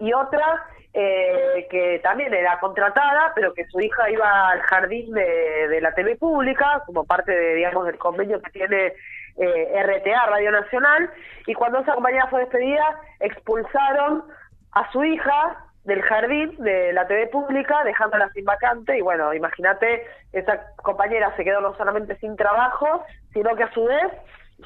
y 0.00 0.12
otra 0.12 0.64
eh, 0.92 1.66
que 1.70 2.00
también 2.02 2.32
era 2.34 2.58
contratada, 2.60 3.32
pero 3.34 3.52
que 3.54 3.64
su 3.66 3.80
hija 3.80 4.10
iba 4.10 4.48
al 4.50 4.60
jardín 4.62 5.12
de, 5.12 5.68
de 5.68 5.80
la 5.80 5.92
TV 5.94 6.16
pública, 6.16 6.82
como 6.86 7.04
parte 7.04 7.32
de, 7.32 7.54
digamos, 7.54 7.86
del 7.86 7.98
convenio 7.98 8.40
que 8.42 8.50
tiene 8.50 8.92
eh, 9.36 9.82
RTA, 9.82 10.26
Radio 10.26 10.52
Nacional, 10.52 11.10
y 11.46 11.54
cuando 11.54 11.80
esa 11.80 11.94
compañera 11.94 12.26
fue 12.28 12.40
despedida, 12.40 13.00
expulsaron 13.20 14.24
a 14.72 14.90
su 14.92 15.04
hija 15.04 15.64
del 15.84 16.02
jardín 16.02 16.56
de 16.58 16.92
la 16.92 17.06
TV 17.06 17.26
pública, 17.26 17.84
dejándola 17.84 18.30
sin 18.30 18.44
vacante. 18.44 18.96
Y 18.96 19.02
bueno, 19.02 19.34
imagínate, 19.34 20.06
esa 20.32 20.60
compañera 20.76 21.34
se 21.36 21.44
quedó 21.44 21.60
no 21.60 21.76
solamente 21.76 22.16
sin 22.16 22.36
trabajo, 22.36 23.04
sino 23.32 23.54
que 23.54 23.64
a 23.64 23.72
su 23.72 23.84
vez 23.84 24.12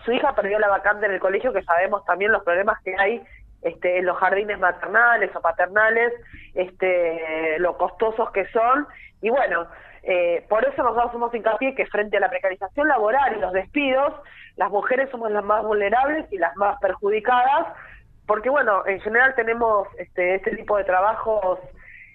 su 0.05 0.13
hija 0.13 0.35
perdió 0.35 0.59
la 0.59 0.69
vacante 0.69 1.07
en 1.07 1.13
el 1.13 1.21
colegio, 1.21 1.53
que 1.53 1.63
sabemos 1.63 2.05
también 2.05 2.31
los 2.31 2.45
problemas 2.45 2.81
que 2.83 2.95
hay 2.99 3.23
este, 3.63 3.99
en 3.99 4.07
los 4.07 4.17
jardines 4.19 4.59
maternales 4.59 5.35
o 5.35 5.41
paternales, 5.41 6.13
este, 6.55 7.59
lo 7.59 7.77
costosos 7.77 8.31
que 8.31 8.47
son. 8.49 8.87
Y 9.21 9.31
bueno, 9.31 9.67
eh, 10.03 10.45
por 10.49 10.65
eso 10.65 10.83
nosotros 10.83 11.09
hacemos 11.09 11.35
hincapié 11.35 11.75
que 11.75 11.87
frente 11.87 12.17
a 12.17 12.21
la 12.21 12.31
precarización 12.31 12.89
laboral 12.89 13.37
y 13.37 13.41
los 13.41 13.53
despidos, 13.53 14.15
las 14.57 14.71
mujeres 14.71 15.11
somos 15.11 15.31
las 15.31 15.45
más 15.45 15.63
vulnerables 15.63 16.27
y 16.33 16.39
las 16.39 16.57
más 16.57 16.79
perjudicadas, 16.81 17.69
porque 18.27 18.51
bueno, 18.51 18.87
en 18.87 19.01
general 19.01 19.35
tenemos 19.35 19.89
este, 19.99 20.37
este 20.37 20.57
tipo 20.57 20.77
de 20.77 20.85
trabajos 20.85 21.59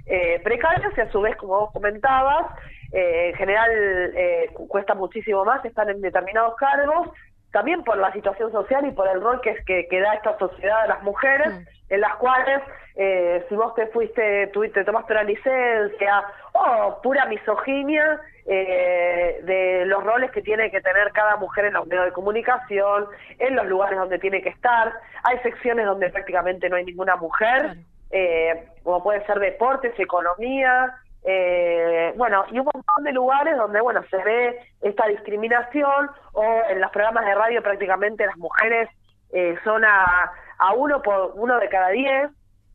eh, 0.06 0.40
precarios 0.44 0.94
y 0.98 1.02
a 1.02 1.12
su 1.12 1.22
vez, 1.22 1.36
como 1.38 1.62
vos 1.62 1.72
comentabas, 1.72 2.48
eh, 2.92 3.30
en 3.30 3.36
general 3.36 3.72
eh, 4.16 4.50
cuesta 4.68 4.94
muchísimo 4.94 5.46
más 5.46 5.64
estar 5.66 5.90
en 5.90 6.02
determinados 6.02 6.56
cargos, 6.56 7.10
también 7.52 7.84
por 7.84 7.98
la 7.98 8.12
situación 8.12 8.52
social 8.52 8.86
y 8.86 8.92
por 8.92 9.08
el 9.08 9.22
rol 9.22 9.40
que, 9.42 9.56
que, 9.66 9.88
que 9.88 10.02
da 10.02 10.16
esta 10.16 10.38
sociedad 10.38 10.82
a 10.82 10.88
las 10.88 11.04
mujeres, 11.04 11.54
en 11.90 12.02
las 12.02 12.16
cuales 12.16 12.62
eh, 12.96 13.46
si 13.50 13.56
vos 13.56 13.74
te 13.76 13.88
fuiste, 13.88 14.48
tuviste, 14.48 14.84
tomaste 14.84 15.14
una 15.14 15.24
licencia, 15.24 16.24
o 16.54 17.02
pura 17.02 17.26
misoginia 17.26 18.20
eh, 18.46 19.40
de 19.44 19.86
los 19.86 20.04
roles 20.04 20.32
que 20.32 20.42
tiene 20.42 20.70
que 20.70 20.82
tener 20.82 21.12
cada 21.12 21.38
mujer 21.38 21.66
en 21.66 21.74
los 21.74 21.88
medios 21.88 22.06
de 22.06 22.12
comunicación, 22.12 23.08
en 23.40 23.56
los 23.56 23.66
lugares 23.66 23.98
donde 23.98 24.20
tiene 24.20 24.42
que 24.42 24.50
estar. 24.50 24.94
Hay 25.24 25.40
secciones 25.40 25.86
donde 25.86 26.10
prácticamente 26.10 26.70
no 26.70 26.76
hay 26.76 26.86
ninguna 26.86 27.16
mujer, 27.16 27.78
eh, 28.12 28.68
como 28.84 29.02
puede 29.02 29.26
ser 29.26 29.40
deportes, 29.40 30.00
economía, 30.00 30.94
eh, 31.26 32.14
bueno, 32.18 32.46
y 32.52 32.60
un 32.60 32.66
montón 32.66 33.04
de 33.04 33.14
lugares 33.14 33.56
donde, 33.56 33.80
bueno, 33.80 34.04
se 34.10 34.18
ve 34.18 34.60
esta 34.82 35.08
discriminación 35.08 36.10
o 36.34 36.44
en 36.70 36.82
los 36.82 36.92
programas 36.92 37.26
de 37.26 37.34
radio 37.34 37.64
prácticamente 37.64 38.26
las 38.26 38.38
mujeres 38.38 38.90
eh, 39.32 39.56
son 39.64 39.86
a, 39.86 40.32
a 40.58 40.74
uno 40.74 41.02
por 41.02 41.32
uno 41.36 41.58
de 41.60 41.70
cada 41.70 41.90
diez 41.90 42.30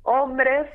hombres, 0.09 0.67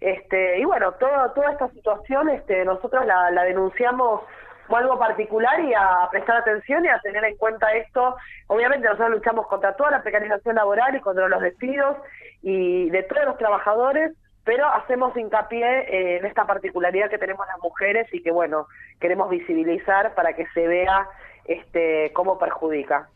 este, 0.00 0.58
y 0.58 0.64
bueno, 0.64 0.92
todo, 0.92 1.30
toda 1.32 1.52
esta 1.52 1.68
situación 1.68 2.28
este, 2.28 2.64
nosotros 2.64 3.06
la, 3.06 3.30
la 3.30 3.44
denunciamos 3.44 4.22
como 4.66 4.78
algo 4.78 4.98
particular 4.98 5.58
y 5.60 5.74
a 5.74 6.08
prestar 6.10 6.38
atención 6.38 6.84
y 6.84 6.88
a 6.88 7.00
tener 7.00 7.24
en 7.24 7.36
cuenta 7.36 7.72
esto. 7.72 8.16
Obviamente 8.46 8.86
nosotros 8.86 9.10
luchamos 9.10 9.46
contra 9.48 9.74
toda 9.74 9.90
la 9.90 10.02
precarización 10.02 10.54
laboral 10.54 10.94
y 10.94 11.00
contra 11.00 11.28
los 11.28 11.40
despidos 11.42 11.96
y 12.42 12.88
de 12.90 13.02
todos 13.02 13.24
los 13.24 13.38
trabajadores, 13.38 14.12
pero 14.44 14.66
hacemos 14.66 15.16
hincapié 15.16 16.18
en 16.18 16.24
esta 16.24 16.46
particularidad 16.46 17.10
que 17.10 17.18
tenemos 17.18 17.46
las 17.46 17.58
mujeres 17.60 18.06
y 18.12 18.22
que 18.22 18.30
bueno, 18.30 18.66
queremos 19.00 19.28
visibilizar 19.28 20.14
para 20.14 20.34
que 20.34 20.46
se 20.54 20.66
vea 20.66 21.08
este 21.46 22.12
cómo 22.14 22.38
perjudica. 22.38 23.08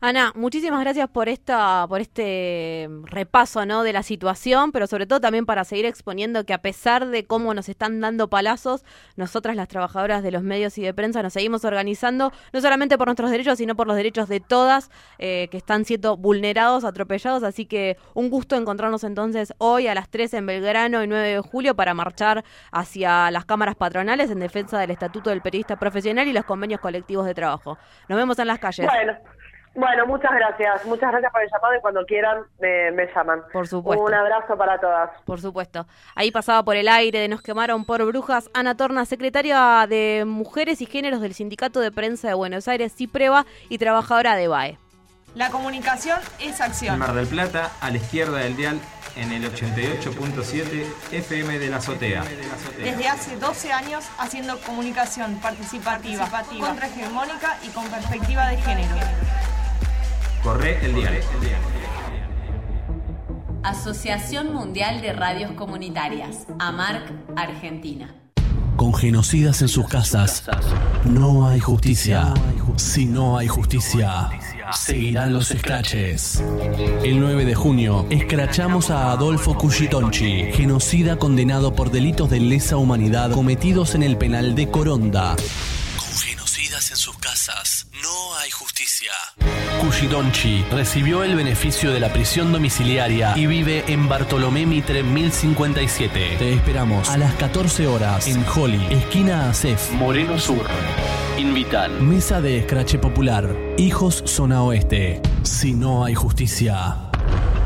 Ana, 0.00 0.32
muchísimas 0.34 0.80
gracias 0.80 1.08
por 1.08 1.28
esta, 1.28 1.86
por 1.88 2.00
este 2.00 2.88
repaso, 3.04 3.64
¿no? 3.64 3.82
De 3.82 3.92
la 3.92 4.02
situación, 4.02 4.70
pero 4.70 4.86
sobre 4.86 5.06
todo 5.06 5.20
también 5.20 5.46
para 5.46 5.64
seguir 5.64 5.86
exponiendo 5.86 6.44
que 6.44 6.52
a 6.52 6.58
pesar 6.58 7.06
de 7.06 7.24
cómo 7.26 7.54
nos 7.54 7.68
están 7.68 8.00
dando 8.00 8.28
palazos, 8.28 8.84
nosotras 9.16 9.56
las 9.56 9.68
trabajadoras 9.68 10.22
de 10.22 10.30
los 10.30 10.42
medios 10.42 10.76
y 10.76 10.82
de 10.82 10.92
prensa 10.92 11.22
nos 11.22 11.32
seguimos 11.32 11.64
organizando, 11.64 12.32
no 12.52 12.60
solamente 12.60 12.98
por 12.98 13.08
nuestros 13.08 13.30
derechos, 13.30 13.58
sino 13.58 13.74
por 13.74 13.86
los 13.86 13.96
derechos 13.96 14.28
de 14.28 14.40
todas 14.40 14.90
eh, 15.18 15.48
que 15.50 15.56
están 15.56 15.86
siendo 15.86 16.16
vulnerados, 16.16 16.84
atropellados. 16.84 17.42
Así 17.42 17.64
que 17.64 17.96
un 18.12 18.28
gusto 18.28 18.56
encontrarnos 18.56 19.02
entonces 19.04 19.54
hoy 19.58 19.86
a 19.86 19.94
las 19.94 20.10
3 20.10 20.34
en 20.34 20.46
Belgrano 20.46 21.02
y 21.02 21.06
9 21.06 21.28
de 21.28 21.40
julio 21.40 21.74
para 21.74 21.94
marchar 21.94 22.44
hacia 22.70 23.30
las 23.30 23.46
cámaras 23.46 23.76
patronales 23.76 24.30
en 24.30 24.40
defensa 24.40 24.78
del 24.78 24.90
Estatuto 24.90 25.30
del 25.30 25.40
Periodista 25.40 25.76
Profesional 25.76 26.28
y 26.28 26.32
los 26.32 26.44
convenios 26.44 26.80
colectivos 26.80 27.24
de 27.24 27.34
trabajo. 27.34 27.78
Nos 28.08 28.18
vemos 28.18 28.38
en 28.38 28.46
las 28.46 28.58
calles. 28.58 28.86
Bueno. 28.86 29.14
Bueno, 29.76 30.06
muchas 30.06 30.32
gracias. 30.32 30.84
Muchas 30.86 31.10
gracias 31.10 31.30
por 31.30 31.42
el 31.42 31.48
llamado 31.52 31.76
y 31.76 31.80
cuando 31.80 32.06
quieran 32.06 32.44
me, 32.58 32.90
me 32.92 33.06
llaman. 33.14 33.42
Por 33.52 33.68
supuesto. 33.68 34.02
Un 34.02 34.14
abrazo 34.14 34.56
para 34.56 34.80
todas. 34.80 35.10
Por 35.24 35.40
supuesto. 35.40 35.86
Ahí 36.14 36.30
pasaba 36.30 36.62
por 36.62 36.76
el 36.76 36.88
aire 36.88 37.20
de 37.20 37.28
Nos 37.28 37.42
quemaron 37.42 37.84
por 37.84 38.04
brujas 38.06 38.50
Ana 38.54 38.76
Torna, 38.76 39.04
secretaria 39.04 39.86
de 39.86 40.24
Mujeres 40.26 40.80
y 40.80 40.86
Géneros 40.86 41.20
del 41.20 41.34
Sindicato 41.34 41.80
de 41.80 41.92
Prensa 41.92 42.28
de 42.28 42.34
Buenos 42.34 42.68
Aires, 42.68 42.94
CIPREVA 42.96 43.44
y 43.68 43.76
trabajadora 43.78 44.34
de 44.34 44.48
BAE. 44.48 44.78
La 45.34 45.50
comunicación 45.50 46.18
es 46.40 46.62
acción. 46.62 46.94
En 46.94 47.00
Mar 47.00 47.12
del 47.12 47.26
Plata, 47.26 47.70
a 47.82 47.90
la 47.90 47.98
izquierda 47.98 48.38
del 48.38 48.56
dial, 48.56 48.80
en 49.16 49.32
el 49.32 49.44
88.7 49.52 50.86
FM 51.12 51.58
de 51.58 51.68
la 51.68 51.76
azotea. 51.76 52.24
Desde 52.78 53.08
hace 53.08 53.36
12 53.36 53.70
años 53.70 54.08
haciendo 54.18 54.58
comunicación 54.60 55.38
participativa, 55.40 56.26
contrahegemónica 56.58 57.58
y 57.62 57.68
con 57.68 57.84
perspectiva 57.88 58.48
de 58.48 58.56
género. 58.56 58.96
Corre 60.46 60.78
el 60.86 60.94
dial. 60.94 61.18
Asociación 63.64 64.54
Mundial 64.54 65.02
de 65.02 65.12
Radios 65.12 65.50
Comunitarias, 65.50 66.46
AMARC, 66.60 67.10
Argentina. 67.34 68.14
Con 68.76 68.94
genocidas 68.94 69.60
en 69.62 69.66
sus 69.66 69.88
casas, 69.88 70.44
no 71.04 71.48
hay 71.48 71.58
justicia. 71.58 72.32
Si 72.76 73.06
no 73.06 73.36
hay 73.36 73.48
justicia, 73.48 74.30
seguirán 74.72 75.32
los 75.32 75.50
escraches. 75.50 76.40
El 77.02 77.18
9 77.18 77.44
de 77.44 77.54
junio, 77.56 78.06
escrachamos 78.10 78.90
a 78.90 79.10
Adolfo 79.10 79.58
Cuchitonchi, 79.58 80.52
genocida 80.52 81.18
condenado 81.18 81.74
por 81.74 81.90
delitos 81.90 82.30
de 82.30 82.38
lesa 82.38 82.76
humanidad 82.76 83.32
cometidos 83.32 83.96
en 83.96 84.04
el 84.04 84.16
penal 84.16 84.54
de 84.54 84.70
Coronda. 84.70 85.34
Con 85.96 86.18
genocidas 86.20 86.92
en 86.92 86.96
sus 86.96 87.18
casas, 87.18 87.85
no 88.02 88.34
hay 88.38 88.50
justicia. 88.50 89.12
Cuchidonchi 89.80 90.64
recibió 90.70 91.22
el 91.22 91.34
beneficio 91.36 91.92
de 91.92 92.00
la 92.00 92.12
prisión 92.12 92.52
domiciliaria 92.52 93.32
y 93.36 93.46
vive 93.46 93.84
en 93.86 94.08
Bartolomé 94.08 94.66
Mitre 94.66 95.02
1057. 95.02 96.36
Te 96.38 96.52
esperamos 96.52 97.08
a 97.08 97.16
las 97.16 97.32
14 97.34 97.86
horas 97.86 98.26
en 98.26 98.44
Holly, 98.44 98.84
esquina 98.90 99.48
Acef, 99.50 99.92
Moreno 99.92 100.38
Sur. 100.38 100.66
Invitan. 101.38 102.06
Mesa 102.08 102.40
de 102.40 102.58
Escrache 102.58 102.98
Popular. 102.98 103.56
Hijos 103.78 104.22
Zona 104.26 104.62
Oeste. 104.62 105.22
Si 105.42 105.72
no 105.72 106.04
hay 106.04 106.14
justicia, 106.14 107.10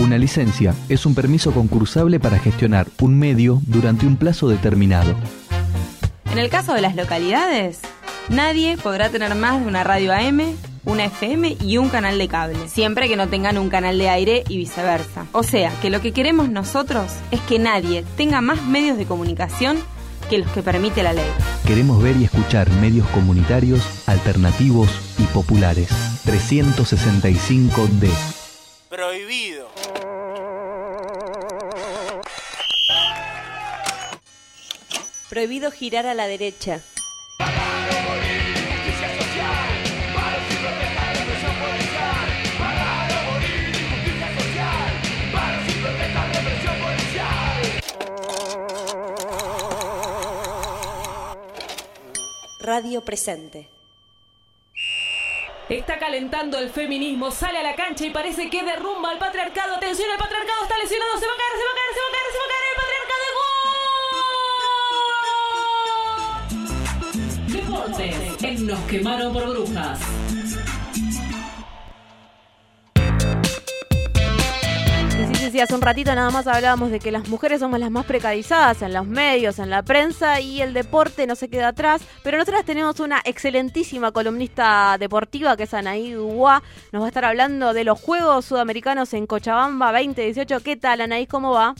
Una 0.00 0.18
licencia 0.18 0.72
es 0.88 1.04
un 1.04 1.16
permiso 1.16 1.50
concursable 1.50 2.20
para 2.20 2.38
gestionar 2.38 2.86
un 3.00 3.18
medio 3.18 3.60
durante 3.66 4.06
un 4.06 4.16
plazo 4.16 4.48
determinado. 4.48 5.16
En 6.30 6.38
el 6.38 6.48
caso 6.48 6.74
de 6.74 6.80
las 6.80 6.94
localidades, 6.94 7.80
nadie 8.28 8.76
podrá 8.76 9.08
tener 9.08 9.34
más 9.34 9.60
de 9.60 9.66
una 9.66 9.84
radio 9.84 10.12
AM, 10.12 10.56
una 10.84 11.04
FM 11.04 11.56
y 11.60 11.78
un 11.78 11.88
canal 11.88 12.18
de 12.18 12.28
cable, 12.28 12.68
siempre 12.68 13.08
que 13.08 13.16
no 13.16 13.28
tengan 13.28 13.58
un 13.58 13.68
canal 13.68 13.98
de 13.98 14.08
aire 14.08 14.44
y 14.48 14.56
viceversa. 14.56 15.26
O 15.32 15.42
sea, 15.42 15.72
que 15.80 15.90
lo 15.90 16.00
que 16.00 16.12
queremos 16.12 16.48
nosotros 16.48 17.12
es 17.30 17.40
que 17.42 17.58
nadie 17.58 18.04
tenga 18.16 18.40
más 18.40 18.62
medios 18.62 18.98
de 18.98 19.06
comunicación 19.06 19.78
que 20.28 20.38
los 20.38 20.50
que 20.52 20.62
permite 20.62 21.02
la 21.02 21.12
ley. 21.12 21.30
Queremos 21.66 22.02
ver 22.02 22.16
y 22.16 22.24
escuchar 22.24 22.70
medios 22.70 23.06
comunitarios, 23.08 24.08
alternativos 24.08 24.88
y 25.18 25.24
populares. 25.24 25.90
365D. 26.24 28.10
Prohibido. 28.88 29.68
Prohibido 35.28 35.70
girar 35.70 36.06
a 36.06 36.14
la 36.14 36.26
derecha. 36.26 36.80
Radio 52.62 53.02
Presente. 53.02 53.68
Está 55.68 55.98
calentando 55.98 56.58
el 56.58 56.70
feminismo, 56.70 57.30
sale 57.30 57.58
a 57.58 57.62
la 57.62 57.74
cancha 57.74 58.06
y 58.06 58.10
parece 58.10 58.48
que 58.48 58.62
derrumba 58.62 59.10
al 59.10 59.18
patriarcado. 59.18 59.74
Atención, 59.74 60.08
el 60.10 60.18
patriarcado 60.18 60.62
está 60.62 60.78
lesionado, 60.78 61.18
se 61.18 61.26
va 61.26 61.32
a 61.32 61.36
caer, 61.36 61.52
se 61.58 61.64
va 61.64 61.70
a 61.70 61.74
caer, 61.74 61.92
se 61.94 62.00
va 62.00 62.06
a 62.06 62.12
caer, 62.12 62.28
se 62.32 62.38
va 62.38 62.44
a 62.44 62.48
caer 62.52 62.64
el 62.70 62.76
patriarcado. 62.82 63.26
¡Gol! 67.48 67.92
Deportes 67.92 68.44
en 68.44 68.66
Nos 68.66 68.80
quemaron 68.80 69.32
por 69.32 69.48
brujas. 69.48 69.98
Sí, 75.42 75.50
sí, 75.50 75.58
hace 75.58 75.74
un 75.74 75.82
ratito 75.82 76.14
nada 76.14 76.30
más 76.30 76.46
hablábamos 76.46 76.92
de 76.92 77.00
que 77.00 77.10
las 77.10 77.28
mujeres 77.28 77.58
somos 77.58 77.80
las 77.80 77.90
más 77.90 78.06
precarizadas 78.06 78.80
en 78.80 78.92
los 78.92 79.08
medios, 79.08 79.58
en 79.58 79.70
la 79.70 79.82
prensa 79.82 80.38
y 80.40 80.62
el 80.62 80.72
deporte 80.72 81.26
no 81.26 81.34
se 81.34 81.48
queda 81.48 81.66
atrás. 81.66 82.00
Pero 82.22 82.38
nosotras 82.38 82.64
tenemos 82.64 83.00
una 83.00 83.20
excelentísima 83.24 84.12
columnista 84.12 84.96
deportiva 85.00 85.56
que 85.56 85.64
es 85.64 85.74
Anaí 85.74 86.12
Dubois. 86.12 86.62
Nos 86.92 87.02
va 87.02 87.06
a 87.06 87.08
estar 87.08 87.24
hablando 87.24 87.72
de 87.72 87.82
los 87.82 88.00
Juegos 88.00 88.44
Sudamericanos 88.44 89.14
en 89.14 89.26
Cochabamba 89.26 89.90
2018. 89.90 90.60
¿Qué 90.60 90.76
tal, 90.76 91.00
Anaí? 91.00 91.26
¿Cómo 91.26 91.50
va? 91.50 91.74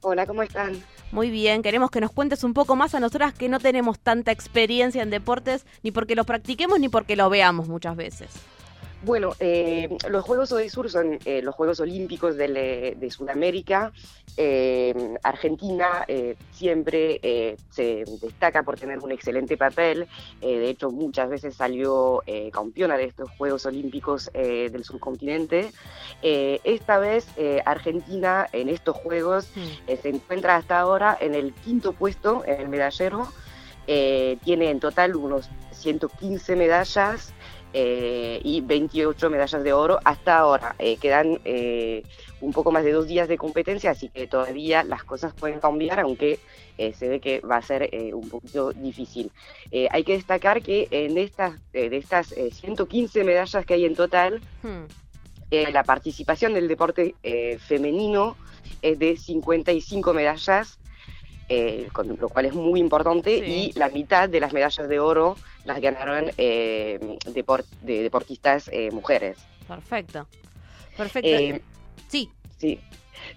Hola, 0.00 0.24
¿cómo 0.24 0.42
están? 0.42 0.82
Muy 1.10 1.30
bien, 1.30 1.62
queremos 1.62 1.90
que 1.90 2.00
nos 2.00 2.10
cuentes 2.10 2.42
un 2.42 2.54
poco 2.54 2.74
más 2.74 2.94
a 2.94 3.00
nosotras 3.00 3.34
que 3.34 3.50
no 3.50 3.60
tenemos 3.60 3.98
tanta 3.98 4.32
experiencia 4.32 5.02
en 5.02 5.10
deportes, 5.10 5.66
ni 5.82 5.90
porque 5.90 6.14
los 6.14 6.24
practiquemos 6.24 6.80
ni 6.80 6.88
porque 6.88 7.16
lo 7.16 7.28
veamos 7.28 7.68
muchas 7.68 7.96
veces. 7.96 8.30
Bueno, 9.04 9.34
eh, 9.40 9.88
los 10.08 10.24
Juegos 10.24 10.52
Odesur 10.52 10.88
son 10.88 11.18
eh, 11.24 11.42
los 11.42 11.56
Juegos 11.56 11.80
Olímpicos 11.80 12.36
eh, 12.38 12.94
de 12.96 13.10
Sudamérica. 13.10 13.92
Eh, 14.36 14.94
Argentina 15.24 16.06
siempre 16.52 17.58
se 17.70 18.04
destaca 18.22 18.62
por 18.62 18.78
tener 18.78 19.00
un 19.00 19.10
excelente 19.10 19.56
papel. 19.56 20.06
De 20.40 20.70
hecho, 20.70 20.90
muchas 20.90 21.28
veces 21.28 21.56
salió 21.56 22.22
campeona 22.52 22.96
de 22.96 23.04
estos 23.04 23.28
Juegos 23.36 23.66
Olímpicos 23.66 24.30
del 24.32 24.84
subcontinente. 24.84 25.72
Esta 26.22 26.98
vez 26.98 27.26
Argentina 27.64 28.48
en 28.52 28.68
estos 28.68 28.96
Juegos 28.96 29.48
eh, 29.86 29.98
se 30.00 30.08
encuentra 30.08 30.56
hasta 30.56 30.78
ahora 30.78 31.16
en 31.20 31.34
el 31.34 31.52
quinto 31.52 31.92
puesto 31.92 32.44
en 32.46 32.60
el 32.60 32.68
medallero. 32.68 33.28
Tiene 33.86 34.70
en 34.70 34.80
total 34.80 35.16
unos 35.16 35.50
115 35.72 36.56
medallas 36.56 37.34
eh, 37.72 38.40
y 38.44 38.60
28 38.60 39.30
medallas 39.30 39.62
de 39.62 39.72
oro 39.72 39.98
hasta 40.04 40.38
ahora. 40.38 40.74
Eh, 40.78 40.96
quedan 40.96 41.40
eh, 41.44 42.02
un 42.40 42.52
poco 42.52 42.70
más 42.72 42.84
de 42.84 42.92
dos 42.92 43.06
días 43.06 43.28
de 43.28 43.38
competencia, 43.38 43.90
así 43.90 44.08
que 44.08 44.26
todavía 44.26 44.82
las 44.84 45.04
cosas 45.04 45.32
pueden 45.34 45.60
cambiar, 45.60 46.00
aunque 46.00 46.38
eh, 46.78 46.92
se 46.94 47.08
ve 47.08 47.20
que 47.20 47.40
va 47.40 47.56
a 47.56 47.62
ser 47.62 47.88
eh, 47.92 48.12
un 48.14 48.28
poquito 48.28 48.72
difícil. 48.72 49.30
Hay 49.90 50.04
que 50.04 50.12
destacar 50.14 50.62
que 50.62 50.88
en 50.90 51.18
estas, 51.18 51.54
de 51.72 51.96
estas 51.96 52.32
eh, 52.32 52.50
115 52.50 53.24
medallas 53.24 53.64
que 53.64 53.74
hay 53.74 53.84
en 53.84 53.94
total, 53.94 54.40
Hmm. 54.62 54.84
la 55.72 55.84
participación 55.84 56.54
del 56.54 56.66
deporte 56.66 57.14
eh, 57.22 57.58
femenino 57.58 58.36
es 58.80 58.98
de 58.98 59.16
55 59.16 60.14
medallas, 60.14 60.78
eh, 61.48 61.88
con 61.92 62.16
lo 62.20 62.28
cual 62.28 62.46
es 62.46 62.54
muy 62.54 62.80
importante, 62.80 63.38
y 63.48 63.72
la 63.78 63.88
mitad 63.88 64.28
de 64.28 64.40
las 64.40 64.52
medallas 64.52 64.88
de 64.88 64.98
oro 65.00 65.36
las 65.64 65.80
ganaron 65.80 66.30
eh, 66.38 66.98
depor- 67.26 67.64
de 67.82 68.02
deportistas 68.02 68.68
eh, 68.72 68.90
mujeres. 68.90 69.38
Perfecto. 69.68 70.26
Perfecto. 70.96 71.28
Sí. 72.08 72.30
Sí. 72.58 72.80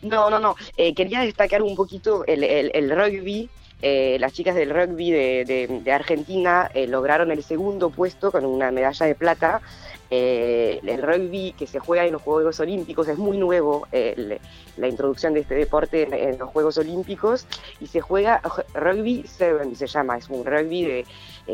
No, 0.02 0.30
no, 0.30 0.40
no. 0.40 0.56
Quería 0.96 1.22
destacar 1.22 1.62
un 1.62 1.76
poquito 1.76 2.26
el, 2.26 2.44
el- 2.44 2.72
el 2.74 2.90
rugby. 2.90 3.50
Eh, 3.88 4.18
las 4.20 4.34
chicas 4.34 4.56
del 4.56 4.72
rugby 4.72 5.12
de, 5.12 5.70
de- 5.84 5.92
Argentina 5.92 6.72
eh, 6.74 6.88
lograron 6.88 7.30
el 7.30 7.44
segundo 7.44 7.92
puesto 7.92 8.32
con 8.32 8.44
una 8.44 8.72
medalla 8.72 9.06
de 9.06 9.14
plata. 9.14 9.62
Eh, 10.10 10.80
el 10.84 11.04
rugby 11.04 11.54
que 11.56 11.68
se 11.68 11.78
juega 11.78 12.04
en 12.04 12.14
los 12.14 12.24
Juegos 12.24 12.60
Olímpicos 12.60 13.08
es 13.10 13.20
muy 13.20 13.38
nuevo, 13.38 13.88
eh, 13.92 14.16
el- 14.18 14.40
la 14.78 14.88
introducción 14.88 15.36
de 15.36 15.42
este 15.42 15.54
deporte 15.54 16.08
en, 16.12 16.40
los 16.40 16.50
Juegos 16.50 16.80
Olímpicos, 16.80 17.46
y 17.80 17.86
se 17.86 18.02
juega 18.02 18.42
rugby 18.74 19.24
7, 19.28 19.76
se 19.76 19.86
llama, 19.86 20.18
es 20.18 20.30
un 20.30 20.44
rugby 20.46 20.84
de, 20.86 21.06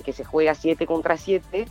que 0.02 0.14
se 0.14 0.24
juega 0.24 0.56
7 0.56 0.86
contra 0.86 1.18
7. 1.18 1.68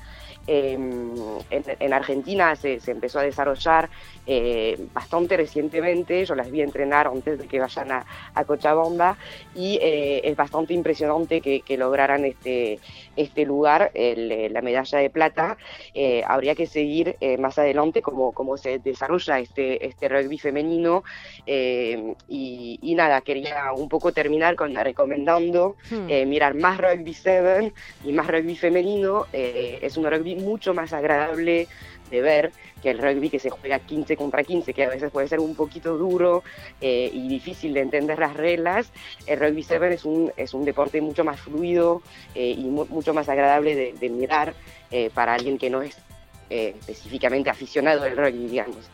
Eh, 0.53 0.73
en, 0.73 1.65
en 1.79 1.93
Argentina 1.93 2.57
se, 2.57 2.81
se 2.81 2.91
empezó 2.91 3.21
a 3.21 3.23
desarrollar 3.23 3.89
eh, 4.27 4.77
bastante 4.93 5.37
recientemente, 5.37 6.25
yo 6.25 6.35
las 6.35 6.51
vi 6.51 6.61
entrenar 6.61 7.07
antes 7.07 7.39
de 7.39 7.47
que 7.47 7.61
vayan 7.61 7.93
a, 7.93 8.05
a 8.35 8.45
Cochabamba 8.45 9.17
y 9.55 9.79
eh, 9.81 10.23
es 10.25 10.35
bastante 10.37 10.75
impresionante 10.75 11.41
que, 11.41 11.61
que 11.61 11.77
lograran 11.77 12.25
este, 12.25 12.81
este 13.17 13.45
lugar, 13.45 13.93
el, 13.95 14.33
eh, 14.33 14.49
la 14.51 14.61
medalla 14.61 14.99
de 14.99 15.09
plata. 15.11 15.57
Eh, 15.95 16.23
habría 16.27 16.57
que 16.57 16.67
seguir 16.67 17.17
eh, 17.21 17.39
más 17.39 17.57
adelante 17.59 18.03
cómo, 18.03 18.33
cómo 18.33 18.57
se 18.57 18.81
desarrolla 18.81 19.39
este, 19.39 19.87
este 19.87 20.09
rugby 20.09 20.39
femenino 20.39 21.05
eh, 21.47 22.15
y, 22.29 22.79
y 22.83 22.95
nada, 22.97 23.21
quería 23.21 23.73
un 23.73 23.89
poco 23.89 24.13
terminar 24.13 24.57
con 24.57 24.75
recomendando 24.75 25.77
Hmm. 25.91 26.07
mirar 26.29 26.55
más 26.55 26.79
rugby 26.79 27.15
7 27.15 27.73
y 28.05 28.13
más 28.13 28.27
rugby 28.27 28.57
femenino. 28.57 29.27
es 29.33 29.97
un 29.97 30.05
rugby 30.11 30.37
mucho 30.41 30.75
más 30.75 30.93
agradable 30.93 31.69
de 32.11 32.21
ver 32.21 32.53
que 32.83 32.91
el 32.91 32.99
rugby 32.99 33.31
que 33.31 33.39
se 33.39 33.51
juega 33.51 33.79
15 33.79 34.17
contra 34.17 34.43
15, 34.43 34.75
que 34.75 34.85
a 34.85 34.89
veces 34.89 35.11
puede 35.13 35.29
ser 35.29 35.39
un 35.39 35.55
poquito 35.55 35.97
duro 35.97 36.43
eh, 36.81 37.09
y 37.13 37.29
difícil 37.29 37.73
de 37.75 37.81
entender 37.81 38.19
las 38.19 38.35
reglas. 38.35 38.91
El 39.27 39.39
rugby 39.39 39.63
7 39.63 39.95
es 39.95 40.05
un, 40.05 40.33
es 40.37 40.53
un 40.55 40.65
deporte 40.65 41.01
mucho 41.01 41.23
más 41.23 41.39
fluido 41.41 42.03
eh, 42.35 42.55
y 42.59 42.65
mu- 42.65 42.87
mucho 42.87 43.15
más 43.15 43.29
agradable 43.29 43.93
de, 43.93 44.09
mirar 44.09 44.55
eh, 44.91 45.11
para 45.15 45.35
alguien 45.35 45.57
que 45.59 45.71
no 45.71 45.83
es 45.83 45.97
específicamente 46.49 47.49
aficionado 47.49 48.03
del 48.03 48.17
rugby, 48.17 48.49
digamos. 48.49 48.91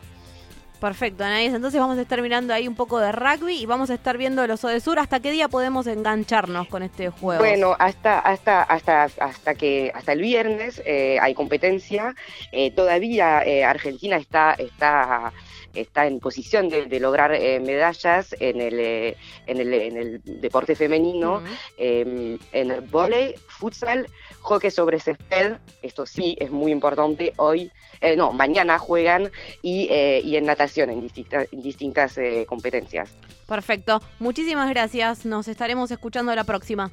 Perfecto, 0.79 1.23
Anaís. 1.23 1.53
Entonces 1.53 1.79
vamos 1.79 1.97
a 1.97 2.01
estar 2.01 2.21
mirando 2.21 2.53
ahí 2.53 2.67
un 2.67 2.75
poco 2.75 2.99
de 2.99 3.11
rugby 3.11 3.55
y 3.55 3.65
vamos 3.65 3.89
a 3.89 3.95
estar 3.95 4.17
viendo 4.17 4.45
los 4.45 4.63
Odesur. 4.63 4.99
¿Hasta 4.99 5.19
qué 5.19 5.31
día 5.31 5.47
podemos 5.47 5.87
engancharnos 5.87 6.67
con 6.67 6.83
este 6.83 7.09
juego? 7.09 7.39
Bueno, 7.39 7.75
hasta 7.79 8.19
hasta 8.19 8.63
hasta 8.63 9.03
hasta 9.03 9.55
que 9.55 9.91
hasta 9.93 10.13
el 10.13 10.21
viernes 10.21 10.81
eh, 10.85 11.17
hay 11.19 11.33
competencia. 11.33 12.15
Eh, 12.51 12.71
todavía 12.71 13.43
eh, 13.43 13.63
Argentina 13.63 14.17
está 14.17 14.53
está 14.53 15.33
está 15.73 16.07
en 16.07 16.19
posición 16.19 16.69
de, 16.69 16.85
de 16.85 16.99
lograr 16.99 17.33
eh, 17.33 17.59
medallas 17.59 18.35
en 18.39 18.61
el, 18.61 18.79
eh, 18.79 19.17
en 19.45 19.57
el 19.59 19.73
en 19.73 19.97
el 19.97 20.21
deporte 20.23 20.75
femenino, 20.75 21.41
eh, 21.77 22.37
en 22.51 22.71
el 22.71 22.81
volei, 22.81 23.35
futsal, 23.47 24.07
hockey 24.47 24.71
sobre 24.71 24.99
césped. 24.99 25.57
Esto 25.81 26.05
sí 26.05 26.37
es 26.39 26.49
muy 26.51 26.71
importante. 26.71 27.33
Hoy 27.35 27.71
eh, 28.01 28.15
no, 28.15 28.31
mañana 28.31 28.79
juegan 28.79 29.29
y, 29.61 29.87
eh, 29.91 30.21
y 30.23 30.37
en 30.37 30.45
natación 30.45 30.89
en 30.89 31.01
distintas 31.01 31.47
en 31.51 31.61
distintas 31.61 32.17
eh, 32.17 32.45
competencias. 32.47 33.09
Perfecto. 33.45 34.01
Muchísimas 34.19 34.69
gracias. 34.69 35.25
Nos 35.25 35.47
estaremos 35.47 35.91
escuchando 35.91 36.33
la 36.33 36.43
próxima. 36.43 36.91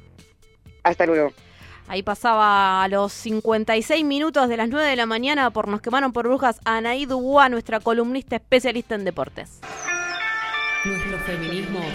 Hasta 0.83 1.05
luego. 1.05 1.31
Ahí 1.87 2.01
pasaba 2.01 2.83
a 2.83 2.87
los 2.87 3.13
56 3.13 4.03
minutos 4.03 4.49
de 4.49 4.57
las 4.57 4.69
9 4.69 4.89
de 4.89 4.95
la 4.95 5.05
mañana 5.05 5.51
por 5.51 5.67
Nos 5.67 5.81
quemaron 5.81 6.13
por 6.13 6.27
brujas 6.27 6.59
Anaí 6.65 7.05
Dubois, 7.05 7.49
nuestra 7.51 7.79
columnista 7.79 8.37
especialista 8.37 8.95
en 8.95 9.05
deportes. 9.05 9.61
Nuestros 10.83 11.21
feminismos 11.21 11.85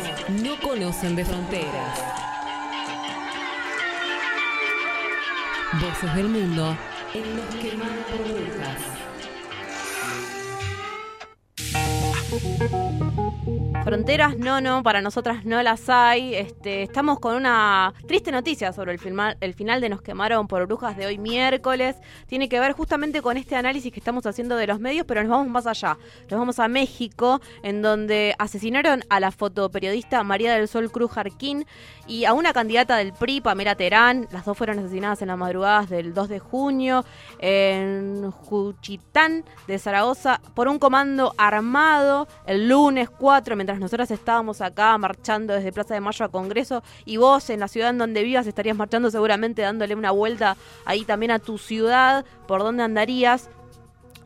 no 0.43 0.61
conocen 0.61 1.17
de 1.17 1.25
fronteras. 1.25 2.30
Voces 5.79 6.13
del 6.17 6.29
mundo 6.29 6.77
en 7.15 7.37
Nos 7.37 7.55
quemaron 7.55 8.05
por 8.11 8.25
brujas. 8.25 8.90
Fronteras 13.85 14.37
no, 14.37 14.61
no, 14.61 14.83
para 14.83 15.01
nosotras 15.01 15.45
no 15.45 15.63
las 15.63 15.89
hay. 15.89 16.35
Este, 16.35 16.83
estamos 16.83 17.19
con 17.19 17.35
una 17.35 17.95
triste 18.07 18.31
noticia 18.31 18.73
sobre 18.73 18.93
el, 18.93 19.01
el 19.41 19.55
final 19.55 19.81
de 19.81 19.89
Nos 19.89 20.03
quemaron 20.03 20.47
por 20.47 20.67
brujas 20.67 20.97
de 20.97 21.07
hoy 21.07 21.19
miércoles. 21.19 21.97
Tiene 22.27 22.49
que 22.49 22.61
ver 22.61 22.73
justamente 22.73 23.23
con 23.23 23.37
este 23.37 23.57
análisis 23.57 23.91
que 23.93 23.99
estamos 23.99 24.27
haciendo 24.27 24.57
de 24.57 24.67
los 24.67 24.81
medios, 24.81 25.07
pero 25.07 25.23
nos 25.23 25.31
vamos 25.31 25.49
más 25.49 25.67
allá. 25.67 25.99
Nos 26.31 26.39
vamos 26.39 26.59
a 26.59 26.69
México, 26.69 27.41
en 27.63 27.83
donde 27.83 28.35
asesinaron 28.39 29.03
a 29.09 29.19
la 29.19 29.33
fotoperiodista 29.33 30.23
María 30.23 30.55
del 30.55 30.69
Sol 30.69 30.93
Cruz 30.93 31.11
Jarquín 31.13 31.67
y 32.07 32.27
a 32.27 32.33
una 32.33 32.53
candidata 32.53 32.97
del 32.97 33.13
PRI, 33.13 33.41
Pamela 33.41 33.75
Terán. 33.75 34.29
Las 34.31 34.45
dos 34.45 34.57
fueron 34.57 34.79
asesinadas 34.79 35.23
en 35.23 35.29
las 35.29 35.39
madrugadas 35.39 35.89
del 35.89 36.13
2 36.13 36.29
de 36.29 36.39
junio 36.39 37.05
en 37.39 38.31
Juchitán 38.31 39.45
de 39.67 39.79
Zaragoza 39.79 40.41
por 40.55 40.69
un 40.69 40.79
comando 40.79 41.35
armado 41.39 42.20
el 42.47 42.69
lunes 42.69 43.11
4, 43.11 43.57
mientras 43.57 43.79
nosotras 43.79 44.11
estábamos 44.11 44.61
acá 44.61 44.97
marchando 44.99 45.55
desde 45.55 45.73
Plaza 45.73 45.95
de 45.95 46.01
Mayo 46.01 46.25
a 46.25 46.29
Congreso 46.29 46.83
y 47.05 47.17
vos 47.17 47.51
en 47.51 47.61
la 47.61 47.69
ciudad 47.69 47.91
en 47.91 47.99
donde 47.99 48.23
vivas 48.23 48.47
estarías 48.47 48.77
marchando 48.77 49.11
seguramente 49.11 49.63
dándole 49.63 49.95
una 49.95 50.11
vuelta 50.11 50.57
ahí 50.85 51.05
también 51.05 51.33
a 51.33 51.39
tu 51.39 51.59
ciudad, 51.59 52.25
por 52.47 52.61
dónde 52.61 52.83
andarías. 52.83 53.51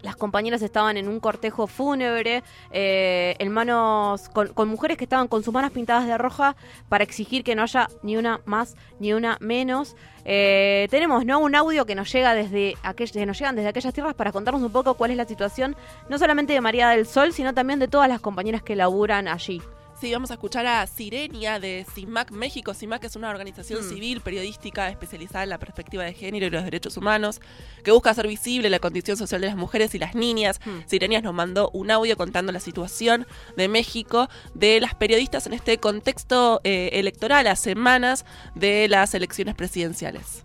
Las 0.04 0.16
compañeras 0.16 0.60
estaban 0.60 0.98
en 0.98 1.08
un 1.08 1.18
cortejo 1.18 1.66
fúnebre, 1.66 2.42
eh, 2.70 3.36
en 3.38 3.50
manos, 3.50 4.28
con, 4.28 4.48
con 4.48 4.68
mujeres 4.68 4.98
que 4.98 5.04
estaban 5.04 5.28
con 5.28 5.42
sus 5.42 5.54
manos 5.54 5.70
pintadas 5.72 6.06
de 6.06 6.18
roja 6.18 6.56
para 6.90 7.04
exigir 7.04 7.42
que 7.42 7.54
no 7.54 7.62
haya 7.62 7.88
ni 8.02 8.18
una 8.18 8.42
más 8.44 8.76
ni 9.00 9.14
una 9.14 9.38
menos. 9.40 9.96
Eh, 10.26 10.88
tenemos 10.90 11.24
¿no? 11.24 11.38
un 11.38 11.54
audio 11.54 11.86
que 11.86 11.94
nos 11.94 12.12
llega 12.12 12.34
desde 12.34 12.76
que 12.96 13.26
nos 13.26 13.38
llegan 13.38 13.56
desde 13.56 13.70
aquellas 13.70 13.94
tierras 13.94 14.14
para 14.14 14.30
contarnos 14.30 14.62
un 14.62 14.72
poco 14.72 14.92
cuál 14.92 15.10
es 15.10 15.16
la 15.16 15.24
situación, 15.24 15.74
no 16.10 16.18
solamente 16.18 16.52
de 16.52 16.60
María 16.60 16.90
del 16.90 17.06
Sol, 17.06 17.32
sino 17.32 17.54
también 17.54 17.78
de 17.78 17.88
todas 17.88 18.08
las 18.08 18.20
compañeras 18.20 18.62
que 18.62 18.76
laburan 18.76 19.26
allí. 19.26 19.62
Sí, 20.00 20.12
vamos 20.12 20.30
a 20.30 20.34
escuchar 20.34 20.66
a 20.66 20.86
Sirenia 20.86 21.58
de 21.60 21.86
CIMAC 21.94 22.30
México. 22.32 22.74
CIMAC 22.74 23.04
es 23.04 23.16
una 23.16 23.30
organización 23.30 23.80
Mm. 23.80 23.88
civil 23.88 24.20
periodística 24.20 24.88
especializada 24.90 25.44
en 25.44 25.50
la 25.50 25.58
perspectiva 25.58 26.02
de 26.02 26.12
género 26.12 26.46
y 26.46 26.50
los 26.50 26.64
derechos 26.64 26.96
humanos 26.96 27.40
que 27.84 27.90
busca 27.92 28.10
hacer 28.10 28.26
visible 28.26 28.68
la 28.68 28.80
condición 28.80 29.16
social 29.16 29.40
de 29.40 29.46
las 29.46 29.56
mujeres 29.56 29.94
y 29.94 29.98
las 29.98 30.14
niñas. 30.14 30.60
Sirenias 30.86 31.22
nos 31.22 31.32
mandó 31.32 31.70
un 31.72 31.90
audio 31.90 32.16
contando 32.16 32.52
la 32.52 32.60
situación 32.60 33.26
de 33.56 33.68
México 33.68 34.28
de 34.52 34.80
las 34.80 34.94
periodistas 34.94 35.46
en 35.46 35.54
este 35.54 35.78
contexto 35.78 36.60
eh, 36.64 36.90
electoral 36.94 37.46
a 37.46 37.56
semanas 37.56 38.26
de 38.54 38.88
las 38.88 39.14
elecciones 39.14 39.54
presidenciales. 39.54 40.44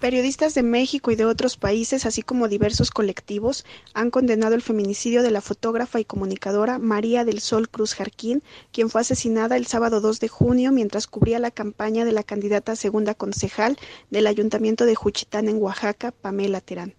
Periodistas 0.00 0.54
de 0.54 0.62
México 0.62 1.10
y 1.10 1.14
de 1.14 1.26
otros 1.26 1.58
países, 1.58 2.06
así 2.06 2.22
como 2.22 2.48
diversos 2.48 2.90
colectivos, 2.90 3.66
han 3.92 4.10
condenado 4.10 4.54
el 4.54 4.62
feminicidio 4.62 5.22
de 5.22 5.30
la 5.30 5.42
fotógrafa 5.42 6.00
y 6.00 6.06
comunicadora 6.06 6.78
María 6.78 7.26
del 7.26 7.40
Sol 7.40 7.68
Cruz 7.68 7.94
Jarquín, 7.94 8.42
quien 8.72 8.88
fue 8.88 9.02
asesinada 9.02 9.58
el 9.58 9.66
sábado 9.66 10.00
2 10.00 10.18
de 10.18 10.28
junio 10.28 10.72
mientras 10.72 11.06
cubría 11.06 11.38
la 11.38 11.50
campaña 11.50 12.06
de 12.06 12.12
la 12.12 12.22
candidata 12.22 12.76
segunda 12.76 13.14
concejal 13.14 13.76
del 14.08 14.26
Ayuntamiento 14.26 14.86
de 14.86 14.94
Juchitán 14.94 15.50
en 15.50 15.60
Oaxaca, 15.60 16.12
Pamela 16.12 16.62
Terán. 16.62 16.94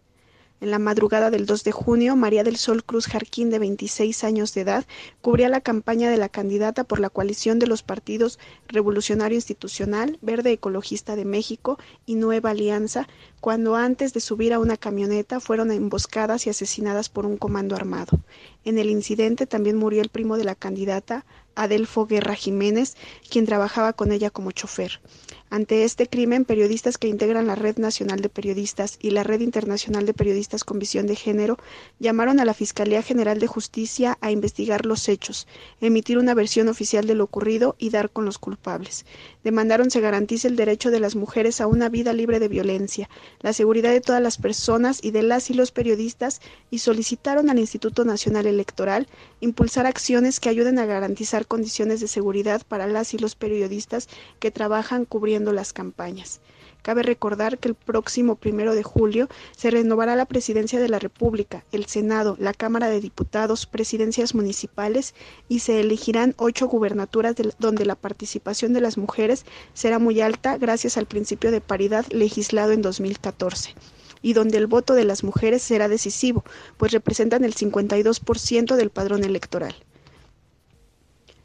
En 0.61 0.69
la 0.69 0.77
madrugada 0.77 1.31
del 1.31 1.47
2 1.47 1.63
de 1.63 1.71
junio, 1.71 2.15
María 2.15 2.43
del 2.43 2.55
Sol 2.55 2.83
Cruz 2.83 3.07
Jarquín, 3.07 3.49
de 3.49 3.57
26 3.57 4.23
años 4.23 4.53
de 4.53 4.61
edad, 4.61 4.85
cubría 5.19 5.49
la 5.49 5.61
campaña 5.61 6.11
de 6.11 6.17
la 6.17 6.29
candidata 6.29 6.83
por 6.83 6.99
la 6.99 7.09
coalición 7.09 7.57
de 7.57 7.65
los 7.65 7.81
partidos 7.81 8.37
Revolucionario 8.67 9.37
Institucional, 9.37 10.19
Verde 10.21 10.51
Ecologista 10.51 11.15
de 11.15 11.25
México 11.25 11.79
y 12.05 12.13
Nueva 12.13 12.51
Alianza, 12.51 13.07
cuando 13.39 13.75
antes 13.75 14.13
de 14.13 14.19
subir 14.19 14.53
a 14.53 14.59
una 14.59 14.77
camioneta 14.77 15.39
fueron 15.39 15.71
emboscadas 15.71 16.45
y 16.45 16.51
asesinadas 16.51 17.09
por 17.09 17.25
un 17.25 17.37
comando 17.37 17.75
armado. 17.75 18.19
En 18.63 18.77
el 18.77 18.91
incidente 18.91 19.47
también 19.47 19.77
murió 19.77 20.03
el 20.03 20.09
primo 20.09 20.37
de 20.37 20.43
la 20.43 20.53
candidata, 20.53 21.25
Adelfo 21.55 22.05
Guerra 22.05 22.35
Jiménez, 22.35 22.95
quien 23.29 23.45
trabajaba 23.45 23.93
con 23.93 24.11
ella 24.11 24.29
como 24.29 24.51
chofer. 24.51 25.01
Ante 25.49 25.83
este 25.83 26.07
crimen, 26.07 26.45
periodistas 26.45 26.97
que 26.97 27.09
integran 27.09 27.45
la 27.45 27.55
Red 27.55 27.77
Nacional 27.77 28.21
de 28.21 28.29
Periodistas 28.29 28.97
y 29.01 29.09
la 29.11 29.23
Red 29.23 29.41
Internacional 29.41 30.05
de 30.05 30.13
Periodistas 30.13 30.63
con 30.63 30.79
Visión 30.79 31.07
de 31.07 31.17
Género 31.17 31.57
llamaron 31.99 32.39
a 32.39 32.45
la 32.45 32.53
Fiscalía 32.53 33.01
General 33.01 33.37
de 33.37 33.47
Justicia 33.47 34.17
a 34.21 34.31
investigar 34.31 34.85
los 34.85 35.09
hechos, 35.09 35.47
emitir 35.81 36.17
una 36.17 36.33
versión 36.33 36.69
oficial 36.69 37.05
de 37.05 37.15
lo 37.15 37.25
ocurrido 37.25 37.75
y 37.77 37.89
dar 37.89 38.11
con 38.11 38.23
los 38.23 38.39
culpables. 38.39 39.05
Demandaron 39.43 39.89
se 39.89 40.01
garantice 40.01 40.47
el 40.47 40.55
derecho 40.55 40.91
de 40.91 40.99
las 40.99 41.15
mujeres 41.15 41.61
a 41.61 41.67
una 41.67 41.89
vida 41.89 42.13
libre 42.13 42.39
de 42.39 42.47
violencia, 42.47 43.09
la 43.39 43.53
seguridad 43.53 43.91
de 43.91 44.01
todas 44.01 44.21
las 44.21 44.37
personas 44.37 45.03
y 45.03 45.11
de 45.11 45.23
las 45.23 45.49
y 45.49 45.55
los 45.55 45.71
periodistas 45.71 46.41
y 46.69 46.79
solicitaron 46.79 47.49
al 47.49 47.57
Instituto 47.57 48.05
Nacional 48.05 48.45
Electoral 48.45 49.07
impulsar 49.39 49.87
acciones 49.87 50.39
que 50.39 50.49
ayuden 50.49 50.77
a 50.77 50.85
garantizar 50.85 51.47
condiciones 51.47 51.99
de 52.01 52.07
seguridad 52.07 52.61
para 52.67 52.85
las 52.85 53.13
y 53.13 53.17
los 53.17 53.35
periodistas 53.35 54.09
que 54.39 54.51
trabajan 54.51 55.05
cubriendo 55.05 55.53
las 55.53 55.73
campañas. 55.73 56.39
Cabe 56.81 57.03
recordar 57.03 57.59
que 57.59 57.67
el 57.67 57.75
próximo 57.75 58.35
primero 58.35 58.73
de 58.73 58.81
julio 58.83 59.29
se 59.55 59.69
renovará 59.69 60.15
la 60.15 60.25
presidencia 60.25 60.79
de 60.79 60.89
la 60.89 60.97
República, 60.99 61.63
el 61.71 61.85
Senado, 61.85 62.35
la 62.39 62.53
Cámara 62.53 62.89
de 62.89 62.99
Diputados, 63.01 63.67
presidencias 63.67 64.33
municipales 64.33 65.13
y 65.47 65.59
se 65.59 65.79
elegirán 65.79 66.33
ocho 66.37 66.67
gubernaturas 66.67 67.35
de- 67.35 67.53
donde 67.59 67.85
la 67.85 67.95
participación 67.95 68.73
de 68.73 68.81
las 68.81 68.97
mujeres 68.97 69.45
será 69.73 69.99
muy 69.99 70.21
alta 70.21 70.57
gracias 70.57 70.97
al 70.97 71.05
principio 71.05 71.51
de 71.51 71.61
paridad 71.61 72.05
legislado 72.09 72.71
en 72.71 72.81
2014 72.81 73.75
y 74.23 74.33
donde 74.33 74.57
el 74.57 74.67
voto 74.67 74.93
de 74.93 75.05
las 75.05 75.23
mujeres 75.23 75.61
será 75.63 75.87
decisivo, 75.87 76.43
pues 76.77 76.91
representan 76.91 77.43
el 77.43 77.53
52% 77.55 78.75
del 78.75 78.89
padrón 78.89 79.23
electoral. 79.23 79.75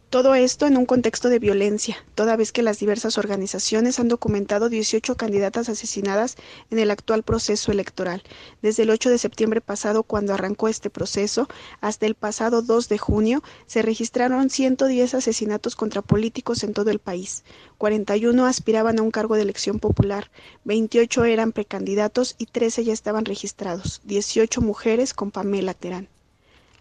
Todo 0.08 0.36
esto 0.36 0.68
en 0.68 0.76
un 0.76 0.86
contexto 0.86 1.28
de 1.28 1.40
violencia, 1.40 1.96
toda 2.14 2.36
vez 2.36 2.52
que 2.52 2.62
las 2.62 2.78
diversas 2.78 3.18
organizaciones 3.18 3.98
han 3.98 4.06
documentado 4.06 4.68
18 4.68 5.16
candidatas 5.16 5.68
asesinadas 5.68 6.36
en 6.70 6.78
el 6.78 6.92
actual 6.92 7.24
proceso 7.24 7.72
electoral, 7.72 8.22
desde 8.62 8.84
el 8.84 8.90
8 8.90 9.10
de 9.10 9.18
septiembre 9.18 9.60
pasado 9.60 10.04
cuando 10.04 10.32
arrancó 10.32 10.68
este 10.68 10.90
proceso 10.90 11.48
hasta 11.80 12.06
el 12.06 12.14
pasado 12.14 12.62
2 12.62 12.88
de 12.88 12.98
junio 12.98 13.42
se 13.66 13.82
registraron 13.82 14.48
110 14.48 15.14
asesinatos 15.14 15.74
contra 15.74 16.02
políticos 16.02 16.62
en 16.62 16.72
todo 16.72 16.92
el 16.92 17.00
país. 17.00 17.42
41 17.76 18.46
aspiraban 18.46 19.00
a 19.00 19.02
un 19.02 19.10
cargo 19.10 19.34
de 19.34 19.42
elección 19.42 19.80
popular, 19.80 20.30
28 20.62 21.24
eran 21.24 21.50
precandidatos 21.50 22.36
y 22.38 22.46
13 22.46 22.84
ya 22.84 22.92
estaban 22.92 23.24
registrados, 23.24 24.02
18 24.04 24.60
mujeres 24.60 25.14
con 25.14 25.32
Pamela 25.32 25.74
Terán. 25.74 26.08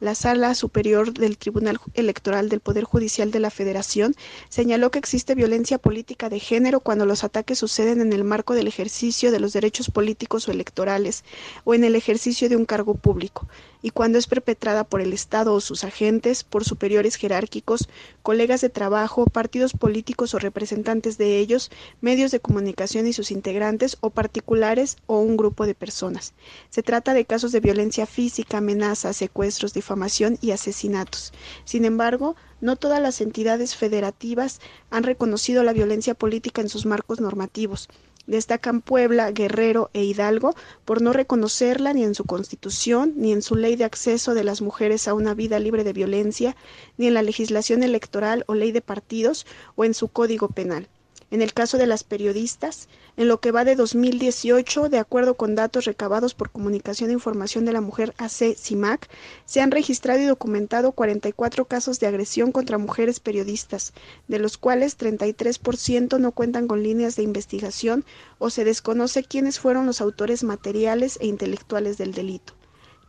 La 0.01 0.13
Sala 0.13 0.53
Superior 0.55 1.13
del 1.13 1.37
Tribunal 1.37 1.79
Electoral 1.93 2.49
del 2.49 2.59
Poder 2.59 2.83
Judicial 2.83 3.31
de 3.31 3.39
la 3.39 3.49
Federación 3.49 4.13
señaló 4.49 4.91
que 4.91 4.99
existe 4.99 5.35
violencia 5.35 5.77
política 5.77 6.27
de 6.27 6.41
género 6.41 6.81
cuando 6.81 7.05
los 7.05 7.23
ataques 7.23 7.59
suceden 7.59 8.01
en 8.01 8.11
el 8.11 8.25
marco 8.25 8.55
del 8.55 8.67
ejercicio 8.67 9.31
de 9.31 9.39
los 9.39 9.53
derechos 9.53 9.89
políticos 9.89 10.49
o 10.49 10.51
electorales 10.51 11.23
o 11.63 11.73
en 11.73 11.85
el 11.85 11.95
ejercicio 11.95 12.49
de 12.49 12.57
un 12.57 12.65
cargo 12.65 12.95
público, 12.95 13.47
y 13.81 13.91
cuando 13.91 14.17
es 14.17 14.27
perpetrada 14.27 14.83
por 14.83 14.99
el 14.99 15.13
Estado 15.13 15.53
o 15.53 15.61
sus 15.61 15.85
agentes, 15.85 16.43
por 16.43 16.65
superiores 16.65 17.15
jerárquicos, 17.15 17.87
colegas 18.25 18.61
de 18.61 18.71
trabajo, 18.71 19.27
partidos 19.27 19.73
políticos 19.73 20.33
o 20.33 20.39
representantes 20.39 21.19
de 21.19 21.37
ellos, 21.37 21.69
medios 22.01 22.31
de 22.31 22.39
comunicación 22.39 23.05
y 23.05 23.13
sus 23.13 23.29
integrantes 23.29 23.97
o 24.01 24.09
particulares 24.09 24.97
o 25.05 25.19
un 25.19 25.37
grupo 25.37 25.67
de 25.67 25.75
personas. 25.75 26.33
Se 26.71 26.81
trata 26.81 27.13
de 27.13 27.25
casos 27.25 27.51
de 27.51 27.59
violencia 27.59 28.07
física, 28.07 28.57
amenazas, 28.57 29.15
secuestros, 29.17 29.75
difamación 29.75 30.39
y 30.41 30.51
asesinatos. 30.51 31.33
Sin 31.65 31.85
embargo, 31.85 32.35
no 32.61 32.77
todas 32.77 32.99
las 32.99 33.21
entidades 33.21 33.75
federativas 33.75 34.59
han 34.89 35.03
reconocido 35.03 35.61
la 35.61 35.73
violencia 35.73 36.15
política 36.15 36.61
en 36.61 36.69
sus 36.69 36.87
marcos 36.87 37.21
normativos. 37.21 37.89
Destacan 38.27 38.81
Puebla, 38.81 39.31
Guerrero 39.31 39.89
e 39.93 40.03
Hidalgo 40.03 40.55
por 40.83 41.01
no 41.01 41.13
reconocerla 41.13 41.93
ni 41.93 42.03
en 42.03 42.15
su 42.15 42.25
constitución, 42.25 43.13
ni 43.15 43.31
en 43.31 43.41
su 43.41 43.55
ley 43.55 43.75
de 43.75 43.83
acceso 43.83 44.33
de 44.33 44.43
las 44.43 44.61
mujeres 44.61 45.07
a 45.07 45.13
una 45.13 45.33
vida 45.33 45.59
libre 45.59 45.83
de 45.83 45.93
violencia, 45.93 46.55
ni 46.97 47.07
en 47.07 47.13
la 47.13 47.21
legislación 47.21 47.83
electoral 47.83 48.43
o 48.47 48.55
ley 48.55 48.71
de 48.71 48.81
partidos 48.81 49.45
o 49.75 49.85
en 49.85 49.93
su 49.93 50.07
código 50.07 50.47
penal. 50.47 50.87
En 51.31 51.41
el 51.41 51.53
caso 51.53 51.77
de 51.77 51.87
las 51.87 52.03
periodistas, 52.03 52.87
en 53.17 53.27
lo 53.27 53.39
que 53.39 53.51
va 53.51 53.63
de 53.63 53.75
2018, 53.75 54.89
de 54.89 54.97
acuerdo 54.97 55.35
con 55.35 55.55
datos 55.55 55.85
recabados 55.85 56.33
por 56.33 56.49
Comunicación 56.49 57.09
e 57.09 57.13
Información 57.13 57.65
de 57.65 57.73
la 57.73 57.81
Mujer 57.81 58.13
AC 58.17 58.55
CIMAC, 58.57 59.07
se 59.45 59.61
han 59.61 59.71
registrado 59.71 60.19
y 60.21 60.25
documentado 60.25 60.91
44 60.91 61.65
casos 61.65 61.99
de 61.99 62.07
agresión 62.07 62.51
contra 62.51 62.77
mujeres 62.77 63.19
periodistas, 63.19 63.93
de 64.27 64.39
los 64.39 64.57
cuales 64.57 64.97
33% 64.97 66.19
no 66.19 66.31
cuentan 66.31 66.67
con 66.67 66.83
líneas 66.83 67.15
de 67.15 67.23
investigación 67.23 68.05
o 68.37 68.49
se 68.49 68.65
desconoce 68.65 69.23
quiénes 69.23 69.59
fueron 69.59 69.85
los 69.85 70.01
autores 70.01 70.43
materiales 70.43 71.17
e 71.21 71.27
intelectuales 71.27 71.97
del 71.97 72.13
delito. 72.13 72.53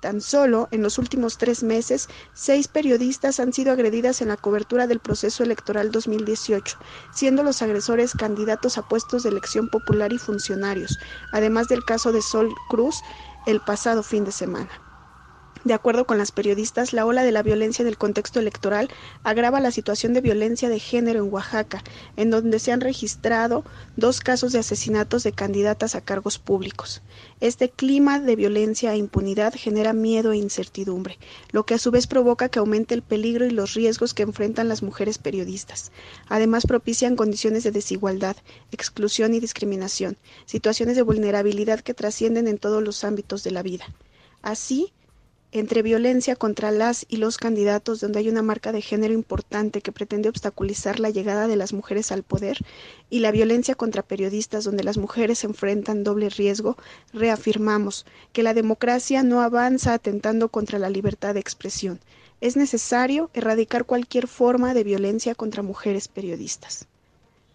Tan 0.01 0.21
solo 0.21 0.69
en 0.71 0.83
los 0.83 0.99
últimos 0.99 1.39
tres 1.39 1.63
meses, 1.63 2.09
seis 2.35 2.69
periodistas 2.69 3.41
han 3.41 3.53
sido 3.53 3.73
agredidas 3.73 4.21
en 4.21 4.29
la 4.29 4.37
cobertura 4.37 4.87
del 4.87 5.01
proceso 5.01 5.43
electoral 5.43 5.91
2018, 5.91 6.77
siendo 7.11 7.43
los 7.43 7.63
agresores 7.63 8.15
candidatos 8.15 8.79
a 8.79 8.83
puestos 8.83 9.23
de 9.23 9.31
elección 9.31 9.69
popular 9.69 10.13
y 10.13 10.19
funcionarios, 10.19 10.99
además 11.31 11.69
del 11.69 11.85
caso 11.85 12.13
de 12.13 12.23
Sol 12.23 12.55
Cruz 12.69 13.05
el 13.47 13.61
pasado 13.61 14.03
fin 14.03 14.25
de 14.25 14.33
semana. 14.33 14.86
De 15.67 15.75
acuerdo 15.75 16.07
con 16.07 16.17
las 16.17 16.31
periodistas, 16.31 16.93
la 16.93 17.05
ola 17.05 17.25
de 17.25 17.33
la 17.33 17.43
violencia 17.43 17.83
en 17.83 17.89
el 17.89 17.99
contexto 17.99 18.39
electoral 18.39 18.89
agrava 19.25 19.59
la 19.59 19.73
situación 19.73 20.15
de 20.15 20.21
violencia 20.21 20.69
de 20.69 20.79
género 20.79 21.25
en 21.25 21.33
Oaxaca, 21.33 21.83
en 22.15 22.31
donde 22.31 22.61
se 22.61 22.71
han 22.71 22.81
registrado 22.81 23.65
dos 23.97 24.21
casos 24.21 24.53
de 24.53 24.61
asesinatos 24.61 25.25
de 25.25 25.33
candidatas 25.33 25.97
a 25.97 26.03
cargos 26.03 26.39
públicos. 26.39 27.03
Este 27.41 27.69
clima 27.69 28.21
de 28.21 28.37
violencia 28.37 28.95
e 28.95 28.99
impunidad 28.99 29.55
genera 29.57 29.93
miedo 29.93 30.31
e 30.31 30.37
incertidumbre, 30.37 31.19
lo 31.51 31.67
que 31.67 31.75
a 31.75 31.79
su 31.79 31.91
vez 31.91 32.07
provoca 32.07 32.49
que 32.49 32.61
aumente 32.61 32.95
el 32.95 33.03
peligro 33.03 33.45
y 33.45 33.51
los 33.51 33.75
riesgos 33.75 34.15
que 34.15 34.23
enfrentan 34.23 34.69
las 34.69 34.85
mujeres 34.85 35.19
periodistas. 35.19 35.91
Además, 36.29 36.65
propician 36.65 37.17
condiciones 37.17 37.65
de 37.65 37.73
desigualdad, 37.73 38.37
exclusión 38.71 39.35
y 39.35 39.41
discriminación, 39.41 40.17
situaciones 40.45 40.95
de 40.95 41.03
vulnerabilidad 41.03 41.81
que 41.81 41.93
trascienden 41.93 42.47
en 42.47 42.59
todos 42.59 42.85
los 42.85 43.03
ámbitos 43.03 43.43
de 43.43 43.51
la 43.51 43.65
vida. 43.65 43.87
Así, 44.43 44.93
entre 45.59 45.81
violencia 45.81 46.37
contra 46.37 46.71
las 46.71 47.07
y 47.09 47.17
los 47.17 47.39
candidatos 47.39 48.01
donde 48.01 48.19
hay 48.19 48.29
una 48.29 48.43
marca 48.43 48.73
de 48.73 48.83
género 48.83 49.15
importante 49.15 49.81
que 49.81 49.91
pretende 49.91 50.29
obstaculizar 50.29 51.01
la 51.01 51.09
llegada 51.09 51.49
de 51.49 51.57
las 51.57 51.73
mujeres 51.73 52.13
al 52.13 52.23
poder 52.23 52.59
y 53.09 53.21
la 53.21 53.31
violencia 53.31 53.75
contra 53.75 54.03
periodistas 54.03 54.65
donde 54.65 54.85
las 54.85 54.99
mujeres 54.99 55.45
enfrentan 55.45 56.05
doble 56.05 56.29
riesgo, 56.29 56.77
reafirmamos 57.15 58.05
que 58.35 58.43
la 58.43 58.53
democracia 58.53 59.23
no 59.23 59.41
avanza 59.41 59.95
atentando 59.95 60.51
contra 60.51 60.79
la 60.79 60.91
libertad 60.91 61.33
de 61.33 61.41
expresión. 61.41 62.01
Es 62.43 62.59
necesario 62.59 63.31
erradicar 63.33 63.87
cualquier 63.87 64.29
forma 64.29 64.75
de 64.75 64.85
violencia 64.85 65.35
contra 65.35 65.63
mujeres 65.63 66.07
periodistas. 66.07 66.87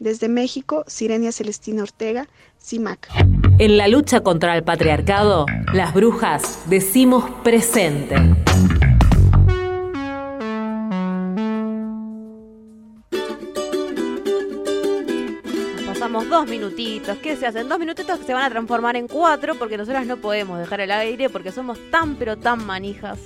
Desde 0.01 0.29
México, 0.29 0.83
Sirenia 0.87 1.31
Celestina 1.31 1.83
Ortega, 1.83 2.27
CIMAC. 2.59 3.07
En 3.59 3.77
la 3.77 3.87
lucha 3.87 4.21
contra 4.21 4.57
el 4.57 4.63
patriarcado, 4.63 5.45
las 5.73 5.93
brujas 5.93 6.63
decimos 6.65 7.29
presente. 7.43 8.15
Pasamos 15.85 16.27
dos 16.27 16.47
minutitos. 16.47 17.19
¿Qué 17.19 17.35
se 17.35 17.45
hacen? 17.45 17.69
Dos 17.69 17.77
minutitos 17.77 18.17
que 18.17 18.25
se 18.25 18.33
van 18.33 18.45
a 18.45 18.49
transformar 18.49 18.95
en 18.95 19.07
cuatro 19.07 19.53
porque 19.53 19.77
nosotras 19.77 20.07
no 20.07 20.17
podemos 20.17 20.57
dejar 20.57 20.81
el 20.81 20.89
aire 20.89 21.29
porque 21.29 21.51
somos 21.51 21.77
tan 21.91 22.15
pero 22.15 22.37
tan 22.37 22.65
manijas. 22.65 23.19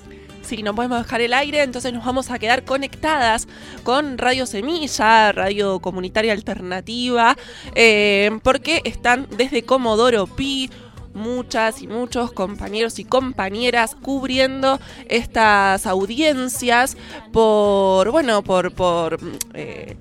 Sí, 0.46 0.62
no 0.62 0.76
podemos 0.76 1.02
dejar 1.02 1.22
el 1.22 1.34
aire, 1.34 1.64
entonces 1.64 1.92
nos 1.92 2.06
vamos 2.06 2.30
a 2.30 2.38
quedar 2.38 2.66
conectadas 2.66 3.48
con 3.84 4.20
Radio 4.20 4.46
Semilla, 4.46 5.32
Radio 5.32 5.80
Comunitaria 5.80 6.34
Alternativa, 6.34 7.36
eh, 7.74 8.30
porque 8.44 8.82
están 8.86 9.28
desde 9.36 9.64
Comodoro 9.64 10.28
Pi 10.28 10.70
muchas 11.16 11.82
y 11.82 11.88
muchos 11.88 12.32
compañeros 12.32 13.00
y 13.00 13.06
compañeras 13.06 13.96
cubriendo 14.00 14.80
estas 15.10 15.88
audiencias 15.88 16.96
por, 17.32 18.12
bueno, 18.12 18.44
por, 18.44 18.72
por 18.72 19.18
eh, 19.56 19.98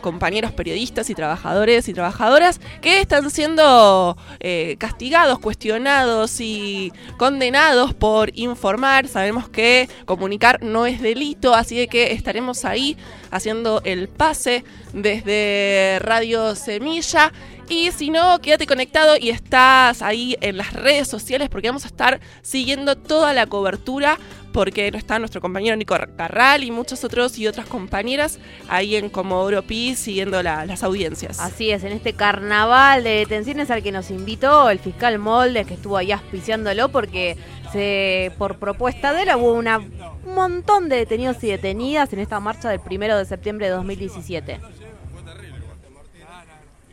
compañeros 0.00 0.52
periodistas 0.52 1.10
y 1.10 1.14
trabajadores 1.14 1.88
y 1.88 1.92
trabajadoras 1.92 2.60
que 2.80 3.00
están 3.00 3.30
siendo 3.30 4.16
eh, 4.40 4.76
castigados, 4.78 5.38
cuestionados 5.38 6.40
y 6.40 6.92
condenados 7.16 7.94
por 7.94 8.30
informar. 8.34 9.08
Sabemos 9.08 9.48
que 9.48 9.88
comunicar 10.04 10.62
no 10.62 10.86
es 10.86 11.00
delito, 11.00 11.54
así 11.54 11.86
que 11.88 12.12
estaremos 12.12 12.64
ahí 12.64 12.96
haciendo 13.30 13.80
el 13.84 14.08
pase 14.08 14.64
desde 14.92 15.98
Radio 16.00 16.54
Semilla. 16.54 17.32
Y 17.70 17.92
si 17.92 18.10
no, 18.10 18.40
quédate 18.40 18.66
conectado 18.66 19.16
y 19.16 19.30
estás 19.30 20.02
ahí 20.02 20.36
en 20.40 20.56
las 20.56 20.72
redes 20.72 21.06
sociales 21.06 21.48
porque 21.48 21.68
vamos 21.68 21.84
a 21.84 21.86
estar 21.86 22.18
siguiendo 22.42 22.96
toda 22.96 23.32
la 23.32 23.46
cobertura 23.46 24.18
porque 24.52 24.90
no 24.90 24.98
está 24.98 25.20
nuestro 25.20 25.40
compañero 25.40 25.76
Nico 25.76 25.96
Carral 26.16 26.64
y 26.64 26.72
muchos 26.72 27.04
otros 27.04 27.38
y 27.38 27.46
otras 27.46 27.66
compañeras 27.66 28.40
ahí 28.68 28.96
en 28.96 29.08
Comodoro 29.08 29.62
Pi 29.62 29.94
siguiendo 29.94 30.42
la- 30.42 30.66
las 30.66 30.82
audiencias. 30.82 31.38
Así 31.38 31.70
es, 31.70 31.84
en 31.84 31.92
este 31.92 32.12
carnaval 32.14 33.04
de 33.04 33.10
detenciones 33.10 33.70
al 33.70 33.84
que 33.84 33.92
nos 33.92 34.10
invitó 34.10 34.68
el 34.68 34.80
fiscal 34.80 35.20
Moldes, 35.20 35.68
que 35.68 35.74
estuvo 35.74 35.96
ahí 35.96 36.10
auspiciándolo 36.10 36.88
porque 36.88 37.36
se, 37.72 38.32
por 38.36 38.58
propuesta 38.58 39.12
de 39.12 39.22
él 39.22 39.28
hubo 39.36 39.52
una, 39.52 39.78
un 39.78 40.34
montón 40.34 40.88
de 40.88 40.96
detenidos 40.96 41.36
y 41.44 41.46
detenidas 41.46 42.12
en 42.12 42.18
esta 42.18 42.40
marcha 42.40 42.68
del 42.68 42.80
primero 42.80 43.16
de 43.16 43.24
septiembre 43.26 43.66
de 43.66 43.72
2017. 43.74 44.58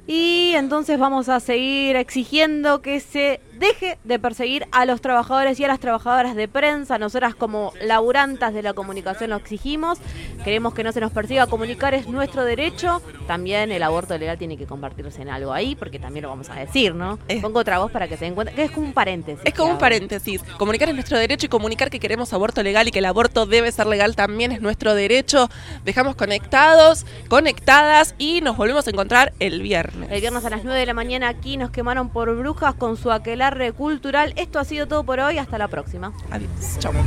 Y 0.07 0.53
entonces 0.55 0.97
vamos 0.97 1.27
a 1.27 1.41
seguir 1.41 1.97
exigiendo 1.97 2.81
que 2.81 3.01
se 3.01 3.41
deje 3.57 3.97
de 4.03 4.19
perseguir 4.19 4.67
a 4.71 4.85
los 4.85 5.01
trabajadores 5.01 5.59
y 5.59 5.65
a 5.65 5.67
las 5.67 5.79
trabajadoras 5.79 6.35
de 6.35 6.47
prensa. 6.47 6.97
Nosotras 6.97 7.35
como 7.35 7.73
laburantas 7.81 8.53
de 8.53 8.61
la 8.61 8.73
comunicación 8.73 9.29
lo 9.29 9.35
exigimos. 9.35 9.99
Queremos 10.43 10.73
que 10.73 10.83
no 10.83 10.91
se 10.91 11.01
nos 11.01 11.11
persiga. 11.11 11.47
Comunicar 11.47 11.93
es 11.93 12.07
nuestro 12.07 12.45
derecho. 12.45 13.01
También 13.27 13.71
el 13.71 13.83
aborto 13.83 14.17
legal 14.17 14.37
tiene 14.37 14.57
que 14.57 14.65
convertirse 14.65 15.21
en 15.21 15.29
algo 15.29 15.53
ahí, 15.53 15.75
porque 15.75 15.99
también 15.99 16.23
lo 16.23 16.29
vamos 16.29 16.49
a 16.49 16.55
decir, 16.55 16.95
¿no? 16.95 17.19
Pongo 17.41 17.59
otra 17.59 17.79
voz 17.79 17.91
para 17.91 18.07
que 18.07 18.17
se 18.17 18.25
den 18.25 18.35
cuenta. 18.35 18.53
Que 18.53 18.63
es 18.63 18.71
como 18.71 18.87
un 18.87 18.93
paréntesis. 18.93 19.41
Es 19.43 19.53
como 19.53 19.73
un 19.73 19.77
paréntesis. 19.77 20.41
Comunicar 20.57 20.89
es 20.89 20.95
nuestro 20.95 21.17
derecho 21.17 21.45
y 21.45 21.49
comunicar 21.49 21.89
que 21.89 21.99
queremos 21.99 22.33
aborto 22.33 22.63
legal 22.63 22.87
y 22.87 22.91
que 22.91 22.99
el 22.99 23.05
aborto 23.05 23.45
debe 23.45 23.71
ser 23.71 23.87
legal 23.87 24.15
también 24.15 24.51
es 24.51 24.61
nuestro 24.61 24.93
derecho. 24.93 25.49
Dejamos 25.83 26.15
conectados, 26.15 27.05
conectadas 27.27 28.15
y 28.17 28.41
nos 28.41 28.57
volvemos 28.57 28.87
a 28.87 28.89
encontrar 28.89 29.33
el 29.39 29.61
viernes. 29.61 30.09
El 30.11 30.21
viernes 30.21 30.45
a 30.45 30.49
las 30.49 30.63
9 30.63 30.79
de 30.79 30.85
la 30.85 30.93
mañana 30.93 31.29
aquí 31.29 31.57
nos 31.57 31.71
quemaron 31.71 32.09
por 32.09 32.33
brujas 32.35 32.75
con 32.75 32.97
su 32.97 33.11
aquelarre 33.47 33.71
cultural. 33.73 34.33
Esto 34.35 34.59
ha 34.59 34.65
sido 34.65 34.87
todo 34.87 35.03
por 35.03 35.19
hoy. 35.19 35.37
Hasta 35.37 35.57
la 35.57 35.67
próxima. 35.67 36.11
Adiós. 36.31 36.49
Chao. 36.79 36.91
Lo 36.93 37.01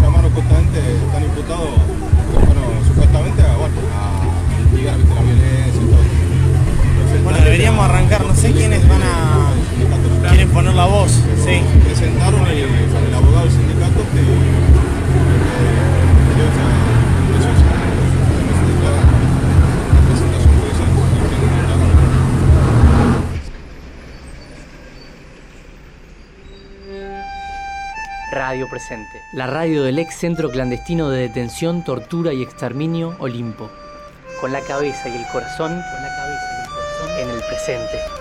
llamaron 0.00 0.32
justamente, 0.32 0.78
están 1.06 1.22
imputados, 1.24 1.68
bueno, 2.32 2.60
supuestamente 2.86 3.42
a, 3.42 3.56
bueno, 3.56 3.74
a 3.94 4.70
mitigar 4.72 4.96
¿viste, 4.96 5.14
la 5.14 5.20
violencia 5.20 5.82
y 5.82 5.86
todo. 5.86 7.22
Bueno, 7.24 7.38
deberíamos 7.44 7.84
arrancar, 7.84 8.24
no 8.24 8.34
sé 8.34 8.52
quiénes 8.52 8.86
van 8.88 9.02
a. 9.02 10.28
quieren 10.28 10.48
poner 10.50 10.74
la 10.74 10.86
voz, 10.86 11.12
sí. 11.44 11.62
Presentaron 11.84 12.46
el, 12.48 12.58
el 12.58 13.14
abogado 13.14 13.44
del 13.44 13.52
sindicato 13.52 14.00
que 14.12 14.81
Radio 28.32 28.66
Presente, 28.66 29.20
la 29.34 29.46
radio 29.46 29.82
del 29.82 29.98
ex 29.98 30.14
centro 30.14 30.50
clandestino 30.50 31.10
de 31.10 31.20
detención, 31.20 31.84
tortura 31.84 32.32
y 32.32 32.42
exterminio 32.42 33.14
Olimpo. 33.18 33.68
Con 34.40 34.52
la 34.52 34.62
cabeza 34.62 35.10
y 35.10 35.16
el 35.16 35.26
corazón, 35.26 35.68
con 35.68 36.02
la 36.02 36.16
cabeza 36.16 36.46
y 36.50 36.62
el 36.62 36.68
corazón 36.70 37.10
en 37.20 37.28
el 37.28 37.42
presente. 37.42 38.11